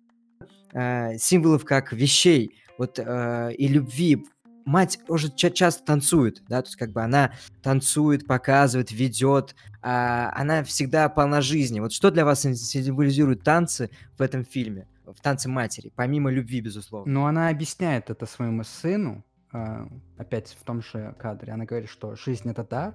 э, 0.72 1.18
символов 1.18 1.64
как 1.64 1.92
вещей, 1.92 2.62
вот 2.78 2.98
э, 2.98 3.52
и 3.54 3.68
любви. 3.68 4.24
Мать 4.64 4.98
уже 5.08 5.30
ча- 5.34 5.50
часто 5.50 5.82
танцует, 5.84 6.42
да, 6.46 6.58
есть 6.58 6.76
как 6.76 6.92
бы 6.92 7.02
она 7.02 7.32
танцует, 7.62 8.26
показывает, 8.26 8.92
ведет, 8.92 9.54
а 9.80 10.30
она 10.36 10.62
всегда 10.62 11.08
полна 11.08 11.40
жизни. 11.40 11.80
Вот 11.80 11.92
что 11.92 12.10
для 12.10 12.26
вас 12.26 12.42
символизируют 12.42 13.42
танцы 13.42 13.90
в 14.18 14.20
этом 14.20 14.44
фильме, 14.44 14.86
в 15.06 15.20
танце 15.22 15.48
матери, 15.48 15.90
помимо 15.96 16.30
любви, 16.30 16.60
безусловно? 16.60 17.10
Ну, 17.10 17.24
она 17.24 17.48
объясняет 17.48 18.10
это 18.10 18.26
своему 18.26 18.62
сыну, 18.62 19.24
э, 19.54 19.86
опять 20.18 20.56
в 20.60 20.64
том 20.64 20.82
же 20.82 21.14
кадре. 21.18 21.54
Она 21.54 21.64
говорит, 21.64 21.88
что 21.88 22.14
жизнь 22.14 22.50
это 22.50 22.62
дар, 22.62 22.94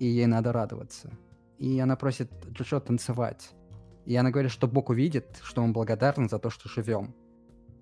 и 0.00 0.06
ей 0.06 0.26
надо 0.26 0.52
радоваться. 0.52 1.12
И 1.58 1.78
она 1.78 1.94
просит 1.96 2.30
Джошуа 2.50 2.80
танцевать. 2.80 3.50
И 4.06 4.16
она 4.16 4.30
говорит, 4.30 4.50
что 4.52 4.66
Бог 4.68 4.88
увидит, 4.88 5.26
что 5.42 5.62
он 5.62 5.72
благодарен 5.72 6.28
за 6.28 6.38
то, 6.38 6.48
что 6.50 6.68
живем. 6.68 7.14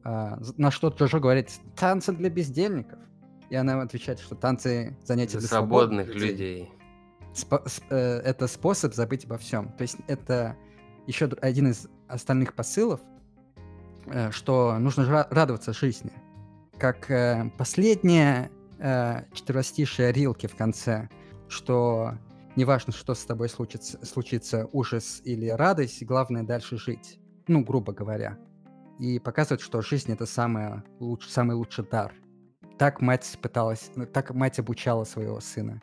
А, 0.03 0.39
на 0.57 0.71
что 0.71 0.89
Джожо 0.89 1.21
говорит, 1.21 1.51
танцы 1.77 2.13
для 2.13 2.31
бездельников. 2.31 2.99
и 3.51 3.57
она 3.57 3.81
отвечает, 3.83 4.21
что 4.21 4.35
танцы 4.35 4.97
занятия 5.05 5.33
Для 5.39 5.41
для 5.41 5.49
свободных 5.49 6.09
людей. 6.15 6.71
Спо- 7.35 7.69
с- 7.69 7.83
э, 7.91 8.21
это 8.25 8.47
способ 8.49 8.95
забыть 8.95 9.27
обо 9.27 9.37
всем. 9.39 9.69
То 9.73 9.83
есть 9.83 9.97
это 10.09 10.57
еще 11.07 11.27
один 11.43 11.69
из 11.69 11.87
остальных 12.09 12.55
посылов, 12.55 13.01
э, 14.07 14.31
что 14.31 14.79
нужно 14.79 15.03
ра- 15.03 15.27
радоваться 15.31 15.73
жизни. 15.73 16.13
Как 16.79 17.11
э, 17.11 17.51
последняя 17.59 18.51
э, 18.79 19.25
четверостишее 19.35 20.11
Рилки 20.13 20.47
в 20.47 20.57
конце, 20.57 21.09
что 21.49 22.15
неважно, 22.57 22.93
что 22.93 23.15
с 23.15 23.25
тобой 23.25 23.49
случится, 23.49 24.05
случится, 24.05 24.69
ужас 24.73 25.21
или 25.25 25.49
радость, 25.49 26.05
главное 26.05 26.43
дальше 26.43 26.77
жить. 26.77 27.19
Ну, 27.47 27.63
грубо 27.63 27.93
говоря. 27.93 28.39
И 28.99 29.19
показывает, 29.19 29.61
что 29.61 29.83
жизнь 29.83 30.13
это 30.13 30.27
самое 30.27 30.85
луч- 31.01 31.27
самый 31.27 31.57
лучший 31.57 31.85
дар. 31.85 32.15
Так 32.79 33.01
мать 33.01 33.39
пыталась, 33.43 33.91
так 34.13 34.33
мать 34.35 34.59
обучала 34.59 35.05
своего 35.05 35.41
сына. 35.41 35.81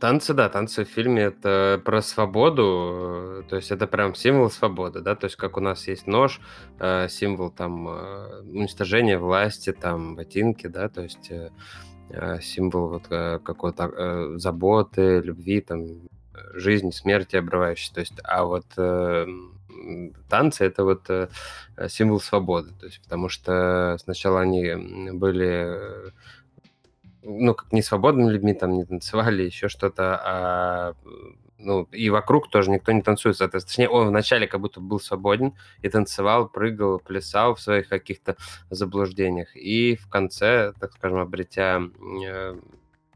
Танцы, 0.00 0.32
да, 0.32 0.48
танцы 0.48 0.84
в 0.84 0.88
фильме 0.88 1.22
это 1.22 1.80
про 1.84 2.00
свободу, 2.00 3.42
э, 3.42 3.42
то 3.48 3.56
есть 3.56 3.72
это 3.72 3.88
прям 3.88 4.14
символ 4.14 4.48
свободы, 4.48 5.00
да, 5.00 5.16
то 5.16 5.24
есть 5.24 5.36
как 5.36 5.56
у 5.56 5.60
нас 5.60 5.88
есть 5.88 6.06
нож, 6.06 6.40
э, 6.78 7.08
символ 7.08 7.50
там 7.50 7.88
э, 7.88 8.42
уничтожения 8.42 9.18
власти, 9.18 9.72
там 9.72 10.14
ботинки, 10.14 10.68
да, 10.68 10.88
то 10.88 11.02
есть 11.02 11.32
символ 12.40 12.88
вот 12.88 13.04
э, 13.10 13.38
какой-то 13.42 13.84
э, 13.84 14.38
заботы, 14.38 15.20
любви, 15.20 15.60
там 15.60 15.82
э, 15.84 15.98
жизни, 16.54 16.90
смерти 16.90 17.36
обрывающейся, 17.36 17.94
то 17.94 18.00
есть, 18.00 18.14
а 18.24 18.44
вот 18.44 18.66
э, 18.76 19.26
танцы 20.28 20.64
это 20.64 20.84
вот 20.84 21.08
э, 21.10 21.28
э, 21.76 21.88
символ 21.88 22.20
свободы, 22.20 22.70
то 22.78 22.86
есть 22.86 23.00
потому 23.02 23.28
что 23.28 23.96
сначала 24.02 24.40
они 24.40 25.12
были 25.12 25.48
э, 25.48 26.10
ну, 27.22 27.54
как 27.54 27.72
не 27.72 27.82
свободными 27.82 28.30
людьми, 28.30 28.54
там 28.54 28.72
не 28.72 28.84
танцевали, 28.84 29.42
еще 29.42 29.68
что-то, 29.68 30.20
а 30.22 30.94
ну, 31.58 31.84
и 31.90 32.10
вокруг 32.10 32.50
тоже 32.50 32.70
никто 32.70 32.92
не 32.92 33.02
танцует, 33.02 33.36
соответственно. 33.36 33.70
Точнее, 33.70 33.88
он 33.88 34.08
вначале 34.08 34.46
как 34.46 34.60
будто 34.60 34.80
был 34.80 35.00
свободен 35.00 35.54
и 35.82 35.88
танцевал, 35.88 36.48
прыгал, 36.48 36.98
плясал 36.98 37.54
в 37.54 37.60
своих 37.60 37.88
каких-то 37.88 38.36
заблуждениях. 38.70 39.56
И 39.56 39.96
в 39.96 40.08
конце, 40.08 40.72
так 40.78 40.92
скажем, 40.92 41.18
обретя, 41.18 41.82
э, 42.26 42.56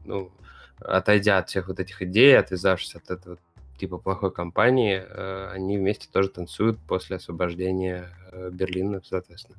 ну, 0.05 0.31
отойдя 0.79 1.37
от 1.37 1.49
всех 1.49 1.67
вот 1.67 1.79
этих 1.79 2.01
идей, 2.01 2.37
отвязавшись 2.37 2.95
от 2.95 3.11
этого 3.11 3.37
типа 3.77 3.97
плохой 3.97 4.31
компании, 4.31 5.03
э, 5.03 5.49
они 5.53 5.77
вместе 5.77 6.07
тоже 6.11 6.29
танцуют 6.29 6.79
после 6.87 7.17
освобождения 7.17 8.09
э, 8.31 8.49
Берлина, 8.51 9.01
соответственно. 9.03 9.57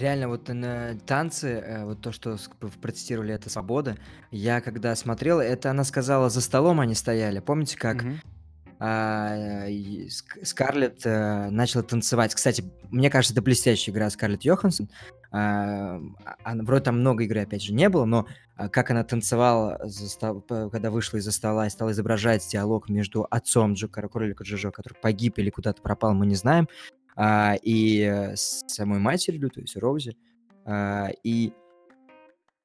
Реально, 0.00 0.28
вот 0.28 0.48
на 0.48 0.96
танцы, 1.06 1.48
э, 1.48 1.84
вот 1.84 2.00
то, 2.00 2.10
что 2.10 2.38
процитировали, 2.80 3.34
это 3.34 3.50
свобода. 3.50 3.96
Я 4.30 4.62
когда 4.62 4.96
смотрел, 4.96 5.40
это 5.40 5.70
она 5.70 5.84
сказала, 5.84 6.30
за 6.30 6.40
столом 6.40 6.80
они 6.80 6.94
стояли. 6.94 7.40
Помните, 7.40 7.76
как 7.76 8.02
а, 8.82 9.66
Скарлетт 10.42 11.02
э, 11.04 11.50
начала 11.50 11.82
танцевать? 11.82 12.34
Кстати, 12.34 12.64
мне 12.90 13.10
кажется, 13.10 13.34
это 13.34 13.42
блестящая 13.42 13.94
игра 13.94 14.08
Скарлетт 14.08 14.42
Йоханссон. 14.42 14.88
А, 15.32 16.00
она- 16.44 16.64
вроде 16.64 16.84
там 16.84 17.00
много 17.00 17.24
игры, 17.24 17.42
опять 17.42 17.62
же, 17.62 17.74
не 17.74 17.90
было, 17.90 18.06
но 18.06 18.26
а, 18.56 18.70
как 18.70 18.90
она 18.90 19.04
танцевала, 19.04 19.78
стол- 19.86 20.40
когда 20.70 20.90
вышла 20.90 21.18
из-за 21.18 21.30
стола 21.30 21.66
и 21.66 21.70
стала 21.70 21.90
изображать 21.92 22.48
диалог 22.48 22.88
между 22.88 23.26
отцом 23.30 23.74
Джо, 23.74 23.86
кролика 23.88 24.44
Джоджо, 24.44 24.70
который 24.70 24.94
погиб 24.94 25.36
или 25.38 25.50
куда-то 25.50 25.82
пропал, 25.82 26.14
мы 26.14 26.24
не 26.24 26.34
знаем, 26.34 26.66
а, 27.22 27.56
и 27.62 28.00
э, 28.00 28.34
с 28.34 28.62
самой 28.66 28.98
матерью, 28.98 29.50
то 29.50 29.60
есть 29.60 29.76
Роузи. 29.76 30.16
А, 30.64 31.08
и 31.22 31.52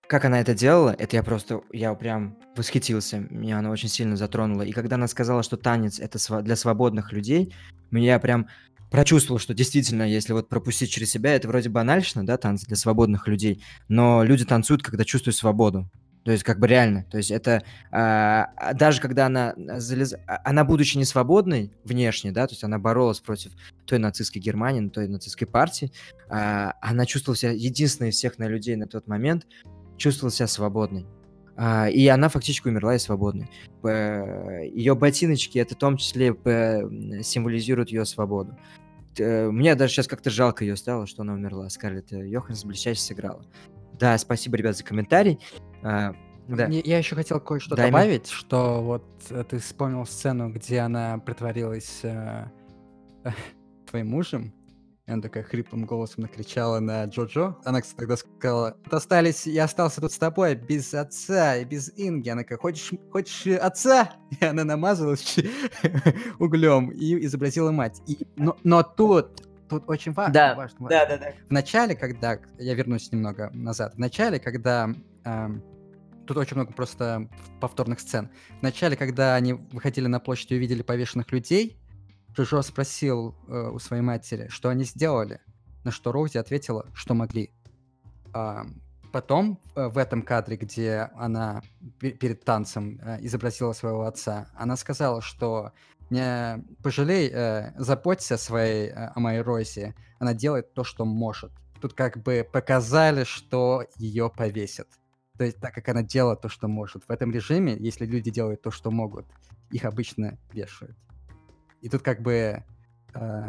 как 0.08 0.24
она 0.24 0.40
это 0.40 0.54
делала, 0.54 0.96
это 0.98 1.18
я 1.18 1.24
просто, 1.24 1.62
я 1.74 1.94
прям 1.94 2.38
восхитился, 2.56 3.20
меня 3.20 3.60
она 3.60 3.70
очень 3.70 3.90
сильно 3.90 4.16
затронула. 4.16 4.62
И 4.62 4.72
когда 4.72 4.96
она 4.96 5.10
сказала, 5.10 5.44
что 5.44 5.58
танец 5.58 6.00
это 6.00 6.42
для 6.42 6.56
свободных 6.56 7.12
людей, 7.12 7.54
меня 7.92 8.18
прям 8.18 8.48
прочувствовал, 8.92 9.40
что 9.40 9.54
действительно, 9.54 10.04
если 10.04 10.32
вот 10.32 10.48
пропустить 10.48 10.90
через 10.90 11.10
себя, 11.10 11.36
это 11.36 11.50
вроде 11.50 11.68
банальщина, 11.68 12.26
да, 12.26 12.38
танцы 12.38 12.66
для 12.66 12.78
свободных 12.78 13.28
людей, 13.28 13.62
но 13.90 14.24
люди 14.24 14.46
танцуют, 14.46 14.84
когда 14.84 15.04
чувствуют 15.04 15.36
свободу. 15.36 15.92
То 16.26 16.32
есть 16.32 16.44
как 16.44 16.60
бы 16.60 16.68
реально. 16.68 17.06
То 17.12 17.18
есть 17.18 17.30
это 17.30 17.64
а 17.92 18.74
даже 18.74 19.00
когда 19.00 19.28
она 19.28 19.54
залез... 19.78 20.16
а- 20.26 20.42
она 20.44 20.66
будучи 20.66 20.98
не 20.98 21.06
свободной 21.06 21.72
внешне, 21.84 22.32
да, 22.32 22.48
то 22.48 22.54
есть 22.54 22.64
она 22.64 22.80
боролась 22.80 23.20
против 23.20 23.52
той 23.86 24.00
нацистской 24.00 24.42
Германии, 24.42 24.90
той 24.90 25.08
нацистской 25.08 25.48
партии, 25.48 25.92
а, 26.28 26.74
она 26.82 27.06
чувствовала 27.06 27.38
себя 27.38 27.52
единственной 27.52 28.10
из 28.10 28.16
всех 28.16 28.40
на 28.40 28.48
людей 28.48 28.76
на 28.76 28.88
тот 28.88 29.08
момент, 29.08 29.46
чувствовала 29.98 30.32
себя 30.32 30.48
свободной. 30.48 31.06
А, 31.58 31.90
и 31.90 32.08
она 32.08 32.28
фактически 32.30 32.70
умерла 32.70 32.96
и 32.96 33.00
свободной. 33.00 33.48
Ее 33.84 34.96
ботиночки, 34.96 35.60
это 35.60 35.76
в 35.76 35.78
том 35.78 35.96
числе 35.98 36.34
символизируют 37.24 37.92
ее 37.92 38.04
свободу. 38.04 38.58
Мне 39.20 39.76
даже 39.76 39.94
сейчас 39.94 40.08
как-то 40.08 40.32
жалко 40.32 40.66
ее 40.66 40.76
стало, 40.76 41.06
что 41.06 41.22
она 41.22 41.34
умерла. 41.34 41.70
Скарлетт 41.70 42.12
э, 42.12 42.28
Йоханссон 42.28 42.70
блестяще 42.70 43.00
сыграла. 43.00 43.46
Да, 43.98 44.18
спасибо, 44.18 44.58
ребят, 44.58 44.76
за 44.76 44.84
комментарий. 44.84 45.40
А, 45.88 46.16
да. 46.48 46.66
Я 46.68 46.98
еще 46.98 47.16
хотел 47.16 47.40
кое-что 47.40 47.76
Да, 47.76 47.84
Эмиль. 47.84 47.92
добавить, 47.92 48.28
что 48.30 48.82
вот 48.82 49.06
э, 49.30 49.44
ты 49.48 49.60
вспомнил 49.60 50.06
сцену, 50.06 50.52
где 50.52 50.80
она 50.80 51.20
притворилась 51.20 52.00
э, 52.04 52.46
твоим 53.90 54.10
мужем. 54.10 54.52
И 55.06 55.12
она 55.12 55.22
такая 55.22 55.44
хриплым 55.44 55.86
голосом 55.86 56.24
накричала 56.24 56.80
на 56.80 57.06
Джоджо. 57.06 57.56
Она, 57.64 57.82
кстати, 57.82 58.00
тогда 58.00 58.18
сказала, 58.18 58.76
«Вот 58.84 58.94
остались, 58.96 59.46
я 59.46 59.66
остался 59.66 60.02
тут 60.02 60.12
с 60.12 60.18
тобой 60.18 60.56
без 60.56 60.92
отца 60.96 61.58
и 61.58 61.66
без 61.66 61.92
Инги. 61.96 62.30
Она 62.30 62.42
такая, 62.42 62.58
хочешь, 62.58 62.92
хочешь 63.12 63.46
э, 63.46 63.58
отца? 63.58 64.14
И 64.42 64.44
она 64.44 64.64
намазалась 64.64 65.38
углем 66.40 66.90
и 66.90 67.24
изобразила 67.26 67.72
мать. 67.72 68.02
И, 68.08 68.26
но, 68.36 68.58
но 68.64 68.82
тут, 68.82 69.48
тут 69.70 69.84
очень 69.88 70.14
важно, 70.14 70.34
Да, 70.34 70.56
важно, 70.56 70.78
важно. 70.80 70.90
Да, 70.90 71.06
да, 71.06 71.18
да. 71.18 71.34
В 71.48 71.52
начале, 71.52 71.96
когда... 71.96 72.40
Я 72.58 72.74
вернусь 72.74 73.12
немного 73.12 73.52
назад. 73.54 73.94
В 73.94 74.00
начале, 74.00 74.40
когда... 74.40 74.90
эм, 75.24 75.64
тут 76.26 76.38
очень 76.38 76.56
много 76.56 76.74
просто 76.74 77.30
повторных 77.62 78.00
сцен. 78.00 78.30
В 78.60 78.64
начале, 78.64 78.96
когда 78.96 79.36
они 79.36 79.54
выходили 79.54 80.08
на 80.08 80.20
площадь 80.20 80.52
и 80.52 80.56
увидели 80.56 80.82
повешенных 80.82 81.32
людей, 81.32 81.78
Джоджо 82.32 82.62
спросил 82.62 83.36
э, 83.48 83.70
у 83.70 83.80
своей 83.80 84.02
матери, 84.02 84.48
что 84.50 84.70
они 84.70 84.84
сделали. 84.84 85.40
На 85.84 85.92
что 85.92 86.12
Роузи 86.12 86.38
ответила, 86.38 86.88
что 86.94 87.14
могли. 87.14 87.52
А, 88.34 88.66
потом 89.14 89.62
э, 89.76 89.88
в 89.88 89.98
этом 89.98 90.22
кадре, 90.22 90.58
где 90.58 91.10
она 91.16 91.62
пе- 92.00 92.12
перед 92.12 92.44
танцем 92.44 93.00
э, 93.02 93.20
изобразила 93.22 93.72
своего 93.72 94.04
отца, 94.04 94.50
она 94.56 94.76
сказала, 94.76 95.22
что 95.22 95.72
не 96.10 96.64
пожалей, 96.84 97.30
э, 97.32 97.72
заботься 97.78 98.38
своей, 98.38 98.90
э, 98.90 99.12
о 99.16 99.20
моей 99.20 99.42
Розе, 99.42 99.96
она 100.20 100.34
делает 100.34 100.74
то, 100.74 100.84
что 100.84 101.06
может. 101.06 101.52
Тут 101.82 101.94
как 101.94 102.22
бы 102.22 102.48
показали, 102.52 103.24
что 103.24 103.86
ее 103.96 104.30
повесят. 104.30 104.88
То 105.38 105.44
есть 105.44 105.60
так 105.60 105.74
как 105.74 105.88
она 105.90 106.02
делала 106.04 106.36
то, 106.36 106.48
что 106.50 106.68
может. 106.68 107.04
В 107.08 107.12
этом 107.12 107.32
режиме, 107.32 107.76
если 107.78 108.06
люди 108.06 108.32
делают 108.32 108.62
то, 108.62 108.72
что 108.72 108.92
могут, 108.92 109.26
их 109.72 109.84
обычно 109.86 110.38
вешают. 110.54 110.96
И 111.82 111.90
тут 111.90 112.02
как 112.02 112.22
бы 112.22 112.64
э, 113.14 113.44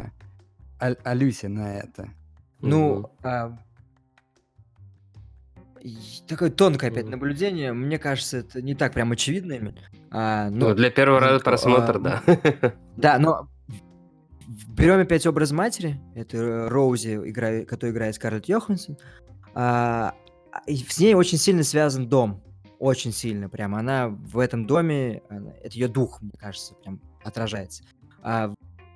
аль- 0.81 0.97
аллюзия 1.03 1.49
на 1.49 1.75
это. 1.77 2.09
Ну, 2.61 3.09
а, 3.23 3.57
такое 6.27 6.49
тонкое 6.49 6.89
опять 6.91 7.03
Мгм. 7.03 7.11
наблюдение. 7.11 7.73
Мне 7.73 7.99
кажется, 7.99 8.37
это 8.37 8.61
не 8.61 8.75
так 8.75 8.93
прям 8.93 9.11
очевидно. 9.11 9.73
А, 10.11 10.49
Ну, 10.49 10.69
ну, 10.69 10.75
для 10.75 10.89
первого 10.91 11.19
раза 11.19 11.31
минутку, 11.33 11.45
просмотра, 11.49 11.97
а, 11.99 11.99
да. 11.99 12.23
Да, 12.97 13.19
но 13.19 13.47
берем 14.69 14.99
опять 14.99 15.25
образ 15.27 15.51
матери. 15.51 15.99
Это 16.15 16.67
Роузи, 16.69 17.15
игра- 17.29 17.63
которая 17.65 17.93
играет 17.93 18.15
Скарлетт 18.15 18.45
Йоханссон. 18.47 18.97
А, 19.53 20.09
а, 20.09 20.15
с 20.65 20.99
ней 20.99 21.13
очень 21.13 21.37
сильно 21.37 21.63
связан 21.63 22.07
дом. 22.07 22.43
Очень 22.79 23.11
сильно 23.11 23.49
прям. 23.49 23.75
Она 23.75 24.09
в 24.09 24.39
этом 24.39 24.67
доме, 24.67 25.23
это 25.63 25.75
ее 25.75 25.87
дух, 25.87 26.21
мне 26.21 26.33
кажется, 26.37 26.75
прям 26.75 27.01
отражается. 27.23 27.83
А, 28.21 28.53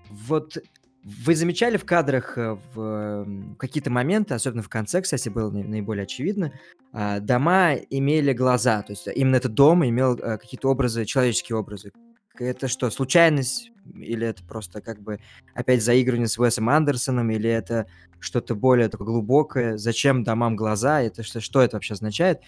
вот 0.10 0.58
вы 1.04 1.36
замечали 1.36 1.78
в 1.78 1.86
кадрах 1.86 2.38
э, 2.38 2.58
в 2.74 3.56
какие-то 3.58 3.90
моменты, 3.90 4.36
особенно 4.36 4.62
в 4.62 4.70
конце, 4.70 5.02
кстати, 5.02 5.30
было 5.30 5.50
наи- 5.50 5.64
наиболее 5.64 6.04
очевидно, 6.04 6.54
а, 6.94 7.20
дома 7.20 7.74
имели 7.74 8.34
глаза, 8.34 8.84
то 8.84 8.92
есть 8.92 9.08
именно 9.08 9.38
этот 9.38 9.54
дом 9.56 9.84
имел 9.84 10.16
э, 10.16 10.38
какие-то 10.38 10.70
образы, 10.70 11.06
человеческие 11.06 11.58
образы. 11.58 11.92
Это 12.40 12.68
что, 12.68 12.90
случайность? 12.90 13.72
Или 13.94 14.28
это 14.28 14.44
просто 14.44 14.82
как 14.82 15.02
бы 15.02 15.20
опять 15.54 15.84
заигрывание 15.84 16.28
с 16.28 16.38
Уэсом 16.38 16.70
Андерсоном? 16.70 17.30
Или 17.32 17.50
это 17.50 17.88
что-то 18.20 18.56
более 18.56 18.90
такое 18.90 19.08
глубокое? 19.08 19.78
Зачем 19.78 20.24
домам 20.24 20.56
глаза? 20.56 21.02
Это 21.02 21.24
что, 21.24 21.42
что 21.42 21.62
это 21.62 21.76
вообще 21.76 21.94
означает? 21.94 22.42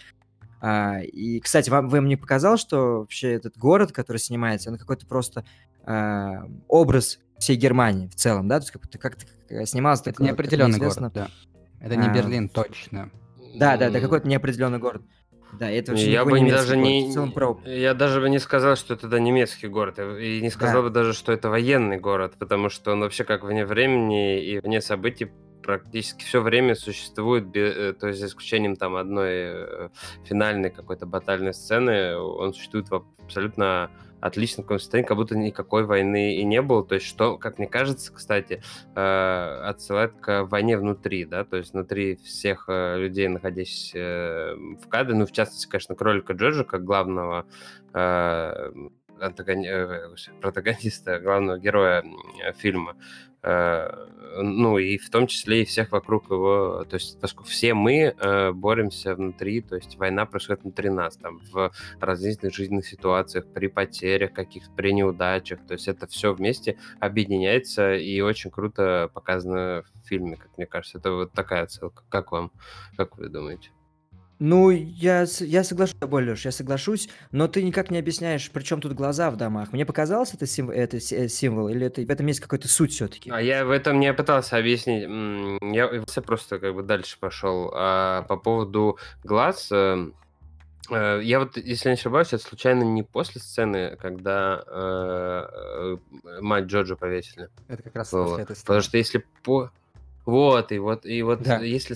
А, 0.61 1.01
и, 1.01 1.39
кстати, 1.41 1.69
вам, 1.69 1.89
вам 1.89 2.07
не 2.07 2.15
показал, 2.15 2.57
что 2.57 2.99
вообще 2.99 3.33
этот 3.33 3.57
город, 3.57 3.91
который 3.91 4.17
снимается, 4.17 4.71
он 4.71 4.77
какой-то 4.77 5.05
просто 5.05 5.43
а, 5.83 6.47
образ 6.69 7.19
всей 7.37 7.57
Германии 7.57 8.07
в 8.07 8.15
целом, 8.15 8.47
да? 8.47 8.59
То 8.59 8.63
есть 8.63 8.71
как-то 8.71 8.97
как 8.97 9.17
снимался 9.67 10.03
Это 10.03 10.11
такое, 10.13 10.27
как 10.27 10.37
неопределенный 10.37 10.79
город, 10.79 11.11
да. 11.13 11.29
Это 11.81 11.97
не 11.97 12.07
А, 12.07 12.13
Берлин, 12.13 12.47
точно. 12.47 13.11
Да, 13.55 13.75
да, 13.75 13.89
да, 13.89 13.99
какой-то 13.99 14.27
неопределенный 14.27 14.79
город. 14.79 15.03
Да, 15.59 15.69
это 15.69 15.91
вообще 15.91 16.11
Я 16.11 16.25
бы 16.25 16.39
не 16.39 16.51
даже 16.51 16.75
город, 16.75 16.87
не... 16.87 17.13
целом 17.13 17.31
про... 17.31 17.59
Я 17.65 17.93
даже 17.93 18.19
бы 18.21 18.29
не 18.29 18.39
сказал, 18.39 18.75
что 18.75 18.93
это 18.93 19.07
да, 19.07 19.19
немецкий 19.19 19.67
город. 19.67 19.99
И 19.99 20.39
не 20.41 20.49
сказал 20.49 20.81
Да. 20.81 20.89
бы 20.89 20.89
даже, 20.89 21.13
что 21.13 21.31
это 21.31 21.49
военный 21.49 21.97
город, 21.97 22.35
потому 22.39 22.69
что 22.69 22.91
он 22.91 23.01
вообще 23.01 23.23
как 23.23 23.43
вне 23.43 23.65
времени 23.65 24.43
и 24.43 24.59
вне 24.59 24.81
событий 24.81 25.31
практически 25.63 26.23
все 26.23 26.41
время 26.41 26.75
существует, 26.75 27.55
э, 27.55 27.93
то 27.93 28.07
есть 28.07 28.19
за 28.19 28.27
исключением 28.27 28.75
там 28.75 28.95
одной 28.95 29.31
э, 29.31 29.89
финальной 30.25 30.69
какой-то 30.69 31.05
батальной 31.05 31.53
сцены, 31.53 32.15
он 32.17 32.53
существует 32.53 32.89
в 32.89 33.05
абсолютно 33.23 33.89
отличном 34.21 34.63
каком 34.63 34.79
состоянии, 34.79 35.07
как 35.07 35.17
будто 35.17 35.35
никакой 35.37 35.83
войны 35.83 36.35
и 36.37 36.45
не 36.45 36.61
было. 36.61 36.85
То 36.85 36.95
есть 36.95 37.07
что, 37.07 37.37
как 37.37 37.57
мне 37.57 37.67
кажется, 37.67 38.13
кстати, 38.13 38.61
э, 38.95 39.61
отсылает 39.65 40.13
к 40.13 40.43
войне 40.43 40.77
внутри, 40.77 41.25
да, 41.25 41.43
то 41.43 41.57
есть 41.57 41.73
внутри 41.73 42.15
всех 42.17 42.69
людей, 42.69 43.27
находящихся 43.27 43.97
э, 43.97 44.55
в 44.81 44.87
кадре, 44.87 45.15
ну, 45.15 45.25
в 45.25 45.31
частности, 45.31 45.67
конечно, 45.67 45.95
кролика 45.95 46.33
Джорджа, 46.33 46.63
как 46.63 46.83
главного 46.83 47.45
антагони- 49.23 50.15
протагониста, 50.41 51.19
главного 51.19 51.59
героя 51.59 52.03
фильма, 52.57 52.95
ну, 53.43 54.77
и 54.77 54.97
в 54.97 55.09
том 55.09 55.27
числе 55.27 55.61
и 55.61 55.65
всех 55.65 55.91
вокруг 55.91 56.29
его, 56.29 56.85
то 56.89 56.95
есть, 56.95 57.19
поскольку 57.19 57.49
все 57.49 57.73
мы 57.73 58.15
э, 58.17 58.51
боремся 58.51 59.15
внутри, 59.15 59.61
то 59.61 59.75
есть 59.75 59.97
война 59.97 60.25
происходит 60.25 60.63
внутри 60.63 60.89
нас, 60.89 61.17
там, 61.17 61.39
в 61.51 61.71
различных 61.99 62.53
жизненных 62.53 62.87
ситуациях, 62.87 63.45
при 63.53 63.67
потерях 63.67 64.33
каких-то, 64.33 64.71
при 64.71 64.93
неудачах, 64.93 65.59
то 65.67 65.73
есть 65.73 65.87
это 65.87 66.07
все 66.07 66.33
вместе 66.33 66.77
объединяется 66.99 67.95
и 67.95 68.21
очень 68.21 68.49
круто 68.49 69.09
показано 69.13 69.83
в 69.93 70.07
фильме, 70.07 70.37
как 70.37 70.57
мне 70.57 70.65
кажется. 70.65 70.97
Это 70.97 71.11
вот 71.11 71.33
такая 71.33 71.63
отсылка. 71.63 72.03
Как 72.09 72.31
вам? 72.31 72.51
Как 72.97 73.17
вы 73.17 73.29
думаете? 73.29 73.71
Ну, 74.45 74.71
я, 74.71 75.25
с- 75.25 75.39
я 75.39 75.63
соглашусь 75.63 75.95
с 75.95 75.99
тобой, 75.99 76.25
Леш, 76.25 76.43
я 76.43 76.51
соглашусь, 76.51 77.07
но 77.31 77.47
ты 77.47 77.63
никак 77.63 77.89
не 77.91 77.97
объясняешь, 77.97 78.51
при 78.51 78.61
чем 78.61 78.81
тут 78.81 78.91
глаза 78.91 79.31
в 79.31 79.37
домах. 79.37 79.71
Мне 79.71 79.85
показалось 79.85 80.33
это, 80.33 80.45
сим- 80.45 80.69
это 80.69 80.97
э, 80.97 81.29
символ, 81.29 81.69
или 81.69 81.85
это, 81.87 82.01
в 82.01 82.09
этом 82.09 82.25
есть 82.27 82.41
какой-то 82.41 82.67
суть 82.67 82.91
все-таки? 82.91 83.31
А 83.31 83.39
я 83.41 83.63
в 83.63 83.71
этом 83.71 84.01
не 84.01 84.13
пытался 84.13 84.57
объяснить. 84.57 85.05
М, 85.05 85.57
Я 85.73 85.89
я 85.89 86.01
просто 86.21 86.59
как 86.59 86.75
бы 86.75 86.83
дальше 86.83 87.15
пошел. 87.21 87.71
А 87.73 88.23
по 88.23 88.35
поводу 88.35 88.97
глаз, 89.23 89.69
э, 89.71 90.09
э, 90.91 91.21
я 91.23 91.39
вот, 91.39 91.55
если 91.55 91.87
не 91.87 91.93
ошибаюсь, 91.93 92.33
это 92.33 92.43
случайно 92.43 92.83
не 92.83 93.01
после 93.03 93.39
сцены, 93.39 93.95
когда 93.95 94.61
э, 94.67 95.47
э, 96.25 96.41
мать 96.41 96.65
Джоджо 96.65 96.97
повесили. 96.97 97.47
Это 97.69 97.81
как 97.83 97.95
раз 97.95 98.11
Вот. 98.11 98.23
после 98.25 98.43
этой 98.43 98.55
Потому 98.57 98.81
сцены. 98.81 98.81
что 98.81 98.97
если 98.97 99.23
по... 99.43 99.71
Вот, 100.25 100.71
и 100.71 100.79
вот, 100.79 101.05
и 101.05 101.21
вот, 101.21 101.41
Да. 101.43 101.59
если, 101.59 101.95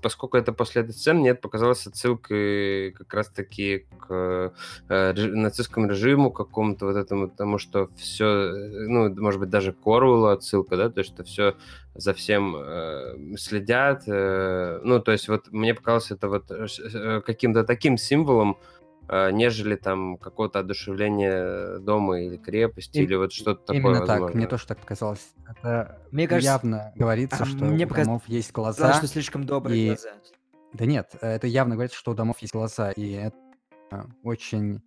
поскольку 0.00 0.38
это 0.38 0.52
после 0.52 0.80
этой 0.82 0.92
сцены, 0.92 1.20
мне 1.20 1.30
это 1.30 1.42
показалось 1.42 1.86
отсылкой 1.86 2.92
как 2.92 3.12
раз-таки 3.12 3.86
к 4.00 4.52
э, 4.88 5.12
реж- 5.12 5.32
нацистскому 5.34 5.86
режиму 5.88 6.30
какому-то 6.30 6.86
вот 6.86 6.96
этому, 6.96 7.28
потому 7.28 7.58
что 7.58 7.90
все, 7.96 8.50
ну, 8.88 9.14
может 9.20 9.40
быть, 9.40 9.50
даже 9.50 9.72
к 9.72 9.86
Оруэллу 9.86 10.28
отсылка, 10.28 10.76
да, 10.78 10.88
то 10.88 11.00
есть, 11.00 11.12
что 11.12 11.24
все 11.24 11.54
за 11.94 12.14
всем 12.14 12.56
э, 12.56 13.36
следят, 13.36 14.04
э, 14.06 14.80
ну, 14.82 15.00
то 15.00 15.12
есть, 15.12 15.28
вот 15.28 15.52
мне 15.52 15.74
показалось 15.74 16.10
это 16.10 16.28
вот 16.28 16.50
э, 16.50 16.66
э, 16.94 17.20
каким-то 17.20 17.64
таким 17.64 17.98
символом, 17.98 18.56
э, 18.58 18.73
нежели 19.08 19.76
там 19.76 20.16
какого-то 20.16 20.60
одушевления 20.60 21.78
дома 21.78 22.20
или 22.20 22.36
крепости, 22.36 22.98
И- 22.98 23.02
или 23.02 23.14
вот 23.14 23.32
что-то 23.32 23.60
такое, 23.66 23.80
Именно 23.80 24.00
так, 24.00 24.08
возможно. 24.08 24.36
мне 24.36 24.46
тоже 24.46 24.66
так 24.66 24.78
показалось. 24.78 25.34
Это 25.48 25.98
Мне 26.10 26.26
кажется, 26.26 26.50
явно 26.52 26.92
говорится, 26.96 27.42
а 27.42 27.46
что 27.46 27.64
мне 27.64 27.84
у 27.84 27.88
показ- 27.88 28.06
домов 28.06 28.22
есть 28.26 28.52
глаза. 28.52 28.92
что 28.94 29.06
слишком 29.06 29.44
добрые 29.44 29.82
и- 29.82 29.86
глаза. 29.88 30.10
Да 30.72 30.86
нет, 30.86 31.10
это 31.20 31.46
явно 31.46 31.74
говорится, 31.74 31.98
что 31.98 32.10
у 32.12 32.14
домов 32.14 32.38
есть 32.40 32.52
глаза, 32.52 32.90
и 32.92 33.10
это 33.12 33.36
а, 33.92 34.06
очень... 34.24 34.80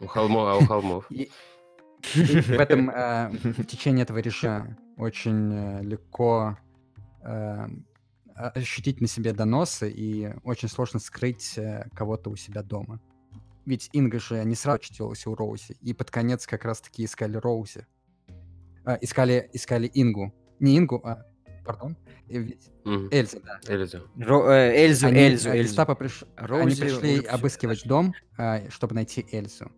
У 0.00 0.06
холмов, 0.06 0.48
а 0.48 0.56
у 0.56 0.66
холмов. 0.66 1.06
В 2.14 2.50
этом, 2.60 2.90
э, 2.90 3.30
в 3.30 3.64
течение 3.64 4.02
этого 4.04 4.18
режима 4.18 4.76
очень 4.96 5.52
э, 5.52 5.82
легко 5.82 6.56
а- 7.22 7.68
ощутить 8.34 9.00
на 9.00 9.06
себе 9.06 9.32
доносы, 9.32 9.90
и 9.90 10.32
очень 10.44 10.68
сложно 10.68 11.00
скрыть 11.00 11.56
э, 11.58 11.88
кого-то 11.94 12.30
у 12.30 12.36
себя 12.36 12.62
дома. 12.62 13.00
Ведь 13.66 13.88
Инга 13.92 14.18
же 14.18 14.44
не 14.44 14.54
сразу 14.54 14.76
очутилась 14.76 15.26
у 15.26 15.34
Роузи, 15.34 15.76
и 15.80 15.94
под 15.94 16.10
конец 16.10 16.46
как 16.46 16.64
раз-таки 16.64 17.04
искали 17.04 17.36
Роузи. 17.36 17.86
А, 18.84 18.98
искали, 19.00 19.48
искали 19.52 19.90
Ингу. 19.94 20.34
Не 20.60 20.76
Ингу, 20.78 21.00
а... 21.04 21.24
Пардон? 21.64 21.96
Э, 22.28 22.38
ведь 22.40 22.70
Мгм. 22.84 23.08
Эльзу, 23.10 23.40
да. 23.42 23.58
Эльза. 23.66 24.02
Ро- 24.18 24.50
э, 24.50 24.84
Эльзу, 24.84 25.06
Они, 25.06 25.18
Эльзу, 25.20 25.48
э, 25.48 25.56
Эльзу. 25.56 25.70
гестапо 25.70 25.92
приш- 25.92 26.26
Они 26.36 26.46
Роузи 26.46 26.80
пришли 26.82 27.12
уже 27.14 27.22
всё 27.22 27.30
обыскивать 27.30 27.82
дом, 27.86 28.12
а, 28.36 28.68
чтобы 28.68 28.94
найти 28.94 29.24
Эльзу. 29.32 29.72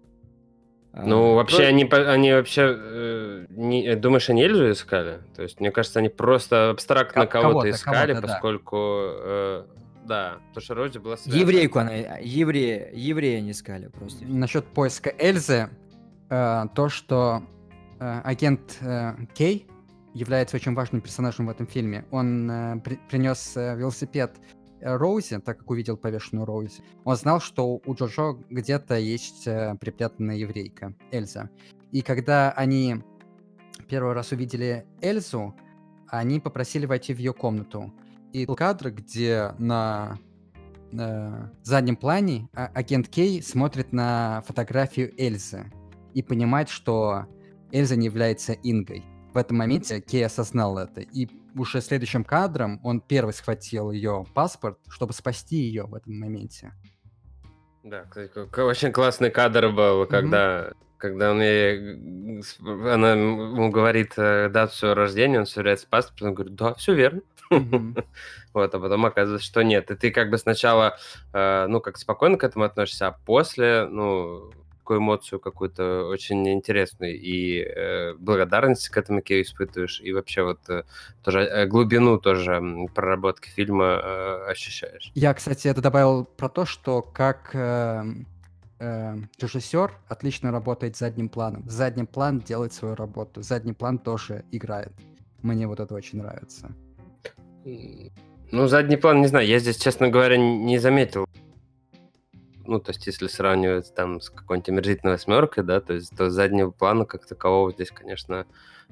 А, 0.96 1.02
Ну, 1.04 1.34
вообще, 1.34 1.64
Ро- 1.64 1.66
они, 1.66 1.84
они 1.84 2.32
вообще... 2.32 2.74
э, 2.76 3.46
не, 3.50 3.94
думаешь, 3.96 4.30
они 4.30 4.42
Эльзу 4.42 4.70
искали? 4.70 5.18
То 5.36 5.42
есть, 5.42 5.60
мне 5.60 5.70
кажется, 5.70 5.98
они 5.98 6.08
просто 6.08 6.70
абстрактно 6.70 7.26
Ко- 7.26 7.32
кого-то 7.32 7.50
кого-то, 7.50 7.70
искали, 7.70 8.12
кого-то, 8.14 8.26
да. 8.26 8.32
поскольку... 8.32 8.76
э, 8.78 9.64
да, 10.06 10.36
потому 10.48 10.64
что 10.64 10.74
Рози 10.74 10.98
была 10.98 11.16
связана. 11.18 11.40
Еврейку 11.42 11.78
она, 11.80 11.92
еврея, 12.20 12.90
еврея 12.94 13.40
не 13.42 13.50
искали 13.50 13.88
просто. 13.88 14.24
Насчет 14.24 14.64
поиска 14.66 15.12
Эльзы, 15.18 15.68
э, 16.30 16.64
то, 16.74 16.88
что 16.88 17.42
э, 18.00 18.20
агент 18.24 18.78
э, 18.80 19.12
Кей 19.34 19.66
является 20.14 20.56
очень 20.56 20.72
важным 20.74 21.02
персонажем 21.02 21.46
в 21.46 21.50
этом 21.50 21.66
фильме. 21.66 22.06
Он 22.10 22.50
э, 22.50 22.80
при- 22.80 22.98
принес 23.10 23.54
э, 23.56 23.76
велосипед 23.76 24.30
Роузи, 24.86 25.40
так 25.40 25.58
как 25.58 25.70
увидел 25.70 25.96
повешенную 25.96 26.46
Роузи. 26.46 26.82
Он 27.04 27.16
знал, 27.16 27.40
что 27.40 27.80
у 27.84 27.94
Джоджо 27.94 28.38
где-то 28.50 28.96
есть 28.96 29.46
э, 29.46 29.74
припрятанная 29.80 30.36
еврейка, 30.36 30.94
Эльза. 31.10 31.50
И 31.92 32.02
когда 32.02 32.52
они 32.52 32.96
первый 33.88 34.14
раз 34.14 34.32
увидели 34.32 34.86
Эльзу, 35.00 35.54
они 36.08 36.40
попросили 36.40 36.86
войти 36.86 37.14
в 37.14 37.18
ее 37.18 37.32
комнату. 37.32 37.92
И 38.32 38.46
был 38.46 38.54
кадр, 38.54 38.90
где 38.90 39.54
на 39.58 40.18
э, 40.92 41.48
заднем 41.62 41.96
плане 41.96 42.48
а- 42.54 42.66
агент 42.74 43.08
Кей 43.08 43.42
смотрит 43.42 43.92
на 43.92 44.42
фотографию 44.46 45.12
Эльзы 45.20 45.70
и 46.14 46.22
понимает, 46.22 46.68
что 46.68 47.26
Эльза 47.72 47.96
не 47.96 48.06
является 48.06 48.52
Ингой. 48.52 49.04
В 49.32 49.36
этом 49.36 49.58
моменте 49.58 50.00
Кей 50.00 50.24
осознал 50.24 50.78
это, 50.78 51.00
и 51.00 51.28
уже 51.56 51.80
следующим 51.80 52.24
кадром 52.24 52.80
он 52.82 53.00
первый 53.00 53.32
схватил 53.32 53.90
ее 53.90 54.24
паспорт, 54.34 54.78
чтобы 54.88 55.12
спасти 55.12 55.56
ее 55.56 55.84
в 55.84 55.94
этом 55.94 56.18
моменте. 56.18 56.72
Да, 57.82 58.04
кстати, 58.04 58.60
очень 58.60 58.92
классный 58.92 59.30
кадр 59.30 59.70
был, 59.70 60.06
когда, 60.06 60.72
когда 60.98 61.30
он 61.30 61.40
ей, 61.40 62.34
она 62.60 63.12
ему 63.12 63.70
говорит 63.70 64.14
э, 64.16 64.48
дату 64.48 64.74
своего 64.74 64.94
рождения, 64.96 65.38
он 65.38 65.46
сверяется 65.46 65.86
с 65.86 65.88
паспортом, 65.88 66.28
он 66.28 66.34
говорит, 66.34 66.54
да, 66.56 66.74
все 66.74 66.94
верно. 66.94 67.20
Мгм. 67.50 67.96
Вот, 68.54 68.74
а 68.74 68.80
потом 68.80 69.04
оказывается, 69.04 69.46
что 69.46 69.62
нет. 69.62 69.90
И 69.90 69.96
ты 69.96 70.10
как 70.10 70.30
бы 70.30 70.38
сначала, 70.38 70.96
э, 71.34 71.66
ну, 71.68 71.80
как 71.80 71.98
спокойно 71.98 72.38
к 72.38 72.44
этому 72.44 72.64
относишься, 72.64 73.08
а 73.08 73.12
после, 73.12 73.86
ну, 73.86 74.50
такую 74.86 75.00
эмоцию 75.00 75.40
какую-то 75.40 76.06
очень 76.06 76.48
интересную 76.48 77.20
и 77.20 77.60
э, 77.60 78.14
благодарность 78.14 78.88
к 78.88 78.96
этому 78.96 79.20
Кею 79.20 79.42
испытываешь, 79.42 80.00
и 80.00 80.12
вообще 80.12 80.44
вот 80.44 80.60
э, 80.68 80.84
тоже 81.24 81.40
э, 81.40 81.66
глубину 81.66 82.18
тоже 82.18 82.62
проработки 82.94 83.48
фильма 83.48 84.00
э, 84.00 84.50
ощущаешь. 84.50 85.10
Я, 85.16 85.34
кстати, 85.34 85.66
это 85.66 85.82
добавил 85.82 86.24
про 86.24 86.48
то, 86.48 86.64
что 86.64 87.02
как 87.02 87.50
эм, 87.54 88.26
эм, 88.78 89.28
режиссер 89.40 89.90
отлично 90.06 90.52
работает 90.52 90.96
задним 90.96 91.28
планом. 91.28 91.68
Задний 91.68 92.04
план 92.04 92.38
делает 92.38 92.72
свою 92.72 92.94
работу. 92.94 93.42
Задний 93.42 93.72
план 93.72 93.98
тоже 93.98 94.44
играет. 94.52 94.92
Мне 95.42 95.66
вот 95.66 95.80
это 95.80 95.94
очень 95.94 96.18
нравится. 96.18 96.70
Ну, 98.52 98.68
задний 98.68 98.96
план, 98.96 99.20
не 99.20 99.26
знаю, 99.26 99.48
я 99.48 99.58
здесь, 99.58 99.78
честно 99.78 100.08
говоря, 100.08 100.36
не 100.36 100.78
заметил. 100.78 101.26
Ну, 102.66 102.80
то 102.80 102.90
есть, 102.90 103.06
если 103.06 103.26
сравнивать 103.26 103.94
там 103.94 104.20
с 104.20 104.30
какой-нибудь 104.30 104.68
омерзительной 104.68 105.12
восьмеркой, 105.14 105.64
да, 105.64 105.80
то 105.80 105.94
есть, 105.94 106.16
то 106.16 106.30
заднего 106.30 106.70
плана 106.70 107.04
как 107.04 107.26
такового 107.26 107.72
здесь, 107.72 107.90
конечно, 107.90 108.46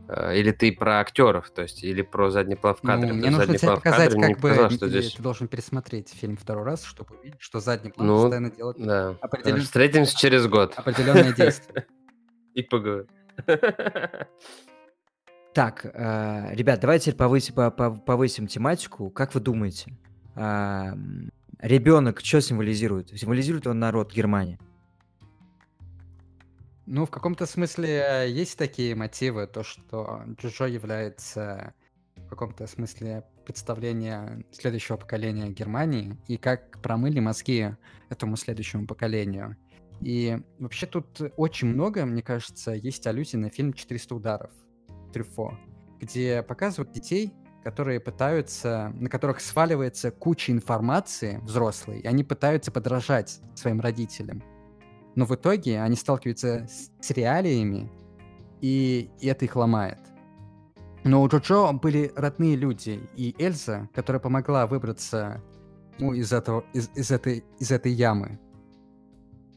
э, 0.08 0.36
или 0.38 0.50
ты 0.52 0.72
про 0.72 1.00
актеров, 1.00 1.50
то 1.50 1.62
есть, 1.62 1.82
или 1.84 2.02
про 2.02 2.30
задний 2.30 2.54
план 2.56 2.74
в 2.74 2.80
кадре. 2.82 3.08
Ну, 3.08 3.14
мне 3.14 3.30
нужно 3.30 3.38
задний 3.46 3.58
тебе 3.58 3.68
план 3.68 3.80
в 3.80 3.82
показать, 3.82 4.04
кадре 4.10 4.18
мне 4.18 4.28
не 4.28 4.34
как 4.34 4.42
бы 4.42 4.48
показалось, 4.48 4.74
что 4.74 4.88
здесь... 4.88 5.12
ты 5.14 5.22
должен 5.22 5.48
пересмотреть 5.48 6.08
фильм 6.14 6.36
второй 6.36 6.64
раз, 6.64 6.84
чтобы 6.84 7.16
увидеть, 7.16 7.40
что 7.40 7.60
задний 7.60 7.90
план 7.90 8.06
Ну, 8.06 8.22
постоянно 8.22 8.50
делает 8.50 8.76
Да. 8.78 9.16
определен- 9.20 9.60
Встретимся 9.62 10.16
через 10.16 10.46
год. 10.46 10.72
определенное 10.76 11.32
действие. 11.36 11.86
И 12.54 12.62
поговорим. 12.62 13.06
Так, 15.54 15.84
э, 15.84 16.52
ребят, 16.54 16.80
давайте 16.80 17.04
теперь 17.12 17.18
повысим, 17.18 17.54
по- 17.54 17.70
по- 17.70 17.90
повысим 17.92 18.48
тематику. 18.48 19.08
Как 19.10 19.34
вы 19.34 19.40
думаете, 19.40 19.92
ребенок 21.64 22.20
что 22.20 22.40
символизирует? 22.40 23.08
Символизирует 23.18 23.66
он 23.66 23.78
народ 23.78 24.12
Германии? 24.12 24.58
Ну, 26.86 27.06
в 27.06 27.10
каком-то 27.10 27.46
смысле 27.46 28.26
есть 28.28 28.58
такие 28.58 28.94
мотивы, 28.94 29.46
то, 29.46 29.62
что 29.62 30.22
Джоджо 30.38 30.66
является 30.66 31.72
в 32.16 32.28
каком-то 32.28 32.66
смысле 32.66 33.24
представление 33.46 34.44
следующего 34.52 34.96
поколения 34.96 35.48
Германии 35.48 36.16
и 36.28 36.36
как 36.36 36.82
промыли 36.82 37.20
мозги 37.20 37.70
этому 38.10 38.36
следующему 38.36 38.86
поколению. 38.86 39.56
И 40.02 40.38
вообще 40.58 40.86
тут 40.86 41.06
очень 41.36 41.68
много, 41.68 42.04
мне 42.04 42.22
кажется, 42.22 42.72
есть 42.72 43.06
аллюзий 43.06 43.38
на 43.38 43.48
фильм 43.48 43.70
«400 43.70 44.14
ударов» 44.14 44.50
Трюфо, 45.14 45.56
где 46.00 46.42
показывают 46.42 46.92
детей, 46.92 47.32
которые 47.64 47.98
пытаются, 47.98 48.92
на 48.94 49.08
которых 49.08 49.40
сваливается 49.40 50.10
куча 50.10 50.52
информации 50.52 51.40
взрослой, 51.42 52.00
и 52.00 52.06
они 52.06 52.22
пытаются 52.22 52.70
подражать 52.70 53.40
своим 53.54 53.80
родителям. 53.80 54.42
Но 55.14 55.24
в 55.24 55.34
итоге 55.34 55.80
они 55.80 55.96
сталкиваются 55.96 56.66
с, 57.00 57.10
реалиями, 57.10 57.90
и, 58.60 59.10
и 59.18 59.26
это 59.26 59.46
их 59.46 59.56
ломает. 59.56 59.98
Но 61.04 61.22
у 61.22 61.28
Джоджо 61.28 61.72
были 61.72 62.12
родные 62.14 62.56
люди, 62.56 63.08
и 63.16 63.34
Эльза, 63.38 63.88
которая 63.94 64.20
помогла 64.20 64.66
выбраться 64.66 65.42
ну, 65.98 66.12
из, 66.12 66.32
этого, 66.32 66.64
из, 66.74 66.90
из, 66.94 67.10
этой, 67.10 67.44
из 67.58 67.70
этой 67.70 67.92
ямы. 67.92 68.38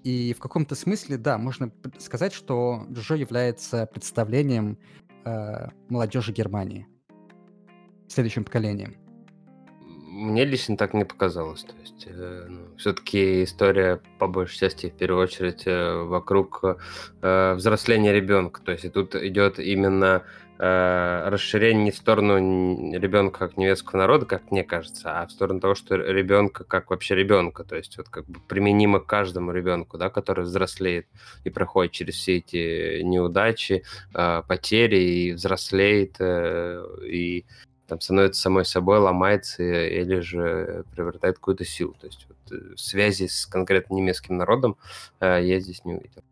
И 0.03 0.33
в 0.33 0.39
каком-то 0.39 0.75
смысле, 0.75 1.17
да, 1.17 1.37
можно 1.37 1.71
сказать, 1.97 2.31
что 2.31 2.85
Джоджо 2.89 3.15
является 3.15 3.85
представлением 3.85 4.77
э, 5.25 5.69
молодежи 5.89 6.31
Германии, 6.31 6.87
следующим 8.07 8.43
поколением. 8.43 8.95
Мне 10.09 10.45
лично 10.45 10.77
так 10.77 10.93
не 10.93 11.05
показалось. 11.05 11.63
То 11.63 11.75
есть, 11.79 12.07
э, 12.07 12.45
ну, 12.49 12.75
все-таки 12.77 13.43
история, 13.43 14.01
по 14.17 14.27
большей 14.27 14.57
части, 14.57 14.89
в 14.89 14.93
первую 14.93 15.23
очередь, 15.23 15.63
э, 15.67 16.03
вокруг 16.03 16.63
э, 17.21 17.53
взросления 17.53 18.13
ребенка. 18.13 18.61
То 18.63 18.71
есть, 18.71 18.85
и 18.85 18.89
тут 18.89 19.15
идет 19.15 19.59
именно 19.59 20.23
э, 20.59 21.29
расширение 21.29 21.85
не 21.85 21.91
в 21.91 21.97
сторону 21.97 22.37
ребенка 22.97 23.47
как 23.47 23.57
немецкого 23.57 23.99
народа, 23.99 24.25
как 24.25 24.51
мне 24.51 24.63
кажется, 24.63 25.21
а 25.21 25.27
в 25.27 25.31
сторону 25.31 25.59
того, 25.59 25.75
что 25.75 25.95
ребенка 25.95 26.63
как 26.63 26.89
вообще 26.89 27.15
ребенка, 27.15 27.63
то 27.63 27.75
есть 27.75 27.97
вот 27.97 28.09
как 28.09 28.25
бы 28.25 28.39
применимо 28.47 28.99
каждому 28.99 29.51
ребенку, 29.51 29.97
да, 29.97 30.09
который 30.09 30.45
взрослеет 30.45 31.07
и 31.43 31.49
проходит 31.49 31.93
через 31.93 32.15
все 32.15 32.37
эти 32.37 33.01
неудачи, 33.01 33.83
э, 34.13 34.43
потери 34.47 34.97
и 34.97 35.33
взрослеет 35.33 36.15
э, 36.19 36.83
и 37.05 37.45
там 37.87 38.01
становится 38.01 38.41
самой 38.41 38.65
собой, 38.65 38.99
ломается 38.99 39.63
или 39.63 40.19
же 40.19 40.83
приобретает 40.91 41.35
какую-то 41.35 41.65
силу. 41.65 41.95
То 41.99 42.07
есть 42.07 42.27
вот, 42.27 42.57
э, 42.57 42.75
связи 42.75 43.27
с 43.27 43.45
конкретно 43.45 43.95
немецким 43.95 44.37
народом 44.37 44.77
э, 45.19 45.39
я 45.43 45.59
здесь 45.59 45.83
не 45.85 45.93
увидел. 45.93 46.23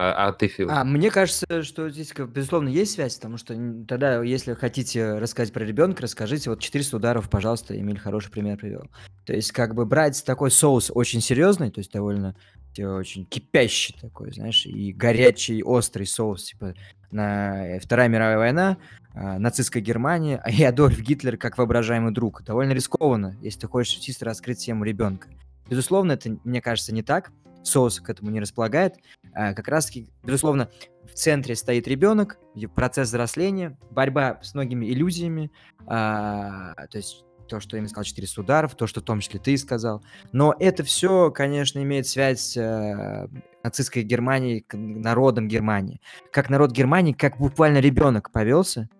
А, 0.00 0.28
а 0.28 0.32
ты, 0.32 0.46
Фил? 0.46 0.70
А, 0.70 0.84
мне 0.84 1.10
кажется, 1.10 1.64
что 1.64 1.90
здесь, 1.90 2.12
безусловно, 2.14 2.68
есть 2.68 2.92
связь, 2.92 3.16
потому 3.16 3.36
что 3.36 3.54
тогда, 3.88 4.22
если 4.22 4.54
хотите 4.54 5.18
рассказать 5.18 5.52
про 5.52 5.64
ребенка, 5.64 6.04
расскажите, 6.04 6.50
вот 6.50 6.60
400 6.60 6.96
ударов, 6.98 7.28
пожалуйста, 7.28 7.76
Эмиль 7.76 7.98
хороший 7.98 8.30
пример 8.30 8.58
привел. 8.58 8.88
То 9.26 9.32
есть, 9.32 9.50
как 9.50 9.74
бы 9.74 9.86
брать 9.86 10.24
такой 10.24 10.52
соус 10.52 10.92
очень 10.94 11.20
серьезный, 11.20 11.72
то 11.72 11.80
есть 11.80 11.90
довольно 11.90 12.36
очень 12.78 13.24
кипящий 13.24 13.96
такой, 14.00 14.32
знаешь, 14.32 14.64
и 14.66 14.92
горячий, 14.92 15.64
острый 15.64 16.06
соус, 16.06 16.44
типа 16.44 16.74
на 17.10 17.66
э, 17.66 17.80
Вторая 17.80 18.08
мировая 18.08 18.38
война, 18.38 18.76
а, 19.20 19.38
нацистская 19.38 19.82
Германия, 19.82 20.40
и 20.46 20.62
Адольф 20.62 21.00
Гитлер 21.00 21.36
как 21.36 21.58
воображаемый 21.58 22.12
друг. 22.12 22.44
Довольно 22.44 22.72
рискованно, 22.72 23.36
если 23.42 23.60
ты 23.60 23.66
хочешь 23.66 23.96
чисто 23.96 24.24
раскрыть 24.24 24.58
тему 24.58 24.84
ребенка. 24.84 25.28
Безусловно, 25.68 26.12
это, 26.12 26.38
мне 26.44 26.62
кажется, 26.62 26.94
не 26.94 27.02
так 27.02 27.32
соус 27.64 28.00
к 28.00 28.08
этому 28.08 28.30
не 28.30 28.40
располагает. 28.40 28.94
А, 29.34 29.54
как 29.54 29.66
раз-таки, 29.66 30.08
безусловно, 30.22 30.70
в 31.04 31.14
центре 31.14 31.56
стоит 31.56 31.88
ребенок, 31.88 32.38
процесс 32.74 33.08
взросления, 33.08 33.76
борьба 33.90 34.38
с 34.42 34.54
многими 34.54 34.86
иллюзиями, 34.86 35.50
а, 35.86 36.74
то 36.86 36.96
есть 36.96 37.24
то, 37.48 37.58
что 37.60 37.76
я 37.76 37.82
им 37.82 37.88
сказал, 37.88 38.04
400 38.04 38.40
ударов, 38.40 38.74
то, 38.76 38.86
что 38.86 39.00
в 39.00 39.04
том 39.04 39.20
числе 39.20 39.40
ты 39.40 39.56
сказал. 39.56 40.04
Но 40.32 40.54
это 40.60 40.84
все, 40.84 41.30
конечно, 41.32 41.82
имеет 41.82 42.06
связь 42.06 42.40
с 42.40 42.56
э, 42.58 43.26
нацистской 43.64 44.02
Германией, 44.02 44.66
народом 44.72 45.48
Германии. 45.48 46.02
Как 46.30 46.50
народ 46.50 46.72
Германии, 46.72 47.14
как 47.14 47.38
буквально 47.38 47.78
ребенок 47.78 48.30
повелся 48.30 48.90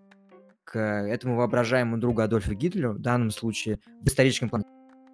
к 0.70 0.78
этому 0.78 1.36
воображаемому 1.36 1.96
другу 1.96 2.20
Адольфа 2.20 2.54
Гитлеру, 2.54 2.92
в 2.92 2.98
данном 2.98 3.30
случае 3.30 3.78
в 4.02 4.06
историческом 4.06 4.50
плане 4.50 4.66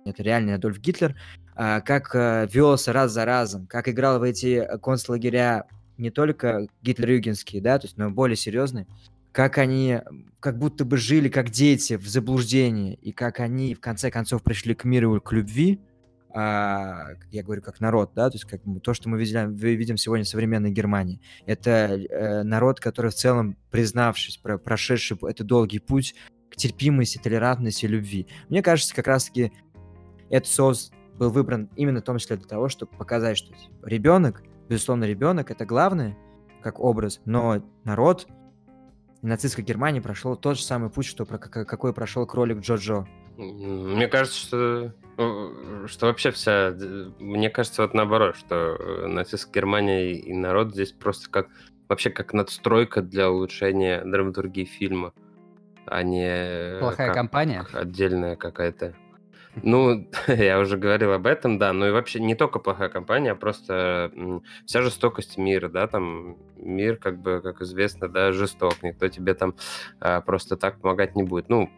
это 0.05 0.23
реальный 0.25 0.55
Адольф 0.55 0.81
Гитлер, 0.81 1.15
а, 1.55 1.81
как 1.81 2.15
э, 2.15 2.49
велся 2.53 2.93
раз 2.93 3.13
за 3.13 3.25
разом, 3.25 3.67
как 3.69 3.89
играл 3.89 4.19
в 4.19 4.25
эти 4.25 4.67
концлагеря 4.83 5.67
не 5.97 6.11
только 6.11 6.67
гитлер-югенские, 6.83 7.63
да, 7.63 7.79
то 7.79 7.87
есть, 7.87 7.97
но 7.97 8.11
более 8.11 8.37
серьезные, 8.37 8.89
как 9.31 9.59
они 9.59 10.01
как 10.41 10.59
будто 10.59 10.85
бы 10.85 10.97
жили 10.97 11.29
как 11.29 11.51
дети 11.51 11.95
в 11.95 12.07
заблуждении, 12.09 12.95
и 12.95 13.13
как 13.13 13.39
они 13.39 13.75
в 13.75 13.81
конце 13.81 14.11
концов 14.11 14.43
пришли 14.43 14.75
к 14.75 14.85
миру, 14.85 15.21
к 15.21 15.33
любви, 15.33 15.81
а, 16.37 17.11
я 17.30 17.45
говорю 17.45 17.62
как 17.62 17.78
народ, 17.78 18.11
да, 18.14 18.28
то 18.28 18.35
есть 18.35 18.45
как 18.45 18.61
то, 18.82 18.93
что 18.93 19.09
мы 19.09 19.18
видим, 19.18 19.55
видим 19.55 19.97
сегодня 19.97 20.24
в 20.24 20.28
современной 20.28 20.72
Германии, 20.72 21.20
это 21.47 21.70
э, 21.70 22.43
народ, 22.43 22.80
который 22.80 23.12
в 23.12 23.14
целом, 23.14 23.57
признавшись, 23.70 24.39
про, 24.39 24.59
прошедший 24.59 25.16
этот 25.22 25.47
долгий 25.47 25.78
путь 25.78 26.16
к 26.51 26.57
терпимости, 26.57 27.18
толерантности, 27.18 27.87
любви. 27.87 28.26
Мне 28.49 28.62
кажется, 28.62 28.97
как 28.97 29.07
раз-таки 29.07 29.53
этот 30.28 30.49
соус 30.49 30.91
был 31.18 31.30
выбран 31.30 31.70
именно 31.76 32.01
в 32.01 32.05
том 32.05 32.18
числе 32.18 32.37
для 32.37 32.49
того, 32.49 32.68
чтобы 32.68 32.97
показать, 32.97 33.39
что 33.39 33.55
ребенок, 33.85 34.43
безусловно, 34.68 35.05
ребенок 35.05 35.53
это 35.53 35.64
главное, 35.64 36.16
как 36.62 36.80
образ, 36.80 37.20
но 37.24 37.62
народ 37.85 38.26
нацистской 39.22 39.62
Германии 39.62 40.01
прошел 40.01 40.35
тот 40.35 40.57
же 40.57 40.64
самый 40.64 40.91
путь, 40.91 41.07
что 41.07 41.24
какой 41.26 41.93
прошел 41.93 42.26
кролик 42.26 42.59
Джоджо. 42.59 43.07
Мне 43.37 44.09
кажется, 44.09 44.39
что 44.39 44.93
э, 45.18 45.87
что 45.87 46.07
вообще 46.07 46.30
вся... 46.30 46.74
Мне 47.18 47.51
кажется, 47.51 47.82
вот 47.82 47.95
наоборот, 47.95 48.37
что 48.37 48.55
э, 48.55 49.07
нацистская 49.07 49.62
Германия 49.62 50.12
и 50.12 50.32
народ 50.32 50.72
здесь 50.72 50.93
просто 50.93 51.30
как... 51.30 51.49
Вообще 51.89 52.11
как 52.11 52.32
надстройка 52.32 53.03
для 53.03 53.30
улучшения 53.30 54.03
драматургии 54.03 54.64
фильма, 54.64 55.12
а 55.87 56.03
не... 56.03 56.78
Плохая 56.80 57.12
компания? 57.12 57.66
Отдельная 57.72 58.37
какая-то 58.37 58.95
ну, 59.62 60.09
я 60.26 60.59
уже 60.59 60.76
говорил 60.76 61.12
об 61.12 61.26
этом, 61.26 61.59
да, 61.59 61.72
но 61.72 61.89
и 61.89 61.91
вообще 61.91 62.20
не 62.20 62.35
только 62.35 62.59
плохая 62.59 62.89
компания, 62.89 63.32
а 63.32 63.37
просто 63.37 64.11
вся 64.66 64.82
жестокость 64.82 65.39
мира, 65.39 65.68
да, 65.68 65.87
там 65.87 66.37
мир, 66.57 66.97
как 66.97 67.20
бы, 67.20 67.41
как 67.43 67.61
известно, 67.62 68.09
да, 68.09 68.32
жесток, 68.32 68.82
никто 68.82 69.09
тебе 69.09 69.35
там 69.35 69.55
а, 70.01 70.20
просто 70.20 70.57
так 70.57 70.80
помогать 70.80 71.14
не 71.14 71.22
будет. 71.22 71.49
Ну, 71.49 71.70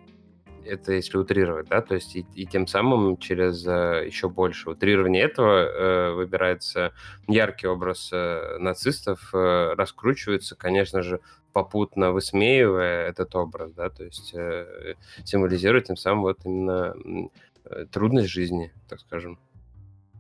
это 0.67 0.93
если 0.93 1.19
утрировать, 1.19 1.69
да, 1.69 1.81
то 1.83 1.95
есть 1.95 2.17
и, 2.17 2.27
и 2.35 2.47
тем 2.47 2.67
самым 2.67 3.17
через 3.19 3.67
а, 3.67 4.03
еще 4.03 4.29
больше 4.29 4.71
утрирования 4.71 5.25
этого 5.25 5.61
э, 5.61 6.13
выбирается 6.13 6.93
яркий 7.29 7.67
образ 7.67 8.11
э, 8.13 8.59
нацистов, 8.59 9.31
э, 9.33 9.75
раскручивается, 9.75 10.57
конечно 10.57 11.03
же, 11.03 11.21
попутно 11.53 12.13
высмеивая 12.13 13.09
этот 13.09 13.35
образ, 13.35 13.73
да, 13.73 13.89
то 13.91 14.05
есть 14.05 14.35
э, 14.35 14.95
символизирует 15.25 15.87
тем 15.87 15.97
самым 15.97 16.23
вот 16.23 16.39
именно 16.45 16.95
Э, 17.69 17.85
трудность 17.91 18.29
жизни, 18.29 18.73
так 18.89 19.01
скажем, 19.01 19.39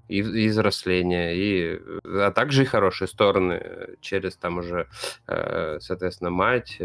и, 0.09 0.19
и 0.19 0.49
взросления, 0.49 1.35
и, 1.35 1.81
а 2.05 2.31
также 2.31 2.63
и 2.63 2.67
хорошие 2.67 3.09
стороны 3.09 3.55
э, 3.55 3.95
через 4.01 4.37
там 4.37 4.59
уже, 4.59 4.89
э, 5.27 5.79
соответственно, 5.81 6.31
мать, 6.31 6.79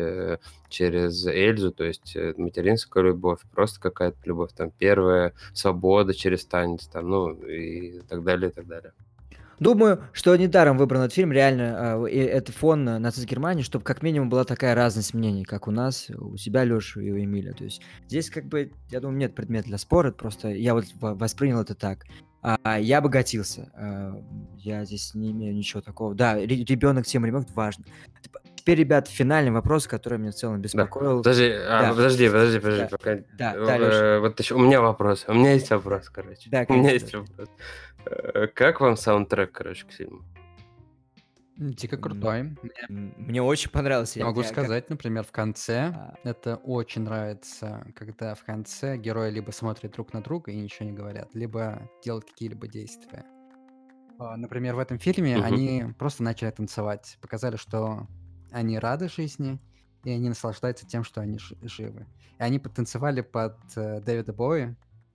через 0.70 1.26
Эльзу, 1.26 1.72
то 1.72 1.84
есть 1.84 2.16
материнская 2.38 3.04
любовь, 3.04 3.40
просто 3.54 3.80
какая-то 3.80 4.18
любовь, 4.26 4.52
там 4.56 4.72
первая 4.72 5.34
свобода 5.54 6.14
через 6.14 6.46
танец, 6.46 6.88
там, 6.88 7.10
ну 7.10 7.32
и 7.32 8.02
так 8.02 8.24
далее, 8.24 8.50
и 8.50 8.54
так 8.54 8.68
далее. 8.68 8.94
Думаю, 9.62 10.02
что 10.12 10.36
недаром 10.36 10.80
выбран 10.80 11.02
этот 11.02 11.14
фильм, 11.14 11.32
реально, 11.32 12.08
э, 12.08 12.20
это 12.26 12.52
фон 12.52 12.84
нацистской 12.84 13.30
Германии, 13.30 13.62
чтобы 13.62 13.86
как 13.86 14.02
минимум 14.02 14.28
была 14.28 14.44
такая 14.44 14.74
разность 14.74 15.14
мнений, 15.14 15.44
как 15.44 15.68
у 15.68 15.72
нас, 15.72 16.10
у 16.10 16.36
себя, 16.36 16.64
Лёши 16.64 17.06
и 17.06 17.12
у 17.12 17.20
Эмиля. 17.20 17.54
То 17.54 17.66
есть 17.66 17.80
здесь 18.08 18.32
как 18.32 18.46
бы, 18.46 18.72
я 18.90 19.00
думаю, 19.00 19.20
нет 19.20 19.36
предмета 19.36 19.68
для 19.68 19.78
спора, 19.78 20.12
просто 20.12 20.48
я 20.48 20.74
вот 20.74 20.86
воспринял 21.00 21.62
это 21.62 21.76
так. 21.76 22.06
А, 22.42 22.80
я 22.80 22.98
обогатился. 22.98 23.72
А, 23.76 24.20
я 24.58 24.86
здесь 24.86 25.14
не 25.14 25.32
имею 25.32 25.56
ничего 25.56 25.82
такого. 25.82 26.16
Да, 26.16 26.38
ребенок, 26.38 27.06
тем 27.06 27.26
ребенок 27.26 27.48
важно. 27.54 27.86
Теперь, 28.56 28.78
ребят, 28.80 29.08
финальный 29.08 29.52
вопрос, 29.52 29.88
который 29.88 30.20
меня 30.20 30.32
в 30.32 30.36
целом 30.36 30.62
беспокоил. 30.62 31.18
Да. 31.18 31.18
Подожди, 31.18 31.50
а, 31.52 31.82
да. 31.82 31.90
подожди, 31.90 32.28
подожди, 32.28 32.60
подожди. 32.60 32.84
Да, 32.84 32.90
пока... 32.90 33.16
да, 33.34 33.54
да 33.56 33.78
э, 33.78 34.20
Вот 34.20 34.40
еще, 34.40 34.54
у 34.56 34.60
меня 34.60 34.82
вопрос. 34.82 35.26
У 35.28 35.34
меня 35.34 35.54
есть 35.54 35.70
вопрос, 35.72 36.10
короче. 36.10 36.50
Да, 36.52 36.66
конечно. 36.66 36.76
У 36.76 36.78
меня 36.78 36.92
есть 36.92 37.14
вопрос. 37.14 37.50
Э, 38.06 38.48
как 38.48 38.82
вам 38.82 38.98
саундтрек, 38.98 39.52
короче, 39.52 39.86
к 39.88 39.92
фильму? 39.92 40.22
Дико 41.62 41.96
крутой. 41.96 42.56
Мне, 42.90 43.14
мне 43.18 43.42
очень 43.44 43.70
понравился. 43.70 44.18
Я 44.18 44.26
могу 44.26 44.42
сказать, 44.42 44.86
как... 44.86 44.90
например, 44.90 45.24
в 45.24 45.32
конце, 45.32 45.94
а... 45.96 46.16
это 46.24 46.56
очень 46.56 47.04
нравится, 47.04 47.86
когда 47.96 48.34
в 48.34 48.44
конце 48.44 48.98
герои 48.98 49.30
либо 49.30 49.52
смотрят 49.52 49.92
друг 49.92 50.12
на 50.12 50.24
друга 50.24 50.52
и 50.52 50.56
ничего 50.56 50.90
не 50.90 50.92
говорят, 50.92 51.36
либо 51.36 51.88
делают 52.04 52.26
какие-либо 52.26 52.68
действия. 52.68 53.26
А, 54.18 54.38
например, 54.38 54.74
в 54.74 54.80
этом 54.80 54.98
фильме 54.98 55.38
угу. 55.38 55.46
они 55.46 55.86
просто 56.00 56.24
начали 56.24 56.50
танцевать, 56.50 57.20
показали, 57.22 57.58
что 57.58 58.08
они 58.52 58.80
рады 58.80 59.08
жизни, 59.08 59.60
и 60.04 60.10
они 60.10 60.30
наслаждаются 60.30 60.88
тем, 60.88 61.04
что 61.04 61.22
они 61.22 61.38
живы. 61.62 62.08
И 62.40 62.44
они 62.44 62.58
потанцевали 62.58 63.22
под 63.22 63.58
э, 63.76 64.02
Дэвида 64.02 64.34
Бои, 64.34 64.70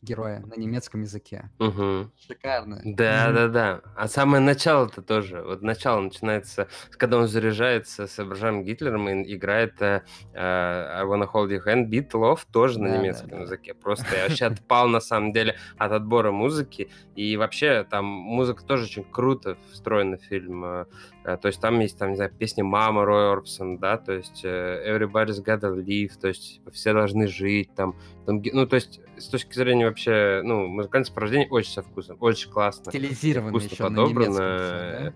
героя 0.06 0.40
на 0.40 0.54
немецком 0.54 1.02
языке. 1.02 1.50
Угу. 1.58 2.10
Шикарно. 2.26 2.80
Да, 2.84 3.32
да, 3.32 3.48
да. 3.48 3.80
А 3.96 4.08
самое 4.08 4.42
начало-то 4.42 5.02
тоже. 5.02 5.42
Вот 5.42 5.62
начало 5.62 6.00
начинается, 6.00 6.68
когда 6.92 7.18
он 7.18 7.26
заряжается 7.26 8.06
с 8.06 8.18
Абрахамом 8.18 8.64
Гитлером 8.64 9.08
и 9.08 9.34
играет 9.34 9.80
uh, 9.80 10.02
I 10.34 11.02
Wanna 11.04 11.28
Hold 11.32 11.48
Your 11.50 11.64
Hand, 11.66 11.88
Beat 11.88 12.10
Love 12.12 12.40
тоже 12.52 12.80
на 12.80 12.88
Да, 12.88 12.94
да, 12.94 13.00
немецком 13.02 13.30
да. 13.30 13.40
языке. 13.40 13.74
Просто 13.74 14.06
я 14.16 14.28
вообще 14.28 14.46
отпал 14.46 14.88
на 14.88 15.00
самом 15.00 15.32
деле 15.32 15.56
от 15.76 15.92
отбора 15.92 16.30
музыки. 16.30 16.88
И 17.16 17.36
вообще 17.36 17.84
там 17.88 18.04
музыка 18.04 18.64
тоже 18.64 18.84
очень 18.84 19.04
круто 19.04 19.56
встроена 19.72 20.16
в 20.18 20.22
фильм. 20.22 20.86
Э, 21.26 21.36
То 21.36 21.48
есть 21.48 21.60
там 21.60 21.80
есть, 21.80 21.98
там, 21.98 22.10
не 22.10 22.16
знаю, 22.16 22.30
песни 22.30 22.62
«Мама» 22.62 23.04
Рой 23.04 23.32
Орбсон, 23.32 23.78
да, 23.78 23.98
то 23.98 24.12
есть 24.12 24.42
э, 24.44 24.96
«Everybody's 24.96 25.44
Gotta 25.44 25.74
Live», 25.74 26.12
то 26.20 26.28
есть 26.28 26.60
все 26.72 26.92
должны 26.92 27.26
жить, 27.26 27.70
там, 27.74 27.96
там, 28.26 28.40
ну, 28.52 28.64
то 28.66 28.76
есть 28.76 29.00
с 29.16 29.26
точки 29.28 29.54
зрения 29.54 29.86
вообще, 29.86 30.40
ну, 30.44 30.68
музыкальное 30.68 31.04
сопровождение 31.06 31.48
очень 31.48 31.72
со 31.72 31.82
вкусом, 31.82 32.16
очень 32.20 32.50
классно. 32.50 32.92
Стилизировано 32.92 33.50
вкусно 33.50 33.74
еще 33.74 33.82
на 33.82 33.88
подобрано. 33.88 34.28
немецком 34.28 35.08
всё, 35.08 35.12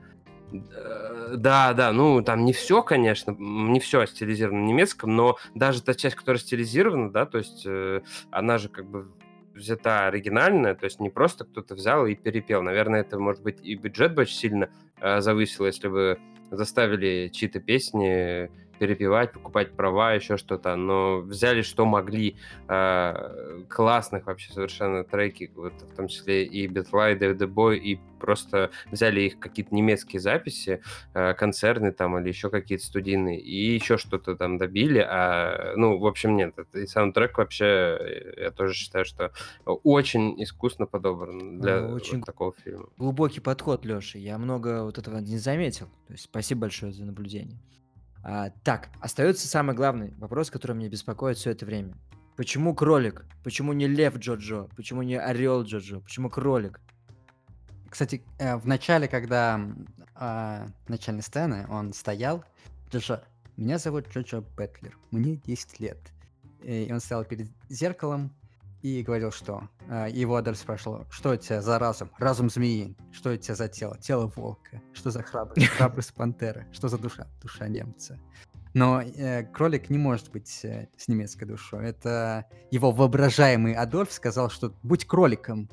Э, 0.53 1.37
Да, 1.37 1.73
да, 1.75 1.93
ну 1.93 2.23
там 2.23 2.45
не 2.45 2.53
все, 2.53 2.83
конечно, 2.83 3.37
не 3.39 3.79
все 3.79 4.05
стилизировано 4.07 4.63
на 4.63 4.67
немецком, 4.67 5.15
но 5.15 5.37
даже 5.55 5.81
та 5.81 5.95
часть, 5.95 6.17
которая 6.17 6.41
стилизирована, 6.41 7.13
да, 7.13 7.25
то 7.25 7.39
есть 7.39 7.63
э, 7.67 8.03
она 8.33 8.59
же 8.59 8.69
как 8.69 8.87
бы 8.87 9.07
взята 9.61 10.07
оригинальная, 10.07 10.75
то 10.75 10.85
есть 10.85 11.01
не 11.01 11.11
просто 11.11 11.45
кто-то 11.45 11.75
взял 11.75 12.07
и 12.07 12.15
перепел. 12.15 12.63
Наверное, 12.63 13.01
это, 13.01 13.19
может 13.19 13.43
быть, 13.43 13.59
и 13.63 13.75
бюджет 13.77 14.15
бы 14.15 14.23
очень 14.23 14.37
сильно 14.37 14.71
э, 15.01 15.21
завысил, 15.21 15.67
если 15.67 15.89
бы 15.89 16.19
заставили 16.51 17.29
чьи-то 17.29 17.61
песни 17.61 18.51
перепевать, 18.81 19.33
покупать 19.33 19.77
права, 19.77 20.15
еще 20.15 20.39
что-то, 20.39 20.75
но 20.75 21.19
взяли, 21.19 21.61
что 21.61 21.85
могли, 21.85 22.37
э, 22.67 23.63
классных 23.69 24.27
вообще 24.27 24.53
совершенно 24.53 25.05
треки, 25.05 25.53
вот, 25.55 25.75
в 25.75 25.95
том 25.95 26.09
числе 26.09 26.47
и 26.47 26.67
Битла, 26.67 27.11
и 27.11 27.15
Дэвида 27.15 27.47
Бой, 27.47 27.79
и 27.79 28.01
просто 28.19 28.71
взяли 28.91 29.21
их 29.21 29.39
какие-то 29.39 29.75
немецкие 29.75 30.19
записи, 30.21 30.81
э, 31.13 31.35
концерны 31.35 31.93
там 31.93 32.19
или 32.19 32.29
еще 32.29 32.49
какие-то 32.49 32.85
студийные, 32.85 33.39
и 33.39 33.75
еще 33.75 33.99
что-то 33.99 34.35
там 34.35 34.57
добили, 34.57 35.07
а, 35.07 35.75
ну, 35.77 35.99
в 35.99 36.07
общем, 36.07 36.37
нет, 36.37 36.55
это, 36.57 36.79
и 36.79 36.87
саундтрек 36.87 37.37
вообще, 37.37 37.65
э, 37.65 38.43
я 38.45 38.51
тоже 38.51 38.73
считаю, 38.73 39.05
что 39.05 39.33
очень 39.67 40.43
искусно 40.43 40.87
подобран 40.87 41.61
для 41.61 41.81
А, 41.81 41.93
очень 41.93 42.19
вот 42.19 42.27
такого 42.27 42.55
фильма. 42.65 42.87
Глубокий 42.97 43.41
подход, 43.41 43.85
Леша. 43.85 44.19
Я 44.19 44.39
много 44.39 44.85
вот 44.85 44.97
этого 44.97 45.19
не 45.19 45.37
заметил. 45.37 45.87
То 46.07 46.15
есть 46.15 46.25
спасибо 46.25 46.63
большое 46.63 46.93
за 46.93 47.05
наблюдение. 47.05 47.59
А, 48.23 48.51
так, 48.65 48.91
остается 49.01 49.49
самый 49.49 49.75
главный 49.75 50.15
вопрос, 50.19 50.51
который 50.51 50.77
меня 50.77 50.89
беспокоит 50.89 51.39
все 51.39 51.51
это 51.51 51.65
время. 51.65 51.95
Почему 52.37 52.75
кролик? 52.75 53.25
Почему 53.45 53.73
не 53.73 53.87
лев 53.87 54.17
Джоджо? 54.17 54.69
Почему 54.77 55.03
не 55.03 55.19
орел 55.19 55.63
Джоджо? 55.63 56.01
Почему 56.01 56.31
кролик? 56.31 56.81
Кстати, 57.89 58.23
э, 58.39 58.57
в 58.57 58.67
начале, 58.67 59.09
когда 59.09 59.57
м, 59.57 59.87
а, 60.15 60.67
начальной 60.89 61.23
сцены 61.23 61.67
он 61.69 61.93
стоял, 61.93 62.45
Джоджо, 62.91 63.25
меня 63.57 63.79
зовут 63.79 64.09
Джоджо 64.09 64.43
Бэтлер, 64.57 64.97
мне 65.11 65.37
10 65.37 65.81
лет. 65.81 65.99
И 66.63 66.89
он 66.93 67.01
стоял 67.01 67.25
перед 67.25 67.49
зеркалом 67.69 68.33
и 68.83 69.03
говорил, 69.03 69.31
что 69.31 69.69
а, 69.89 70.09
его 70.09 70.37
Адель 70.37 70.57
спрашивала, 70.57 71.07
что 71.11 71.31
у 71.31 71.37
тебя 71.37 71.61
за 71.61 71.79
разум? 71.79 72.11
Разум 72.19 72.51
змеи. 72.51 72.97
Что 73.13 73.33
у 73.33 73.37
тебя 73.37 73.55
за 73.55 73.69
тело? 73.69 73.99
Тело 73.99 74.33
волка. 74.35 74.81
Что 74.93 75.11
за 75.11 75.23
храбрость? 75.23 75.67
Храбрость 75.77 76.15
пантеры. 76.15 76.67
Что 76.73 76.89
за 76.89 76.99
душа? 76.99 77.27
Душа 77.43 77.69
немца. 77.69 78.19
Но 78.73 79.03
э, 79.03 79.43
кролик 79.45 79.91
не 79.91 79.99
может 79.99 80.31
быть 80.31 80.65
э, 80.65 80.89
с 80.97 81.09
немецкой 81.09 81.45
душой. 81.45 81.89
Это 81.89 82.47
его 82.71 82.93
воображаемый 82.93 83.75
Адольф 83.75 84.13
сказал, 84.13 84.49
что 84.49 84.73
будь 84.83 85.07
кроликом, 85.07 85.69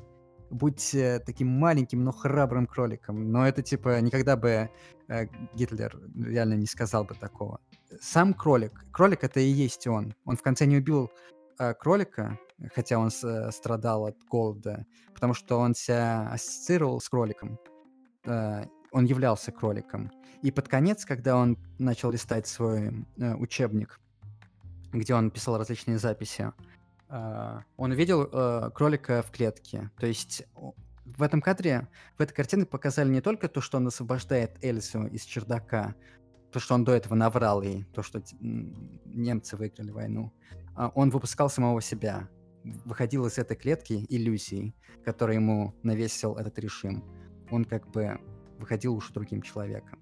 будь 0.50 0.94
э, 0.94 1.20
таким 1.24 1.48
маленьким, 1.48 2.02
но 2.04 2.12
храбрым 2.12 2.66
кроликом. 2.66 3.30
Но 3.30 3.46
это 3.46 3.62
типа 3.62 4.00
никогда 4.00 4.36
бы 4.36 4.70
э, 5.08 5.26
Гитлер 5.54 5.98
реально 6.16 6.54
не 6.54 6.66
сказал 6.66 7.04
бы 7.04 7.14
такого. 7.14 7.60
Сам 8.00 8.34
кролик, 8.34 8.84
кролик 8.90 9.24
это 9.24 9.40
и 9.40 9.48
есть 9.48 9.86
он. 9.86 10.14
Он 10.24 10.36
в 10.36 10.42
конце 10.42 10.66
не 10.66 10.76
убил 10.78 11.10
э, 11.58 11.74
кролика, 11.74 12.38
хотя 12.74 12.98
он 12.98 13.10
э, 13.22 13.50
страдал 13.52 14.06
от 14.06 14.16
голода, 14.24 14.86
потому 15.14 15.34
что 15.34 15.58
он 15.58 15.74
себя 15.74 16.28
ассоциировал 16.32 17.00
с 17.00 17.08
кроликом. 17.08 17.58
Э, 18.24 18.64
он 18.90 19.04
являлся 19.04 19.52
кроликом. 19.52 20.10
И 20.42 20.50
под 20.50 20.68
конец, 20.68 21.04
когда 21.04 21.36
он 21.36 21.58
начал 21.78 22.10
листать 22.10 22.46
свой 22.46 23.06
э, 23.18 23.34
учебник, 23.34 24.00
где 24.92 25.14
он 25.14 25.30
писал 25.30 25.58
различные 25.58 25.98
записи, 25.98 26.52
а, 27.10 27.62
он 27.76 27.92
увидел 27.92 28.70
кролика 28.72 29.22
в 29.22 29.30
клетке. 29.30 29.90
То 29.98 30.06
есть 30.06 30.44
в 31.04 31.22
этом 31.22 31.42
кадре, 31.42 31.88
в 32.16 32.22
этой 32.22 32.34
картине 32.34 32.64
показали 32.64 33.10
не 33.10 33.20
только 33.20 33.48
то, 33.48 33.60
что 33.60 33.78
он 33.78 33.86
освобождает 33.86 34.62
Эльзу 34.62 35.06
из 35.06 35.24
чердака, 35.24 35.94
то, 36.52 36.58
что 36.58 36.74
он 36.74 36.84
до 36.84 36.92
этого 36.92 37.14
наврал 37.14 37.62
ей, 37.62 37.84
то, 37.94 38.02
что 38.02 38.22
немцы 38.40 39.56
выиграли 39.56 39.90
войну, 39.90 40.32
а 40.74 40.88
он 40.94 41.10
выпускал 41.10 41.50
самого 41.50 41.82
себя, 41.82 42.28
выходил 42.84 43.26
из 43.26 43.38
этой 43.38 43.56
клетки 43.56 44.06
иллюзии, 44.08 44.74
которую 45.04 45.36
ему 45.36 45.74
навесил 45.82 46.34
этот 46.36 46.58
режим. 46.58 47.04
Он 47.50 47.64
как 47.64 47.90
бы 47.90 48.18
выходил 48.58 48.94
уже 48.94 49.12
другим 49.12 49.42
человеком. 49.42 49.98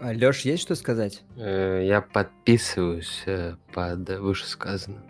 Леш, 0.00 0.40
есть 0.40 0.62
что 0.62 0.74
сказать? 0.74 1.22
Э, 1.36 1.82
Я 1.86 2.02
подписываюсь 2.02 3.22
э, 3.26 3.56
под 3.72 4.08
вышесказанным. 4.08 5.04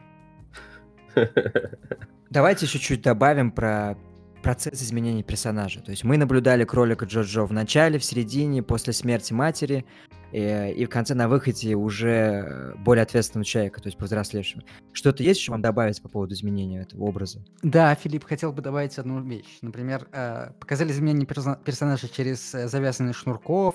Давайте 2.30 2.66
еще 2.66 2.78
чуть 2.78 3.02
добавим 3.02 3.50
про 3.50 3.96
процесс 4.42 4.80
изменения 4.80 5.24
персонажа. 5.24 5.80
То 5.80 5.90
есть 5.90 6.04
мы 6.04 6.16
наблюдали 6.18 6.64
кролика 6.64 7.04
Джоджо 7.04 7.46
в 7.46 7.52
начале, 7.52 7.98
в 7.98 8.04
середине, 8.04 8.62
после 8.62 8.92
смерти 8.92 9.32
матери, 9.32 9.84
э, 10.32 10.72
и 10.72 10.84
в 10.84 10.88
конце 10.88 11.14
на 11.14 11.28
выходе 11.28 11.74
уже 11.74 12.08
э, 12.08 12.74
более 12.78 13.02
ответственного 13.02 13.44
человека, 13.44 13.80
то 13.80 13.88
есть 13.88 13.98
повзрослевшего. 13.98 14.62
Что-то 14.92 15.22
есть 15.22 15.40
еще 15.40 15.52
вам 15.52 15.62
добавить 15.62 16.00
по 16.02 16.08
поводу 16.08 16.34
изменения 16.34 16.80
этого 16.82 17.04
образа? 17.04 17.44
Да, 17.62 17.94
Филипп, 17.94 18.24
хотел 18.24 18.52
бы 18.52 18.62
добавить 18.62 18.98
одну 18.98 19.22
вещь. 19.22 19.58
Например, 19.62 20.08
э, 20.12 20.50
показали 20.60 20.90
изменение 20.92 21.26
персо- 21.26 21.62
персонажа 21.62 22.08
через 22.08 22.50
завязывание 22.50 23.14
шнурков, 23.14 23.74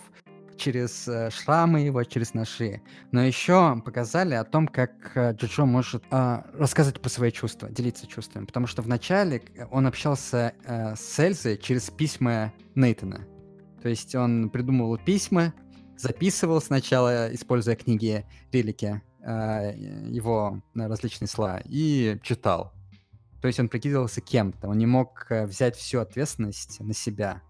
через 0.58 1.10
шрамы 1.34 1.80
его, 1.80 2.04
через 2.04 2.34
ножи. 2.34 2.82
Но 3.12 3.24
еще 3.24 3.82
показали 3.84 4.36
о 4.36 4.44
том, 4.44 4.68
как 4.68 4.92
Джоджо 5.16 5.66
может 5.66 6.04
э, 6.12 6.42
рассказывать 6.54 7.02
про 7.02 7.10
свои 7.10 7.32
чувства, 7.32 7.70
делиться 7.70 8.06
чувствами. 8.06 8.46
Потому 8.46 8.68
что 8.68 8.82
вначале 8.82 9.42
он 9.72 9.88
общался 9.88 10.54
э, 10.66 10.96
с 10.96 11.20
Эльзой 11.20 11.58
через 11.58 11.90
письма 11.90 12.54
Нейтана. 12.76 13.26
То 13.82 13.90
есть 13.90 14.14
он 14.14 14.52
придумывал 14.52 14.98
письма, 15.00 15.54
записывал 16.02 16.62
сначала, 16.62 17.34
используя 17.34 17.76
книги 17.76 18.26
Релики, 18.52 19.02
э, 19.24 19.74
его 20.10 20.62
различные 20.76 21.28
слова, 21.28 21.62
и 21.66 22.20
читал. 22.24 22.74
То 23.42 23.48
есть 23.48 23.60
он 23.60 23.70
прикидывался 23.70 24.22
кем-то, 24.22 24.68
он 24.68 24.78
не 24.78 24.86
мог 24.86 25.26
э, 25.30 25.46
взять 25.46 25.76
всю 25.76 26.00
ответственность 26.00 26.80
на 26.80 26.94
себя 26.94 27.42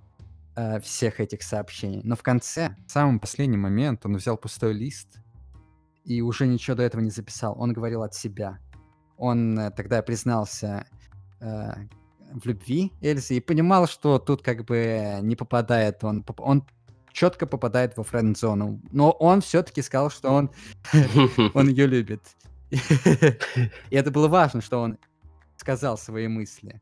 э, 0.55 0.79
всех 0.79 1.19
этих 1.19 1.43
сообщений. 1.43 2.01
Но 2.03 2.15
в 2.15 2.23
конце, 2.23 2.75
в 2.87 2.91
самый 2.91 3.19
последний 3.19 3.57
момент, 3.57 4.05
он 4.05 4.15
взял 4.15 4.37
пустой 4.37 4.73
лист 4.73 5.19
и 6.05 6.21
уже 6.21 6.47
ничего 6.47 6.75
до 6.77 6.83
этого 6.83 7.01
не 7.01 7.11
записал. 7.11 7.55
Он 7.59 7.73
говорил 7.73 8.03
от 8.03 8.13
себя. 8.13 8.59
Он 9.17 9.59
э, 9.59 9.71
тогда 9.71 10.01
признался 10.01 10.85
в 11.39 12.45
любви 12.45 12.93
Эльзе 13.01 13.37
и 13.37 13.39
понимал, 13.39 13.87
что 13.87 14.19
тут 14.19 14.43
как 14.43 14.63
бы 14.63 15.19
не 15.21 15.35
попадает 15.35 16.03
он. 16.03 16.23
Он 16.37 16.63
четко 17.11 17.45
попадает 17.45 17.97
во 17.97 18.03
френд-зону. 18.03 18.81
Но 18.91 19.11
он 19.11 19.41
все-таки 19.41 19.81
сказал, 19.81 20.09
что 20.09 20.29
он 20.29 20.51
он 21.53 21.69
ее 21.69 21.87
любит. 21.87 22.21
И 22.69 23.95
это 23.95 24.11
было 24.11 24.27
важно, 24.27 24.61
что 24.61 24.81
он 24.81 24.97
сказал 25.57 25.97
свои 25.97 26.27
мысли. 26.27 26.81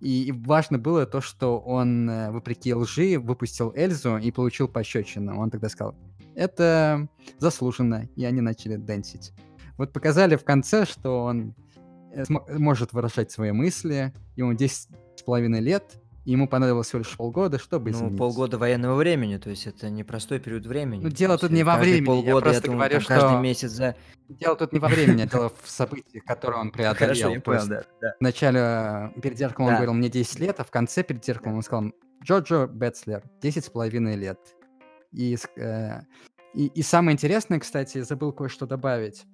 И 0.00 0.32
важно 0.32 0.78
было 0.78 1.06
то, 1.06 1.20
что 1.20 1.58
он, 1.58 2.08
э, 2.08 2.30
вопреки 2.30 2.74
лжи, 2.74 3.18
выпустил 3.18 3.72
Эльзу 3.76 4.16
и 4.16 4.30
получил 4.30 4.66
пощечину. 4.66 5.38
Он 5.38 5.50
тогда 5.50 5.68
сказал, 5.68 5.94
это 6.34 7.06
заслуженно, 7.38 8.08
и 8.16 8.24
они 8.24 8.40
начали 8.40 8.76
дэнсить. 8.76 9.32
Вот 9.76 9.92
показали 9.92 10.36
в 10.36 10.44
конце, 10.44 10.86
что 10.86 11.24
он 11.24 11.54
э, 12.12 12.24
может 12.28 12.92
выражать 12.92 13.30
свои 13.30 13.52
мысли, 13.52 14.14
ему 14.36 14.54
10 14.54 14.88
с 15.16 15.22
половиной 15.22 15.60
лет, 15.60 16.00
и 16.24 16.32
ему 16.32 16.48
понадобилось 16.48 16.86
всего 16.88 17.00
лишь 17.00 17.16
полгода, 17.16 17.58
чтобы 17.58 17.90
Ну, 17.90 17.96
изменить. 17.98 18.18
полгода 18.18 18.56
военного 18.58 18.94
времени, 18.96 19.36
то 19.36 19.50
есть 19.50 19.66
это 19.66 19.90
непростой 19.90 20.40
период 20.40 20.64
времени. 20.66 21.02
Ну, 21.02 21.10
дело 21.10 21.36
тут 21.36 21.50
не 21.50 21.62
во 21.64 21.76
времени, 21.76 22.00
я 22.00 22.06
полгода, 22.06 22.40
просто 22.46 22.62
думаю, 22.62 22.78
говорю, 22.78 22.98
там 23.00 23.06
каждый 23.08 23.28
что- 23.28 23.40
месяц 23.40 23.70
за... 23.70 23.96
Дело 24.28 24.56
тут 24.56 24.72
не 24.72 24.78
во 24.78 24.88
времени, 24.88 25.22
а 25.22 25.26
дело 25.26 25.52
в 25.62 25.68
событиях, 25.68 26.24
которые 26.24 26.60
он 26.62 26.70
преодолел. 26.72 26.96
Хорошо, 26.96 27.28
я 27.28 27.40
понял, 27.40 27.66
да. 27.66 27.84
да. 28.00 28.14
Вначале 28.20 28.60
э, 28.60 29.20
перед 29.20 29.36
зеркалом 29.36 29.68
он 29.68 29.74
говорил, 29.74 29.92
мне 29.94 30.08
10 30.08 30.40
лет, 30.40 30.60
а 30.60 30.64
в 30.64 30.70
конце 30.70 31.02
перед 31.02 31.22
зеркалом 31.24 31.56
он 31.56 31.62
сказал, 31.62 31.92
Джоджо 32.22 32.66
Бетслер, 32.66 33.22
10 33.42 33.64
с 33.66 33.68
половиной 33.68 34.16
лет. 34.16 34.38
И, 35.12 35.36
э, 35.56 36.00
и, 36.54 36.66
и 36.68 36.82
самое 36.82 37.12
интересное, 37.14 37.60
кстати, 37.60 38.00
забыл 38.00 38.32
кое-что 38.32 38.66
добавить. 38.66 39.26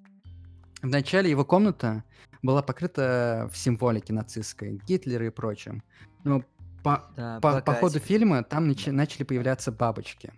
Вначале 0.82 1.30
его 1.30 1.44
комната 1.44 2.02
была 2.42 2.62
покрыта 2.62 3.48
в 3.52 3.56
символике 3.56 4.12
нацистской, 4.12 4.80
Гитлера 4.88 5.26
и 5.26 5.30
прочим. 5.30 5.82
Но 6.24 6.42
по, 6.82 7.10
Да, 7.16 7.40
по, 7.40 7.60
по 7.60 7.74
ходу 7.74 7.98
фильма 7.98 8.42
там 8.42 8.68
начи- 8.68 8.90
начали 8.92 9.24
появляться 9.24 9.72
бабочки. 9.72 10.32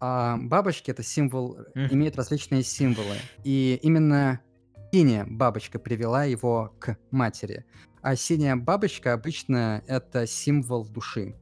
А 0.00 0.36
бабочки 0.36 0.90
это 0.90 1.02
символ, 1.02 1.58
Мгм. 1.74 1.88
имеют 1.94 2.16
различные 2.16 2.62
символы. 2.62 3.14
И 3.44 3.78
именно 3.82 4.40
синяя 4.92 5.24
бабочка 5.28 5.78
привела 5.78 6.24
его 6.24 6.74
к 6.80 6.96
матери. 7.10 7.64
А 8.02 8.16
синяя 8.16 8.56
бабочка 8.56 9.12
обычно 9.12 9.82
это 9.86 10.26
символ 10.26 10.84
души. 10.88 11.36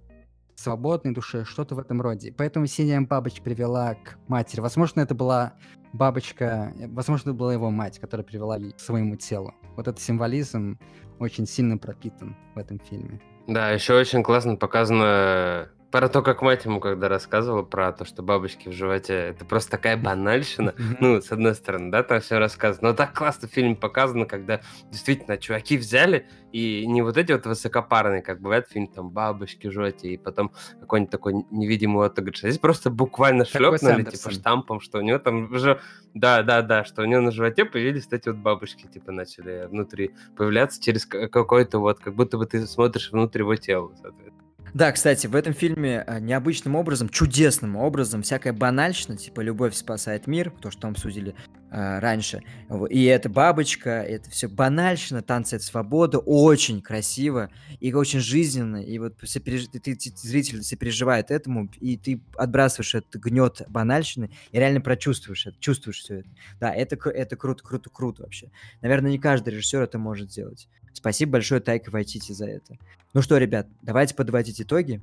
Свободной 0.56 1.14
души, 1.14 1.46
что-то 1.46 1.74
в 1.74 1.78
этом 1.78 2.02
роде. 2.02 2.34
Поэтому 2.36 2.66
синяя 2.66 3.00
бабочка 3.00 3.42
привела 3.42 3.94
к 3.94 4.18
матери. 4.28 4.60
Возможно, 4.60 5.00
это 5.00 5.14
была 5.14 5.54
бабочка, 5.94 6.74
э, 6.78 6.86
возможно, 6.88 7.30
это 7.30 7.38
была 7.38 7.54
его 7.54 7.70
мать, 7.70 7.98
которая 7.98 8.26
привела 8.26 8.58
ее 8.58 8.72
к 8.72 8.78
своему 8.80 9.16
телу. 9.16 9.54
Вот 9.76 9.88
этот 9.88 10.00
символизм 10.02 10.78
очень 11.18 11.46
сильно 11.46 11.78
пропитан 11.78 12.36
в 12.54 12.58
этом 12.58 12.78
фильме. 12.78 13.22
Да, 13.50 13.72
еще 13.72 13.94
очень 13.94 14.22
классно 14.22 14.54
показано 14.54 15.68
про 15.90 16.08
то, 16.08 16.22
как 16.22 16.42
мать 16.42 16.64
ему 16.64 16.80
когда 16.80 17.08
рассказывала 17.08 17.62
про 17.62 17.92
то, 17.92 18.04
что 18.04 18.22
бабочки 18.22 18.68
в 18.68 18.72
животе, 18.72 19.14
это 19.14 19.44
просто 19.44 19.72
такая 19.72 19.96
банальщина. 19.96 20.74
Ну, 21.00 21.20
с 21.20 21.32
одной 21.32 21.54
стороны, 21.54 21.90
да, 21.90 22.02
там 22.02 22.20
все 22.20 22.38
рассказано. 22.38 22.88
Но 22.88 22.94
так 22.94 23.12
классно 23.14 23.48
в 23.48 23.50
фильме 23.50 23.74
показано, 23.74 24.26
когда 24.26 24.60
действительно 24.90 25.36
чуваки 25.36 25.76
взяли, 25.76 26.28
и 26.52 26.86
не 26.86 27.02
вот 27.02 27.16
эти 27.16 27.32
вот 27.32 27.46
высокопарные, 27.46 28.22
как 28.22 28.40
бывает 28.40 28.66
в 28.66 28.72
фильме, 28.72 28.88
там, 28.94 29.10
бабочки 29.10 29.68
в 29.68 29.72
животе, 29.72 30.08
и 30.10 30.16
потом 30.16 30.52
какой-нибудь 30.80 31.10
такой 31.10 31.34
невидимый 31.50 32.06
отыгрыш. 32.06 32.44
А 32.44 32.48
Здесь 32.48 32.58
просто 32.58 32.90
буквально 32.90 33.44
Уэс 33.44 33.50
шлепнули, 33.50 34.04
типа, 34.04 34.30
штампом, 34.30 34.80
что 34.80 34.98
у 34.98 35.02
него 35.02 35.18
там 35.18 35.52
уже... 35.52 35.80
Да, 36.12 36.42
да, 36.42 36.62
да, 36.62 36.84
что 36.84 37.02
у 37.02 37.04
него 37.04 37.20
на 37.20 37.30
животе 37.30 37.64
появились 37.64 38.08
эти 38.10 38.28
вот 38.28 38.38
бабочки, 38.38 38.86
типа, 38.86 39.12
начали 39.12 39.66
внутри 39.66 40.12
появляться 40.36 40.82
через 40.82 41.06
какой-то 41.06 41.78
вот, 41.78 42.00
как 42.00 42.14
будто 42.14 42.36
бы 42.36 42.46
ты 42.46 42.66
смотришь 42.66 43.12
внутрь 43.12 43.40
его 43.40 43.54
тела, 43.54 43.92
соответственно. 44.00 44.39
Да, 44.74 44.92
кстати, 44.92 45.26
в 45.26 45.34
этом 45.34 45.52
фильме 45.52 46.02
а, 46.06 46.20
необычным 46.20 46.76
образом, 46.76 47.08
чудесным 47.08 47.76
образом, 47.76 48.22
всякая 48.22 48.52
банальщина, 48.52 49.16
типа 49.16 49.40
«Любовь 49.40 49.74
спасает 49.74 50.26
мир», 50.26 50.52
то, 50.60 50.70
что 50.70 50.86
мы 50.86 50.92
обсудили 50.92 51.34
а, 51.70 51.98
раньше, 52.00 52.42
и 52.88 53.04
это 53.04 53.28
бабочка, 53.28 53.90
это 54.02 54.30
все 54.30 54.48
банальщина, 54.48 55.22
танцы 55.22 55.56
это 55.56 55.64
свобода, 55.64 56.18
очень 56.18 56.82
красиво 56.82 57.50
и 57.80 57.92
очень 57.92 58.20
жизненно, 58.20 58.76
и 58.82 58.98
вот 58.98 59.14
сопереж- 59.22 59.68
ты, 59.70 59.78
ты- 59.80 59.96
ты- 59.96 60.12
зритель 60.16 60.62
сопереживает 60.62 61.30
этому, 61.30 61.68
и 61.80 61.96
ты 61.96 62.20
отбрасываешь 62.36 62.94
этот 62.94 63.20
гнет 63.20 63.62
банальщины 63.68 64.30
и 64.52 64.58
реально 64.58 64.80
прочувствуешь 64.80 65.46
это, 65.46 65.56
чувствуешь 65.60 65.98
все 65.98 66.20
это. 66.20 66.28
Да, 66.60 66.72
это, 66.72 66.96
это 67.10 67.36
круто, 67.36 67.62
круто, 67.64 67.90
круто 67.90 68.22
вообще. 68.22 68.50
Наверное, 68.82 69.10
не 69.10 69.18
каждый 69.18 69.54
режиссер 69.54 69.82
это 69.82 69.98
может 69.98 70.30
сделать. 70.30 70.68
Спасибо 70.92 71.32
большое 71.32 71.60
Тайка 71.60 71.90
Вайтити 71.90 72.32
за 72.32 72.46
это. 72.46 72.76
Ну 73.14 73.22
что, 73.22 73.38
ребят, 73.38 73.66
давайте 73.82 74.14
подводить 74.14 74.60
итоги 74.60 75.00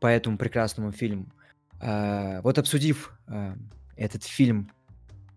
по 0.00 0.06
этому 0.06 0.38
прекрасному 0.38 0.92
фильму. 0.92 1.26
А, 1.80 2.40
вот 2.42 2.58
обсудив 2.58 3.12
а, 3.26 3.56
этот 3.96 4.24
фильм, 4.24 4.70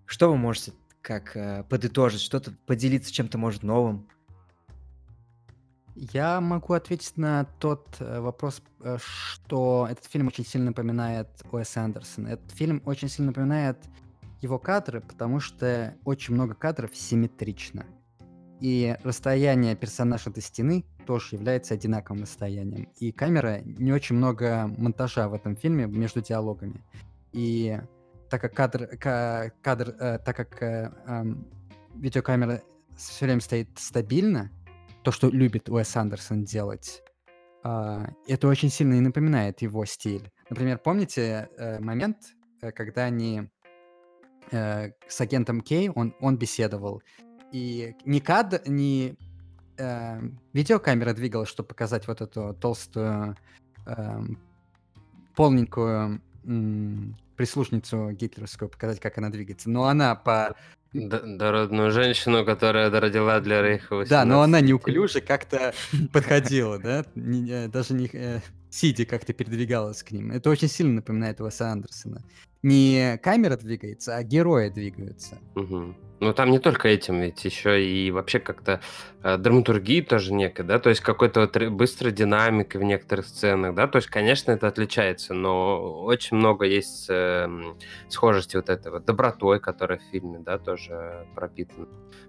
что 0.06 0.30
вы 0.30 0.38
можете 0.38 0.74
как 1.02 1.36
а, 1.36 1.64
подытожить, 1.64 2.22
что-то 2.22 2.54
поделиться 2.66 3.12
чем-то, 3.12 3.38
может, 3.38 3.64
новым? 3.64 4.08
Я 5.96 6.42
могу 6.42 6.74
ответить 6.74 7.18
на 7.18 7.46
тот 7.60 7.96
э, 8.00 8.20
вопрос, 8.20 8.62
э, 8.82 8.98
что 9.00 9.88
этот 9.90 10.06
фильм 10.06 10.28
очень 10.28 10.46
сильно 10.46 10.68
напоминает 10.68 11.28
Уэса 11.52 11.82
Андерсона. 11.82 12.28
Этот 12.28 12.52
фильм 12.52 12.84
очень 12.86 13.10
сильно 13.10 13.32
напоминает 13.32 13.80
его 14.42 14.60
кадры, 14.60 15.02
потому 15.02 15.40
что 15.40 15.96
очень 16.06 16.36
много 16.36 16.54
кадров 16.54 16.96
симметрично. 16.96 17.88
И 18.60 18.96
расстояние 19.04 19.76
персонажа 19.76 20.32
до 20.32 20.42
стены 20.42 20.86
тоже 21.06 21.36
является 21.36 21.74
одинаковым 21.76 22.24
расстоянием. 22.24 22.90
И 22.98 23.12
камера, 23.12 23.62
не 23.64 23.94
очень 23.94 24.16
много 24.16 24.68
монтажа 24.78 25.30
в 25.30 25.34
этом 25.34 25.56
фильме 25.56 25.86
между 25.86 26.22
диалогами. 26.22 26.84
И 27.34 27.80
так 28.30 28.42
как 28.42 28.54
кадр, 28.54 28.88
ка- 28.98 29.52
кадр 29.62 29.96
э, 30.00 30.20
так 30.20 30.36
как 30.36 30.62
э, 30.64 30.92
эм, 31.06 31.48
видеокамера 31.96 32.62
все 32.98 33.26
время 33.26 33.42
стоит 33.42 33.70
стабильно, 33.78 34.52
то, 35.04 35.12
что 35.12 35.30
любит 35.30 35.70
Уэс 35.70 35.96
Андерсон 35.96 36.44
делать, 36.44 37.04
а, 37.64 38.10
это 38.28 38.48
очень 38.48 38.70
сильно 38.70 38.96
и 38.96 39.00
напоминает 39.00 39.62
его 39.62 39.86
стиль. 39.86 40.32
Например, 40.50 40.78
помните 40.78 41.50
э, 41.58 41.80
момент, 41.80 42.18
э, 42.62 42.72
когда 42.72 43.04
они 43.04 43.50
э, 44.52 44.92
с 45.08 45.22
агентом 45.22 45.62
Кей, 45.62 45.90
он, 45.90 46.16
он 46.20 46.38
беседовал, 46.38 47.02
и 47.52 47.96
ни 48.06 48.20
кадр, 48.20 48.62
ни 48.66 49.16
э, 49.78 50.22
видеокамера 50.54 51.14
двигалась, 51.14 51.50
чтобы 51.50 51.70
показать 51.70 52.08
вот 52.08 52.22
эту 52.22 52.54
толстую, 52.60 53.36
эм, 53.86 54.40
полненькую 55.36 56.22
м, 56.46 57.18
прислушницу 57.36 58.12
гитлеровскую, 58.12 58.70
показать, 58.70 59.00
как 59.00 59.18
она 59.18 59.30
двигается. 59.30 59.70
Но 59.70 59.86
она 59.86 60.16
по 60.16 60.56
дородную 60.94 61.92
женщину, 61.92 62.46
которая 62.46 62.90
родила 62.90 63.40
для 63.40 63.62
Рейха 63.62 64.04
Да, 64.06 64.26
но 64.26 64.42
она 64.42 64.58
18 64.60 64.66
неуклюже 64.70 65.22
как-то 65.22 65.74
подходила, 66.14 66.80
да? 66.80 67.06
Не- 67.16 67.50
э, 67.50 67.68
Даже 67.68 67.94
не 67.94 68.10
э, 68.12 68.40
сидя 68.70 69.06
как-то 69.06 69.34
передвигалась 69.34 70.02
к 70.04 70.12
ним. 70.12 70.32
Это 70.32 70.50
очень 70.50 70.68
сильно 70.70 70.94
напоминает 70.96 71.40
Уэса 71.42 71.72
Андерсона. 71.72 72.24
Не 72.64 73.18
камера 73.22 73.58
двигается, 73.58 74.16
а 74.16 74.24
герои 74.24 74.70
двигаются. 74.70 75.38
Мгм. 75.56 75.96
Ну, 76.20 76.34
там 76.34 76.50
не 76.50 76.58
только 76.58 76.88
этим, 76.88 77.22
ведь 77.22 77.46
еще 77.46 77.84
и 77.84 78.10
вообще 78.10 78.40
как-то 78.40 78.82
э, 79.22 79.38
драматургии 79.38 80.02
тоже 80.02 80.34
некой, 80.34 80.66
да, 80.66 80.80
то 80.80 80.90
есть 80.90 81.02
какой-то 81.02 81.42
вот 81.42 81.58
быстрой 81.72 82.12
динамикой 82.12 82.82
в 82.82 82.84
некоторых 82.84 83.28
сценах, 83.28 83.76
да, 83.76 83.88
то 83.88 83.98
есть, 83.98 84.08
конечно, 84.08 84.52
это 84.52 84.68
отличается, 84.68 85.36
но 85.36 86.04
очень 86.04 86.38
много 86.38 86.66
есть 86.66 87.06
эм, 87.10 87.78
схожести 88.10 88.56
вот 88.56 88.70
этого, 88.70 89.00
добротой, 89.00 89.60
которая 89.60 90.00
в 90.00 90.12
фильме, 90.12 90.40
да, 90.40 90.58
тоже 90.58 91.28
пропитана, 91.36 91.88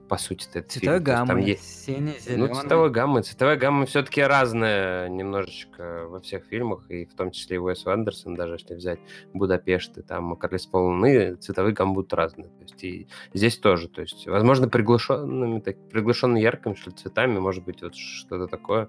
по 0.09 0.17
сути, 0.19 0.49
этот 0.55 0.71
Цветовой 0.73 0.99
фильм. 1.01 1.17
Есть 1.17 1.27
там 1.27 1.39
есть 1.39 1.85
Синий, 1.85 2.15
Ну, 2.15 2.19
зеленый. 2.47 2.55
цветовой 2.55 2.91
гаммы. 2.91 3.23
Цветовая 3.23 3.57
гамма 3.57 3.87
все-таки 3.87 4.23
разная 4.23 5.09
немножечко 5.09 6.07
во 6.09 6.21
всех 6.21 6.45
фильмах, 6.47 6.91
и 6.91 7.05
в 7.05 7.15
том 7.15 7.31
числе 7.31 7.57
и 7.57 7.59
Уэс 7.59 7.87
Андерсон, 7.87 8.35
даже 8.35 8.55
если 8.55 8.75
взять 8.75 9.01
Будапешт 9.33 9.99
и 9.99 10.03
там 10.03 10.35
Карлис 10.37 10.67
Полуны, 10.67 11.35
цветовые 11.37 11.75
гаммы 11.75 11.95
будут 11.95 12.13
разные. 12.15 12.49
То 12.49 12.63
есть 12.63 12.85
и 12.85 13.09
здесь 13.35 13.59
тоже. 13.59 13.89
То 13.89 14.01
есть, 14.01 14.27
возможно, 14.27 14.69
приглушенными, 14.69 15.61
так, 15.61 15.77
приглушенно 15.91 16.37
яркими, 16.39 16.75
что 16.75 16.91
ли, 16.91 16.97
цветами, 16.97 17.39
может 17.39 17.65
быть, 17.65 17.83
вот 17.83 17.95
что-то 17.95 18.47
такое. 18.47 18.89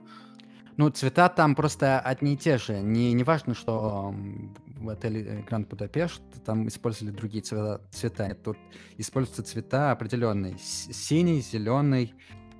Ну, 0.79 0.89
цвета 0.91 1.27
там 1.27 1.55
просто 1.55 1.99
одни 1.99 2.35
и 2.35 2.37
те 2.37 2.57
же. 2.57 2.79
Не, 2.79 3.11
не 3.11 3.25
важно, 3.25 3.53
что 3.53 4.15
в 4.77 4.87
отеле 4.87 5.25
э, 5.25 5.41
Гранд 5.41 5.67
Будапешт 5.67 6.21
там 6.45 6.69
использовали 6.69 7.11
другие 7.13 7.43
цвета. 7.43 7.81
цвета. 7.91 8.33
Тут 8.33 8.57
используются 8.97 9.43
цвета 9.43 9.91
определенные. 9.91 10.55
Синий, 10.57 11.41
зеленый. 11.41 12.13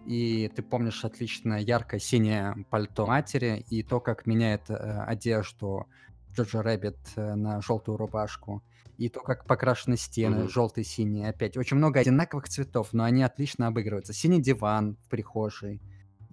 И 0.05 0.51
ты 0.53 0.61
помнишь 0.61 1.05
отлично 1.05 1.61
яркое 1.61 2.01
синее 2.01 2.65
пальто 2.69 3.07
матери 3.07 3.63
и 3.69 3.83
то, 3.83 4.01
как 4.01 4.25
меняет 4.25 4.69
э, 4.69 4.73
одежду 5.07 5.87
Jojo 6.33 6.61
Rabbit 6.61 6.97
э, 7.15 7.35
на 7.35 7.61
желтую 7.61 7.95
рубашку. 7.95 8.61
И 8.97 9.07
то, 9.07 9.21
как 9.21 9.45
покрашены 9.45 9.95
стены, 9.95 10.39
Мгм. 10.39 10.49
желтый, 10.49 10.83
синий. 10.83 11.23
Опять 11.23 11.55
очень 11.55 11.77
много 11.77 12.01
одинаковых 12.01 12.49
цветов, 12.49 12.89
но 12.91 13.05
они 13.05 13.23
отлично 13.23 13.67
обыгрываются. 13.67 14.11
Синий 14.11 14.41
диван 14.41 14.97
в 15.05 15.07
прихожей, 15.09 15.81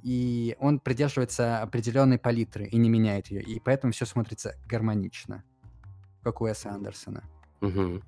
и 0.06 0.56
он 0.60 0.78
придерживается 0.78 1.60
определенной 1.60 2.16
палитры 2.16 2.66
и 2.66 2.76
не 2.76 2.88
меняет 2.88 3.26
ее, 3.26 3.42
и 3.42 3.58
поэтому 3.58 3.92
все 3.92 4.06
смотрится 4.06 4.54
гармонично, 4.68 5.42
как 6.22 6.40
у 6.40 6.44
Уэса 6.44 6.70
Андерсона. 6.70 7.24
Мгм. 7.60 8.04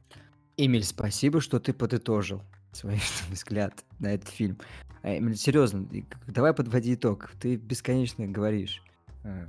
Эмиль, 0.57 0.85
спасибо, 0.85 1.41
что 1.41 1.59
ты 1.59 1.73
подытожил 1.73 2.45
свой 2.71 3.01
взгляд 3.31 3.85
на 3.99 4.15
этот 4.15 4.29
фильм. 4.29 4.59
А, 5.03 5.19
Эмиль, 5.19 5.35
серьезно, 5.35 5.89
давай 6.29 6.55
подводи 6.55 6.95
итог. 6.95 7.33
Ты 7.41 7.57
бесконечно 7.57 8.29
говоришь. 8.29 8.81
А, 9.25 9.49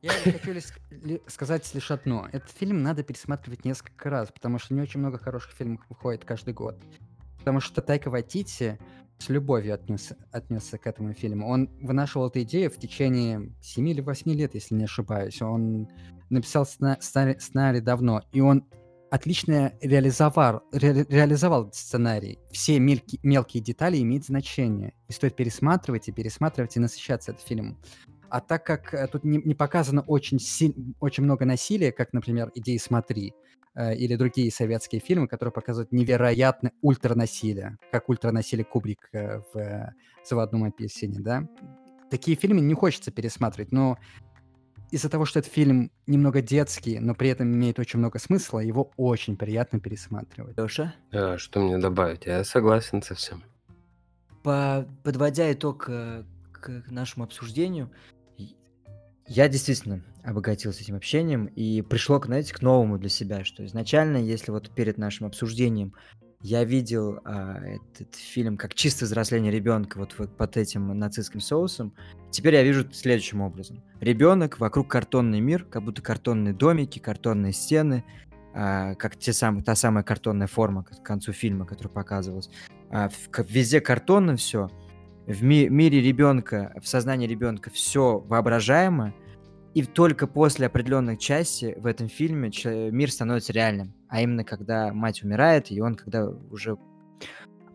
Я 0.00 0.12
хочу 0.12 0.58
сказать 1.26 1.74
лишь 1.74 1.90
одно. 1.90 2.26
Этот 2.32 2.52
фильм 2.52 2.82
надо 2.82 3.02
пересматривать 3.02 3.66
несколько 3.66 4.08
раз, 4.08 4.32
потому 4.32 4.58
что 4.58 4.72
не 4.72 4.80
очень 4.80 5.00
много 5.00 5.18
хороших 5.18 5.52
фильмов 5.52 5.82
выходит 5.90 6.24
каждый 6.24 6.54
год. 6.54 6.82
Потому 7.40 7.60
что 7.60 7.82
Тайка 7.82 8.08
Вайтити 8.08 8.78
с 9.18 9.28
любовью 9.28 9.74
отнесся, 9.74 10.16
отнесся 10.30 10.78
к 10.78 10.86
этому 10.86 11.12
фильму. 11.14 11.48
Он 11.48 11.68
вынашивал 11.80 12.28
эту 12.28 12.42
идею 12.42 12.70
в 12.70 12.76
течение 12.76 13.52
7 13.62 13.88
или 13.88 14.00
8 14.00 14.32
лет, 14.32 14.54
если 14.54 14.74
не 14.74 14.84
ошибаюсь. 14.84 15.40
Он 15.42 15.88
написал 16.30 16.64
сцена- 16.64 16.98
сценарий, 17.00 17.38
сценарий 17.40 17.80
давно, 17.80 18.22
и 18.32 18.40
он 18.40 18.64
отлично 19.10 19.72
реализовал, 19.80 20.62
ре- 20.72 21.06
реализовал 21.08 21.72
сценарий. 21.72 22.38
Все 22.50 22.78
мельки- 22.78 23.20
мелкие 23.22 23.62
детали 23.62 24.00
имеют 24.02 24.26
значение. 24.26 24.92
И 25.08 25.12
стоит 25.12 25.36
пересматривать 25.36 26.08
и 26.08 26.12
пересматривать 26.12 26.76
и 26.76 26.80
насыщаться 26.80 27.32
этим 27.32 27.46
фильмом. 27.46 27.78
А 28.28 28.40
так 28.40 28.66
как 28.66 28.92
э, 28.92 29.06
тут 29.06 29.24
не, 29.24 29.38
не 29.38 29.54
показано 29.54 30.02
очень, 30.02 30.38
силь- 30.38 30.94
очень 31.00 31.22
много 31.22 31.44
насилия, 31.44 31.92
как, 31.92 32.12
например, 32.12 32.50
«Иди 32.54 32.74
и 32.74 32.78
смотри», 32.78 33.32
или 33.76 34.16
другие 34.16 34.50
советские 34.50 35.00
фильмы, 35.00 35.28
которые 35.28 35.52
показывают 35.52 35.92
невероятное 35.92 36.72
ультранасилие, 36.82 37.76
как 37.92 38.08
ультранасилие 38.08 38.64
Кубрик 38.64 39.08
э, 39.12 39.40
в 39.52 39.56
э, 39.58 39.92
«В 40.28 40.38
одном 40.38 40.64
апельсине», 40.64 41.20
да. 41.20 41.46
Такие 42.10 42.36
фильмы 42.36 42.60
не 42.60 42.74
хочется 42.74 43.10
пересматривать, 43.10 43.72
но 43.72 43.98
из-за 44.90 45.08
того, 45.08 45.24
что 45.24 45.40
этот 45.40 45.52
фильм 45.52 45.90
немного 46.06 46.40
детский, 46.40 46.98
но 47.00 47.14
при 47.14 47.28
этом 47.28 47.52
имеет 47.52 47.78
очень 47.78 47.98
много 47.98 48.18
смысла, 48.18 48.60
его 48.60 48.92
очень 48.96 49.36
приятно 49.36 49.80
пересматривать. 49.80 50.56
Леша? 50.56 50.94
А, 51.12 51.36
что 51.36 51.60
мне 51.60 51.78
добавить? 51.78 52.26
Я 52.26 52.44
согласен 52.44 53.02
со 53.02 53.14
всем. 53.14 53.42
По- 54.42 54.86
подводя 55.02 55.52
итог 55.52 55.86
э, 55.88 56.22
к 56.52 56.84
нашему 56.88 57.24
обсуждению, 57.24 57.90
я 59.28 59.48
действительно 59.48 60.02
обогатился 60.24 60.82
этим 60.82 60.96
общением 60.96 61.46
и 61.46 61.82
пришло, 61.82 62.20
знаете, 62.20 62.54
к 62.54 62.62
новому 62.62 62.98
для 62.98 63.08
себя, 63.08 63.44
что 63.44 63.64
изначально, 63.64 64.18
если 64.18 64.50
вот 64.50 64.70
перед 64.70 64.98
нашим 64.98 65.26
обсуждением 65.26 65.94
я 66.42 66.64
видел 66.64 67.20
а, 67.24 67.58
этот 67.64 68.14
фильм 68.14 68.56
как 68.56 68.74
чисто 68.74 69.04
взросление 69.04 69.50
ребенка 69.50 69.98
вот, 69.98 70.14
вот 70.18 70.36
под 70.36 70.56
этим 70.56 70.96
нацистским 70.98 71.40
соусом. 71.40 71.94
Теперь 72.30 72.54
я 72.54 72.62
вижу 72.62 72.88
следующим 72.92 73.40
образом. 73.40 73.82
Ребенок, 74.00 74.60
вокруг 74.60 74.88
картонный 74.88 75.40
мир, 75.40 75.64
как 75.64 75.82
будто 75.82 76.02
картонные 76.02 76.54
домики, 76.54 76.98
картонные 76.98 77.52
стены, 77.52 78.04
а, 78.54 78.94
как 78.94 79.16
те 79.16 79.32
самые, 79.32 79.64
та 79.64 79.74
самая 79.74 80.04
картонная 80.04 80.46
форма 80.46 80.84
к 80.84 81.02
концу 81.02 81.32
фильма, 81.32 81.66
которая 81.66 81.92
показывалась. 81.92 82.50
А, 82.90 83.08
в, 83.08 83.28
везде 83.48 83.80
картонно 83.80 84.36
все. 84.36 84.70
В 85.26 85.42
ми- 85.42 85.68
мире 85.68 86.00
ребенка, 86.00 86.72
в 86.80 86.86
сознании 86.86 87.26
ребенка 87.26 87.68
все 87.70 88.18
воображаемо, 88.18 89.12
и 89.74 89.82
только 89.82 90.28
после 90.28 90.66
определенной 90.66 91.18
части 91.18 91.74
в 91.78 91.86
этом 91.86 92.08
фильме 92.08 92.50
мир 92.92 93.10
становится 93.10 93.52
реальным. 93.52 93.92
А 94.08 94.22
именно, 94.22 94.44
когда 94.44 94.92
мать 94.92 95.24
умирает, 95.24 95.72
и 95.72 95.80
он, 95.80 95.96
когда 95.96 96.28
уже 96.28 96.76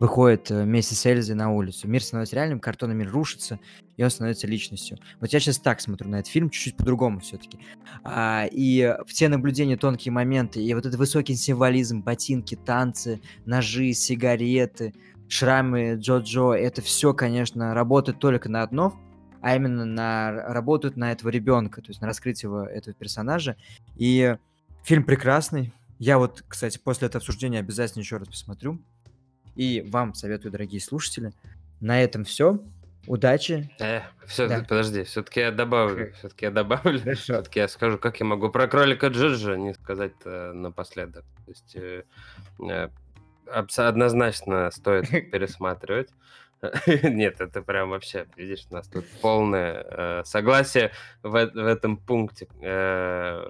выходит 0.01 0.49
э, 0.49 0.63
вместе 0.63 0.95
с 0.95 1.05
Эльзой 1.05 1.35
на 1.35 1.51
улицу. 1.51 1.87
Мир 1.87 2.01
становится 2.01 2.35
реальным, 2.35 2.59
картонный 2.59 2.95
мир 2.95 3.11
рушится, 3.11 3.59
и 3.97 4.03
он 4.03 4.09
становится 4.09 4.47
личностью. 4.47 4.97
Вот 5.19 5.31
я 5.31 5.39
сейчас 5.39 5.59
так 5.59 5.79
смотрю 5.79 6.09
на 6.09 6.15
этот 6.21 6.31
фильм, 6.31 6.49
чуть-чуть 6.49 6.75
по-другому 6.75 7.19
все-таки. 7.19 7.59
А, 8.03 8.47
и 8.51 8.95
все 9.05 9.29
наблюдения, 9.29 9.77
тонкие 9.77 10.11
моменты, 10.11 10.59
и 10.59 10.73
вот 10.73 10.87
этот 10.87 10.97
высокий 10.97 11.35
символизм, 11.35 12.01
ботинки, 12.01 12.55
танцы, 12.55 13.21
ножи, 13.45 13.93
сигареты, 13.93 14.95
шрамы 15.31 15.95
Джо-Джо, 15.95 16.51
это 16.51 16.81
все, 16.81 17.13
конечно, 17.13 17.73
работает 17.73 18.19
только 18.19 18.49
на 18.49 18.63
одно, 18.63 18.99
а 19.41 19.55
именно 19.55 19.85
на 19.85 20.31
работают 20.31 20.97
на 20.97 21.11
этого 21.11 21.29
ребенка, 21.29 21.81
то 21.81 21.89
есть 21.89 22.01
на 22.01 22.07
раскрытие 22.07 22.67
этого 22.69 22.93
персонажа. 22.93 23.55
И 23.95 24.35
фильм 24.83 25.03
прекрасный. 25.03 25.71
Я 25.99 26.17
вот, 26.17 26.43
кстати, 26.47 26.77
после 26.77 27.07
этого 27.07 27.19
обсуждения 27.19 27.59
обязательно 27.59 28.01
еще 28.01 28.17
раз 28.17 28.27
посмотрю. 28.27 28.79
И 29.55 29.81
вам 29.87 30.13
советую, 30.15 30.51
дорогие 30.51 30.81
слушатели. 30.81 31.31
На 31.79 32.01
этом 32.01 32.25
все. 32.25 32.59
Удачи. 33.07 33.71
Э, 33.79 34.01
все, 34.27 34.47
да. 34.47 34.59
подожди, 34.59 35.03
все-таки 35.03 35.39
я 35.39 35.51
добавлю, 35.51 36.13
все-таки 36.13 36.45
я 36.45 36.51
добавлю, 36.51 37.15
все-таки 37.15 37.59
я 37.59 37.67
скажу, 37.67 37.97
как 37.97 38.19
я 38.19 38.25
могу 38.25 38.49
про 38.49 38.67
кролика 38.67 39.07
Джиджа 39.07 39.55
не 39.55 39.73
сказать 39.73 40.13
напоследок. 40.25 41.23
То 41.45 41.51
есть 41.51 41.75
э, 41.75 42.03
э, 42.69 42.89
однозначно 43.87 44.69
стоит 44.71 45.09
пересматривать. 45.31 46.09
Нет, 47.03 47.41
это 47.41 47.61
прям 47.61 47.89
вообще, 47.89 48.27
видишь, 48.37 48.67
у 48.69 48.75
нас 48.75 48.87
тут 48.87 49.05
полное 49.21 49.85
э, 49.89 50.21
согласие 50.25 50.91
в, 51.23 51.35
этом 51.35 51.97
пункте. 51.97 52.47
Э, 52.61 53.43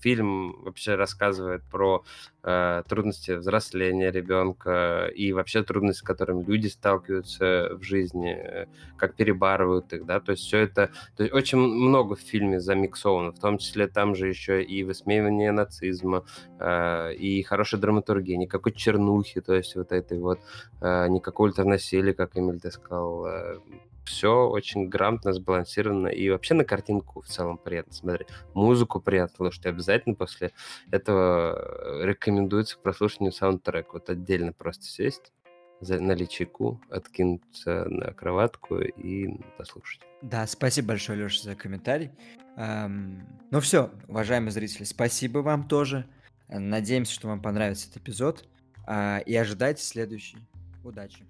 фильм 0.00 0.62
вообще 0.62 0.94
рассказывает 0.94 1.62
про 1.70 2.04
э, 2.42 2.82
трудности 2.86 3.32
взросления 3.32 4.10
ребенка 4.10 5.10
и 5.14 5.32
вообще 5.32 5.62
трудности, 5.62 6.00
с 6.00 6.02
которыми 6.02 6.44
люди 6.44 6.66
сталкиваются 6.66 7.70
в 7.72 7.82
жизни, 7.82 8.66
как 8.98 9.14
перебарывают 9.14 9.92
их, 9.92 10.04
да, 10.04 10.20
то 10.20 10.32
есть 10.32 10.44
все 10.44 10.58
это, 10.58 10.90
то 11.16 11.22
есть 11.22 11.34
очень 11.34 11.58
много 11.58 12.14
в 12.14 12.20
фильме 12.20 12.60
замиксовано, 12.60 13.32
в 13.32 13.38
том 13.38 13.58
числе 13.58 13.88
там 13.88 14.14
же 14.14 14.28
еще 14.28 14.62
и 14.62 14.84
высмеивание 14.84 15.52
нацизма, 15.52 16.24
э, 16.58 17.14
и 17.14 17.42
хорошая 17.42 17.80
драматургия, 17.80 18.36
никакой 18.36 18.72
чернухи, 18.72 19.40
то 19.40 19.54
есть 19.54 19.76
вот 19.76 19.92
этой 19.92 20.18
вот, 20.18 20.40
э, 20.82 21.08
никакого 21.08 21.46
ультранасилия, 21.48 22.12
как 22.12 22.36
Ты 22.58 22.70
сказал, 22.70 23.26
э, 23.26 23.58
все 24.04 24.48
очень 24.48 24.88
грамотно, 24.88 25.32
сбалансировано. 25.32 26.08
И 26.08 26.28
вообще 26.30 26.54
на 26.54 26.64
картинку 26.64 27.22
в 27.22 27.26
целом 27.26 27.58
приятно 27.58 27.92
смотреть. 27.92 28.28
Музыку 28.54 29.00
приятно 29.00 29.36
слушать. 29.36 29.66
Обязательно 29.66 30.14
после 30.14 30.52
этого 30.90 32.02
э, 32.02 32.06
рекомендуется 32.06 32.76
к 32.76 32.82
прослушиванию 32.82 33.32
саундтрек. 33.32 33.92
Вот 33.92 34.10
отдельно 34.10 34.52
просто 34.52 34.84
сесть 34.84 35.32
на 35.80 36.12
личику, 36.12 36.80
откинуться 36.90 37.86
на 37.88 38.12
кроватку 38.12 38.80
и 38.80 39.40
послушать. 39.56 40.02
Да, 40.20 40.46
спасибо 40.46 40.88
большое, 40.88 41.18
Леша, 41.18 41.42
за 41.42 41.54
комментарий. 41.54 42.10
Эм, 42.56 43.26
ну 43.50 43.60
все, 43.60 43.90
уважаемые 44.06 44.50
зрители, 44.50 44.84
спасибо 44.84 45.38
вам 45.38 45.66
тоже. 45.66 46.06
Надеемся, 46.48 47.14
что 47.14 47.28
вам 47.28 47.40
понравится 47.40 47.88
этот 47.88 48.02
эпизод. 48.02 48.46
Э, 48.86 49.22
и 49.22 49.34
ожидайте 49.34 49.82
следующий. 49.82 50.36
Удачи! 50.84 51.24